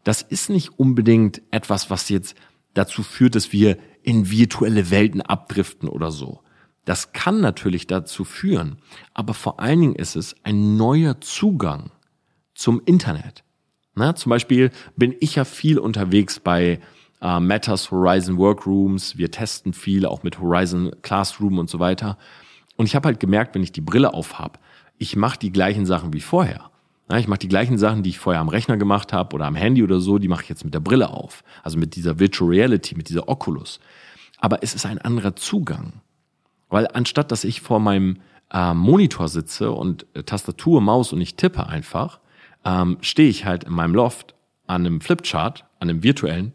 Das 0.04 0.22
ist 0.22 0.50
nicht 0.50 0.80
unbedingt 0.80 1.42
etwas, 1.52 1.90
was 1.90 2.10
jetzt 2.10 2.36
dazu 2.74 3.04
führt, 3.04 3.36
dass 3.36 3.52
wir 3.52 3.78
in 4.04 4.30
virtuelle 4.30 4.90
Welten 4.90 5.22
abdriften 5.22 5.88
oder 5.90 6.12
so. 6.12 6.42
Das 6.86 7.14
kann 7.14 7.42
natürlich 7.42 7.86
dazu 7.86 8.24
führen, 8.24 8.78
aber 9.14 9.34
vor 9.34 9.60
allen 9.60 9.82
Dingen 9.82 9.96
ist 9.96 10.16
es 10.16 10.36
ein 10.44 10.78
neuer 10.78 11.22
Zugang 11.22 11.92
zum 12.56 12.82
Internet. 12.86 13.44
Na, 13.94 14.16
zum 14.16 14.30
Beispiel 14.30 14.72
bin 14.96 15.16
ich 15.20 15.36
ja 15.36 15.46
viel 15.46 15.78
unterwegs 15.78 16.40
bei 16.40 16.80
äh, 17.22 17.40
Matters 17.40 17.92
Horizon 17.92 18.38
Workrooms. 18.38 19.18
Wir 19.18 19.30
testen 19.30 19.74
viel, 19.74 20.06
auch 20.06 20.24
mit 20.24 20.40
Horizon 20.40 20.92
Classroom 21.02 21.60
und 21.60 21.70
so 21.70 21.80
weiter. 21.80 22.18
Und 22.78 22.88
ich 22.88 22.96
habe 22.96 23.08
halt 23.08 23.20
gemerkt, 23.20 23.54
wenn 23.54 23.64
ich 23.64 23.72
die 23.72 23.82
Brille 23.82 24.14
auf 24.14 24.40
habe, 24.40 24.60
ich 24.98 25.16
mache 25.16 25.38
die 25.38 25.52
gleichen 25.52 25.86
Sachen 25.86 26.14
wie 26.14 26.22
vorher. 26.22 26.71
Ich 27.18 27.28
mache 27.28 27.40
die 27.40 27.48
gleichen 27.48 27.78
Sachen, 27.78 28.04
die 28.04 28.12
ich 28.12 28.20
vorher 28.20 28.42
am 28.42 28.50
Rechner 28.50 28.78
gemacht 28.78 29.14
habe 29.14 29.36
oder 29.36 29.46
am 29.46 29.56
Handy 29.56 29.84
oder 29.84 30.00
so, 30.00 30.18
die 30.18 30.28
mache 30.28 30.44
ich 30.44 30.50
jetzt 30.50 30.64
mit 30.64 30.74
der 30.74 30.80
Brille 30.80 31.10
auf. 31.10 31.44
Also 31.64 31.78
mit 31.78 31.96
dieser 31.96 32.20
Virtual 32.20 32.50
Reality, 32.50 32.96
mit 32.96 33.10
dieser 33.10 33.28
Oculus. 33.28 33.80
Aber 34.40 34.64
es 34.64 34.74
ist 34.74 34.86
ein 34.86 34.98
anderer 34.98 35.36
Zugang. 35.36 35.94
Weil 36.70 36.88
anstatt, 36.94 37.32
dass 37.32 37.44
ich 37.44 37.62
vor 37.62 37.80
meinem 37.80 38.18
äh, 38.52 38.74
Monitor 38.74 39.28
sitze 39.28 39.72
und 39.72 40.06
äh, 40.14 40.24
Tastatur, 40.24 40.82
Maus 40.82 41.14
und 41.14 41.22
ich 41.22 41.36
tippe 41.36 41.68
einfach, 41.68 42.20
ähm, 42.64 42.98
stehe 43.02 43.30
ich 43.30 43.46
halt 43.46 43.66
in 43.66 43.74
meinem 43.74 43.96
Loft 43.96 44.36
an 44.68 44.86
einem 44.86 45.02
Flipchart, 45.02 45.66
an 45.80 45.90
einem 45.90 46.04
virtuellen 46.04 46.54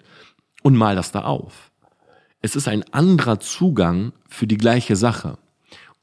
und 0.62 0.74
mal 0.74 0.96
das 0.96 1.12
da 1.12 1.22
auf. 1.22 1.70
Es 2.40 2.56
ist 2.56 2.68
ein 2.68 2.84
anderer 2.92 3.40
Zugang 3.40 4.12
für 4.28 4.46
die 4.46 4.56
gleiche 4.56 4.96
Sache. 4.96 5.38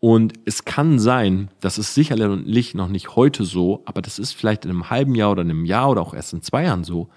Und 0.04 0.34
es 0.44 0.66
kann 0.66 1.00
sein, 1.00 1.50
das 1.62 1.78
ist 1.78 1.94
sicherlich 1.94 2.74
noch 2.74 2.90
nicht 2.90 3.16
heute 3.16 3.46
so, 3.46 3.84
aber 3.86 4.02
das 4.02 4.20
ist 4.20 4.34
vielleicht 4.34 4.66
in 4.66 4.72
einem 4.72 4.90
halben 4.90 5.16
Jahr 5.16 5.32
oder 5.32 5.44
in 5.44 5.50
einem 5.50 5.64
Jahr 5.64 5.92
oder 5.92 6.02
auch 6.02 6.14
erst 6.14 6.34
in 6.34 6.42
zwei 6.42 6.64
Jahren 6.66 6.84
so, 6.84 7.08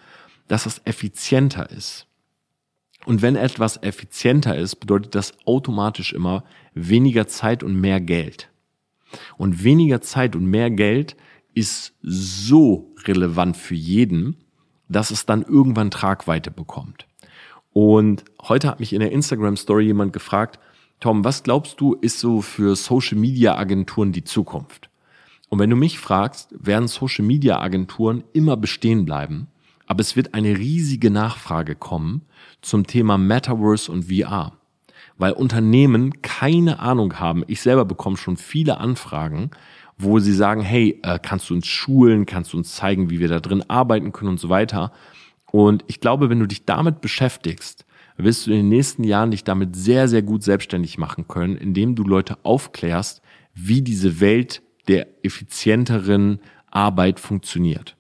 dass 0.47 0.67
es 0.67 0.83
effizienter 0.85 1.69
ist. 1.69 2.07
Und 3.05 3.23
wenn 3.23 3.35
etwas 3.35 3.83
effizienter 3.83 4.57
ist, 4.57 4.77
bedeutet 4.77 5.17
das 5.17 5.33
automatisch 5.47 6.13
immer 6.13 6.45
weniger 6.75 7.27
Zeit 7.27 7.65
und 7.65 7.75
mehr 7.75 8.01
Geld. 8.01 8.51
Und 9.37 9.65
weniger 9.65 10.01
Zeit 10.01 10.37
und 10.37 10.47
mehr 10.47 10.71
Geld 10.71 11.17
ist 11.55 11.93
so 12.03 12.95
relevant 13.03 13.57
für 13.57 13.75
jeden, 13.75 14.37
dass 14.89 15.11
es 15.11 15.27
dann 15.27 15.43
irgendwann 15.43 15.91
Tragweite 15.91 16.53
bekommt. 16.53 17.09
Und 17.73 18.25
heute 18.43 18.69
hat 18.69 18.79
mich 18.79 18.93
in 18.93 19.01
der 19.01 19.11
Instagram 19.11 19.57
Story 19.57 19.87
jemand 19.87 20.13
gefragt, 20.13 20.61
Tom, 21.01 21.25
was 21.25 21.43
glaubst 21.43 21.81
du, 21.81 21.95
ist 21.95 22.21
so 22.21 22.41
für 22.41 22.75
Social 22.75 23.19
Media 23.19 23.57
Agenturen 23.57 24.13
die 24.13 24.25
Zukunft? 24.25 24.89
Und 25.49 25.59
wenn 25.59 25.71
du 25.71 25.77
mich 25.77 25.99
fragst, 25.99 26.55
werden 26.59 26.89
Social 26.89 27.25
Media 27.25 27.61
Agenturen 27.61 28.25
immer 28.33 28.57
bestehen 28.57 29.05
bleiben, 29.05 29.49
Aber 29.89 30.01
es 30.01 30.17
wird 30.17 30.35
eine 30.35 30.59
riesige 30.59 31.13
Nachfrage 31.13 31.77
kommen 31.77 32.23
zum 32.61 32.89
Thema 32.89 33.19
Metaverse 33.19 33.93
und 33.93 34.07
VR. 34.07 34.55
Weil 35.17 35.33
Unternehmen 35.33 36.23
keine 36.23 36.81
Ahnung 36.81 37.21
haben. 37.21 37.45
Ich 37.47 37.61
selber 37.61 37.85
bekomme 37.85 38.17
schon 38.17 38.37
viele 38.37 38.79
Anfragen, 38.79 39.51
wo 39.97 40.19
sie 40.19 40.33
sagen, 40.33 40.61
hey, 40.63 40.99
äh, 41.05 41.21
kannst 41.23 41.49
du 41.51 41.55
uns 41.55 41.69
schulen, 41.69 42.27
kannst 42.27 42.53
du 42.53 42.57
uns 42.57 42.75
zeigen, 42.75 43.11
wie 43.11 43.21
wir 43.21 43.29
da 43.29 43.39
drin 43.39 43.63
arbeiten 43.69 44.13
können 44.13 44.31
und 44.31 44.41
so 44.41 44.49
weiter. 44.49 44.93
Und 45.53 45.85
ich 45.87 46.01
glaube, 46.01 46.29
wenn 46.31 46.41
du 46.41 46.47
dich 46.47 46.65
damit 46.65 47.01
beschäftigst, 47.01 47.86
wirst 48.25 48.47
du 48.47 48.51
in 48.51 48.59
den 48.59 48.69
nächsten 48.69 49.05
Jahren 49.05 49.31
dich 49.31 49.45
damit 49.45 49.77
sehr, 49.77 50.09
sehr 50.09 50.23
gut 50.23 50.43
selbstständig 50.43 50.99
machen 50.99 51.29
können, 51.29 51.57
indem 51.57 51.95
du 51.95 52.05
Leute 52.05 52.39
aufklärst, 52.43 53.23
wie 53.55 53.83
diese 53.83 54.21
Welt 54.21 54.63
der 54.89 55.07
effizienteren 55.25 56.41
Arbeit 56.71 57.21
funktioniert. 57.21 57.97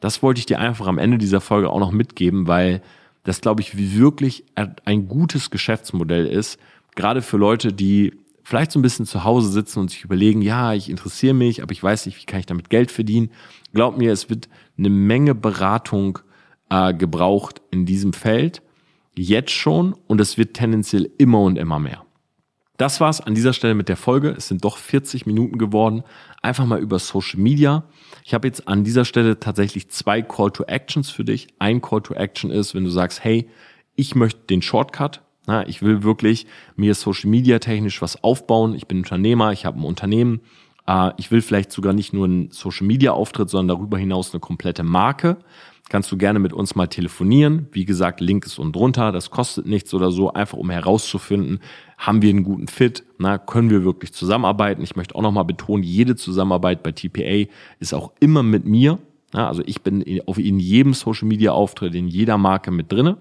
Das 0.00 0.22
wollte 0.22 0.38
ich 0.38 0.46
dir 0.46 0.58
einfach 0.58 0.86
am 0.86 0.98
Ende 0.98 1.18
dieser 1.18 1.40
Folge 1.40 1.68
auch 1.70 1.78
noch 1.78 1.92
mitgeben, 1.92 2.46
weil 2.46 2.82
das, 3.22 3.40
glaube 3.40 3.60
ich, 3.60 3.76
wirklich 3.96 4.44
ein 4.54 5.08
gutes 5.08 5.50
Geschäftsmodell 5.50 6.26
ist, 6.26 6.58
gerade 6.96 7.22
für 7.22 7.36
Leute, 7.36 7.72
die 7.72 8.14
vielleicht 8.42 8.72
so 8.72 8.78
ein 8.78 8.82
bisschen 8.82 9.06
zu 9.06 9.24
Hause 9.24 9.50
sitzen 9.50 9.78
und 9.78 9.90
sich 9.90 10.04
überlegen, 10.04 10.42
ja, 10.42 10.72
ich 10.72 10.88
interessiere 10.88 11.34
mich, 11.34 11.62
aber 11.62 11.72
ich 11.72 11.82
weiß 11.82 12.06
nicht, 12.06 12.20
wie 12.20 12.24
kann 12.24 12.40
ich 12.40 12.46
damit 12.46 12.70
Geld 12.70 12.90
verdienen. 12.90 13.30
Glaub 13.74 13.98
mir, 13.98 14.12
es 14.12 14.30
wird 14.30 14.48
eine 14.78 14.90
Menge 14.90 15.34
Beratung 15.34 16.18
äh, 16.70 16.94
gebraucht 16.94 17.60
in 17.70 17.84
diesem 17.84 18.12
Feld, 18.12 18.62
jetzt 19.16 19.52
schon, 19.52 19.94
und 20.06 20.20
es 20.20 20.38
wird 20.38 20.54
tendenziell 20.54 21.10
immer 21.18 21.40
und 21.40 21.56
immer 21.56 21.78
mehr. 21.78 22.04
Das 22.80 22.98
war's 22.98 23.20
an 23.20 23.34
dieser 23.34 23.52
Stelle 23.52 23.74
mit 23.74 23.90
der 23.90 23.98
Folge. 23.98 24.30
Es 24.30 24.48
sind 24.48 24.64
doch 24.64 24.78
40 24.78 25.26
Minuten 25.26 25.58
geworden. 25.58 26.02
Einfach 26.40 26.64
mal 26.64 26.80
über 26.80 26.98
Social 26.98 27.38
Media. 27.38 27.84
Ich 28.24 28.32
habe 28.32 28.48
jetzt 28.48 28.68
an 28.68 28.84
dieser 28.84 29.04
Stelle 29.04 29.38
tatsächlich 29.38 29.90
zwei 29.90 30.22
Call 30.22 30.50
to 30.50 30.64
Actions 30.64 31.10
für 31.10 31.22
dich. 31.22 31.48
Ein 31.58 31.82
Call 31.82 32.00
to 32.00 32.14
Action 32.14 32.50
ist, 32.50 32.74
wenn 32.74 32.84
du 32.84 32.90
sagst, 32.90 33.22
hey, 33.22 33.50
ich 33.96 34.14
möchte 34.14 34.40
den 34.48 34.62
Shortcut. 34.62 35.20
Na, 35.46 35.68
ich 35.68 35.82
will 35.82 36.04
wirklich 36.04 36.46
mir 36.74 36.94
Social 36.94 37.28
Media 37.28 37.58
technisch 37.58 38.00
was 38.00 38.24
aufbauen. 38.24 38.74
Ich 38.74 38.86
bin 38.86 38.98
Unternehmer, 38.98 39.52
ich 39.52 39.66
habe 39.66 39.78
ein 39.78 39.84
Unternehmen. 39.84 40.40
Äh, 40.90 41.12
ich 41.16 41.30
will 41.30 41.40
vielleicht 41.40 41.70
sogar 41.70 41.92
nicht 41.92 42.12
nur 42.12 42.24
einen 42.24 42.50
Social 42.50 42.86
Media 42.86 43.12
Auftritt, 43.12 43.48
sondern 43.48 43.78
darüber 43.78 43.96
hinaus 43.96 44.34
eine 44.34 44.40
komplette 44.40 44.82
Marke 44.82 45.38
kannst 45.90 46.10
du 46.10 46.16
gerne 46.16 46.38
mit 46.38 46.54
uns 46.54 46.74
mal 46.74 46.86
telefonieren. 46.86 47.68
Wie 47.72 47.84
gesagt, 47.84 48.20
Link 48.20 48.46
ist 48.46 48.58
unten 48.58 48.72
drunter. 48.72 49.12
Das 49.12 49.30
kostet 49.30 49.66
nichts 49.66 49.92
oder 49.92 50.10
so, 50.10 50.32
einfach 50.32 50.56
um 50.56 50.70
herauszufinden, 50.70 51.60
haben 51.98 52.22
wir 52.22 52.30
einen 52.30 52.44
guten 52.44 52.68
Fit? 52.68 53.04
Na, 53.18 53.36
können 53.36 53.68
wir 53.68 53.84
wirklich 53.84 54.14
zusammenarbeiten? 54.14 54.82
Ich 54.82 54.96
möchte 54.96 55.14
auch 55.16 55.20
nochmal 55.20 55.44
betonen, 55.44 55.82
jede 55.82 56.16
Zusammenarbeit 56.16 56.82
bei 56.82 56.92
TPA 56.92 57.50
ist 57.80 57.92
auch 57.92 58.12
immer 58.20 58.42
mit 58.42 58.64
mir. 58.64 58.98
Ja, 59.34 59.48
also 59.48 59.62
ich 59.66 59.82
bin 59.82 60.00
in 60.00 60.58
jedem 60.58 60.94
Social 60.94 61.28
Media 61.28 61.52
Auftritt, 61.52 61.94
in 61.94 62.08
jeder 62.08 62.38
Marke 62.38 62.70
mit 62.70 62.90
drinne. 62.90 63.18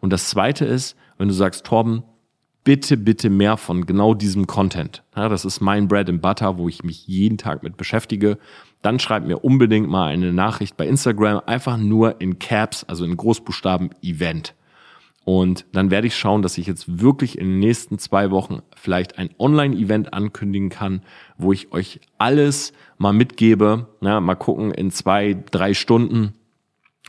Und 0.00 0.12
das 0.12 0.28
zweite 0.28 0.64
ist, 0.64 0.96
wenn 1.18 1.28
du 1.28 1.34
sagst, 1.34 1.64
Torben, 1.64 2.02
bitte, 2.64 2.96
bitte 2.96 3.30
mehr 3.30 3.56
von 3.56 3.86
genau 3.86 4.14
diesem 4.14 4.46
Content. 4.46 5.02
Ja, 5.14 5.28
das 5.28 5.44
ist 5.44 5.60
mein 5.60 5.86
Bread 5.86 6.08
and 6.08 6.22
Butter, 6.22 6.58
wo 6.58 6.68
ich 6.68 6.82
mich 6.82 7.06
jeden 7.06 7.38
Tag 7.38 7.62
mit 7.62 7.76
beschäftige 7.76 8.38
dann 8.84 9.00
schreibt 9.00 9.26
mir 9.26 9.38
unbedingt 9.38 9.88
mal 9.88 10.08
eine 10.08 10.32
Nachricht 10.32 10.76
bei 10.76 10.86
Instagram, 10.86 11.40
einfach 11.46 11.78
nur 11.78 12.20
in 12.20 12.38
Caps, 12.38 12.84
also 12.84 13.06
in 13.06 13.16
Großbuchstaben 13.16 13.90
Event. 14.02 14.54
Und 15.24 15.64
dann 15.72 15.90
werde 15.90 16.06
ich 16.06 16.18
schauen, 16.18 16.42
dass 16.42 16.58
ich 16.58 16.66
jetzt 16.66 17.00
wirklich 17.00 17.38
in 17.38 17.46
den 17.46 17.58
nächsten 17.60 17.98
zwei 17.98 18.30
Wochen 18.30 18.60
vielleicht 18.76 19.16
ein 19.16 19.30
Online-Event 19.38 20.12
ankündigen 20.12 20.68
kann, 20.68 21.00
wo 21.38 21.50
ich 21.50 21.72
euch 21.72 21.98
alles 22.18 22.74
mal 22.98 23.14
mitgebe. 23.14 23.88
Ja, 24.02 24.20
mal 24.20 24.34
gucken, 24.34 24.70
in 24.70 24.90
zwei, 24.90 25.34
drei 25.50 25.72
Stunden. 25.72 26.34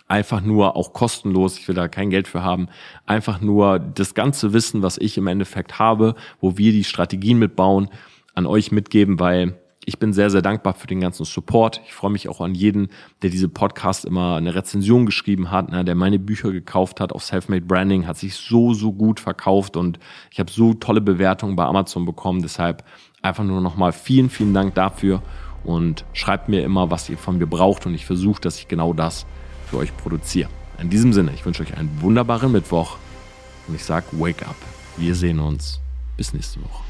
Einfach 0.07 0.41
nur 0.41 0.75
auch 0.75 0.93
kostenlos, 0.93 1.57
ich 1.57 1.67
will 1.67 1.75
da 1.75 1.87
kein 1.87 2.11
Geld 2.11 2.27
für 2.27 2.43
haben, 2.43 2.67
einfach 3.05 3.41
nur 3.41 3.79
das 3.79 4.13
ganze 4.13 4.53
Wissen, 4.53 4.83
was 4.83 4.97
ich 4.97 5.17
im 5.17 5.27
Endeffekt 5.27 5.79
habe, 5.79 6.15
wo 6.39 6.57
wir 6.57 6.71
die 6.71 6.83
Strategien 6.83 7.39
mitbauen, 7.39 7.89
an 8.35 8.45
euch 8.45 8.71
mitgeben, 8.71 9.19
weil 9.19 9.57
ich 9.85 9.99
bin 9.99 10.13
sehr, 10.13 10.29
sehr 10.29 10.41
dankbar 10.41 10.73
für 10.73 10.87
den 10.87 10.99
ganzen 10.99 11.25
Support. 11.25 11.81
Ich 11.85 11.93
freue 11.93 12.11
mich 12.11 12.27
auch 12.27 12.41
an 12.41 12.55
jeden, 12.55 12.89
der 13.21 13.29
diese 13.29 13.47
Podcast 13.47 14.03
immer 14.03 14.35
eine 14.35 14.55
Rezension 14.55 15.05
geschrieben 15.05 15.51
hat, 15.51 15.71
ne, 15.71 15.85
der 15.85 15.95
meine 15.95 16.19
Bücher 16.19 16.51
gekauft 16.51 16.99
hat 16.99 17.13
auf 17.13 17.23
Selfmade 17.23 17.65
Branding, 17.65 18.07
hat 18.07 18.17
sich 18.17 18.35
so, 18.35 18.73
so 18.73 18.91
gut 18.91 19.19
verkauft 19.19 19.77
und 19.77 19.99
ich 20.31 20.39
habe 20.39 20.51
so 20.51 20.73
tolle 20.73 21.01
Bewertungen 21.01 21.55
bei 21.55 21.65
Amazon 21.65 22.05
bekommen. 22.05 22.41
Deshalb 22.41 22.83
einfach 23.21 23.43
nur 23.43 23.61
nochmal 23.61 23.91
vielen, 23.91 24.29
vielen 24.29 24.53
Dank 24.53 24.73
dafür 24.73 25.21
und 25.63 26.05
schreibt 26.13 26.49
mir 26.49 26.63
immer, 26.63 26.89
was 26.89 27.09
ihr 27.09 27.17
von 27.17 27.37
mir 27.37 27.47
braucht 27.47 27.85
und 27.85 27.93
ich 27.93 28.05
versuche, 28.05 28.41
dass 28.41 28.57
ich 28.57 28.67
genau 28.67 28.91
das 28.91 29.25
für 29.69 29.77
euch 29.77 29.95
produziere. 29.97 30.49
In 30.79 30.89
diesem 30.89 31.13
Sinne, 31.13 31.31
ich 31.33 31.45
wünsche 31.45 31.63
euch 31.63 31.77
einen 31.77 32.01
wunderbaren 32.01 32.51
Mittwoch 32.51 32.97
und 33.67 33.75
ich 33.75 33.83
sage 33.83 34.05
Wake 34.13 34.47
up. 34.47 34.57
Wir 34.97 35.15
sehen 35.15 35.39
uns. 35.39 35.79
Bis 36.17 36.33
nächste 36.33 36.61
Woche. 36.61 36.83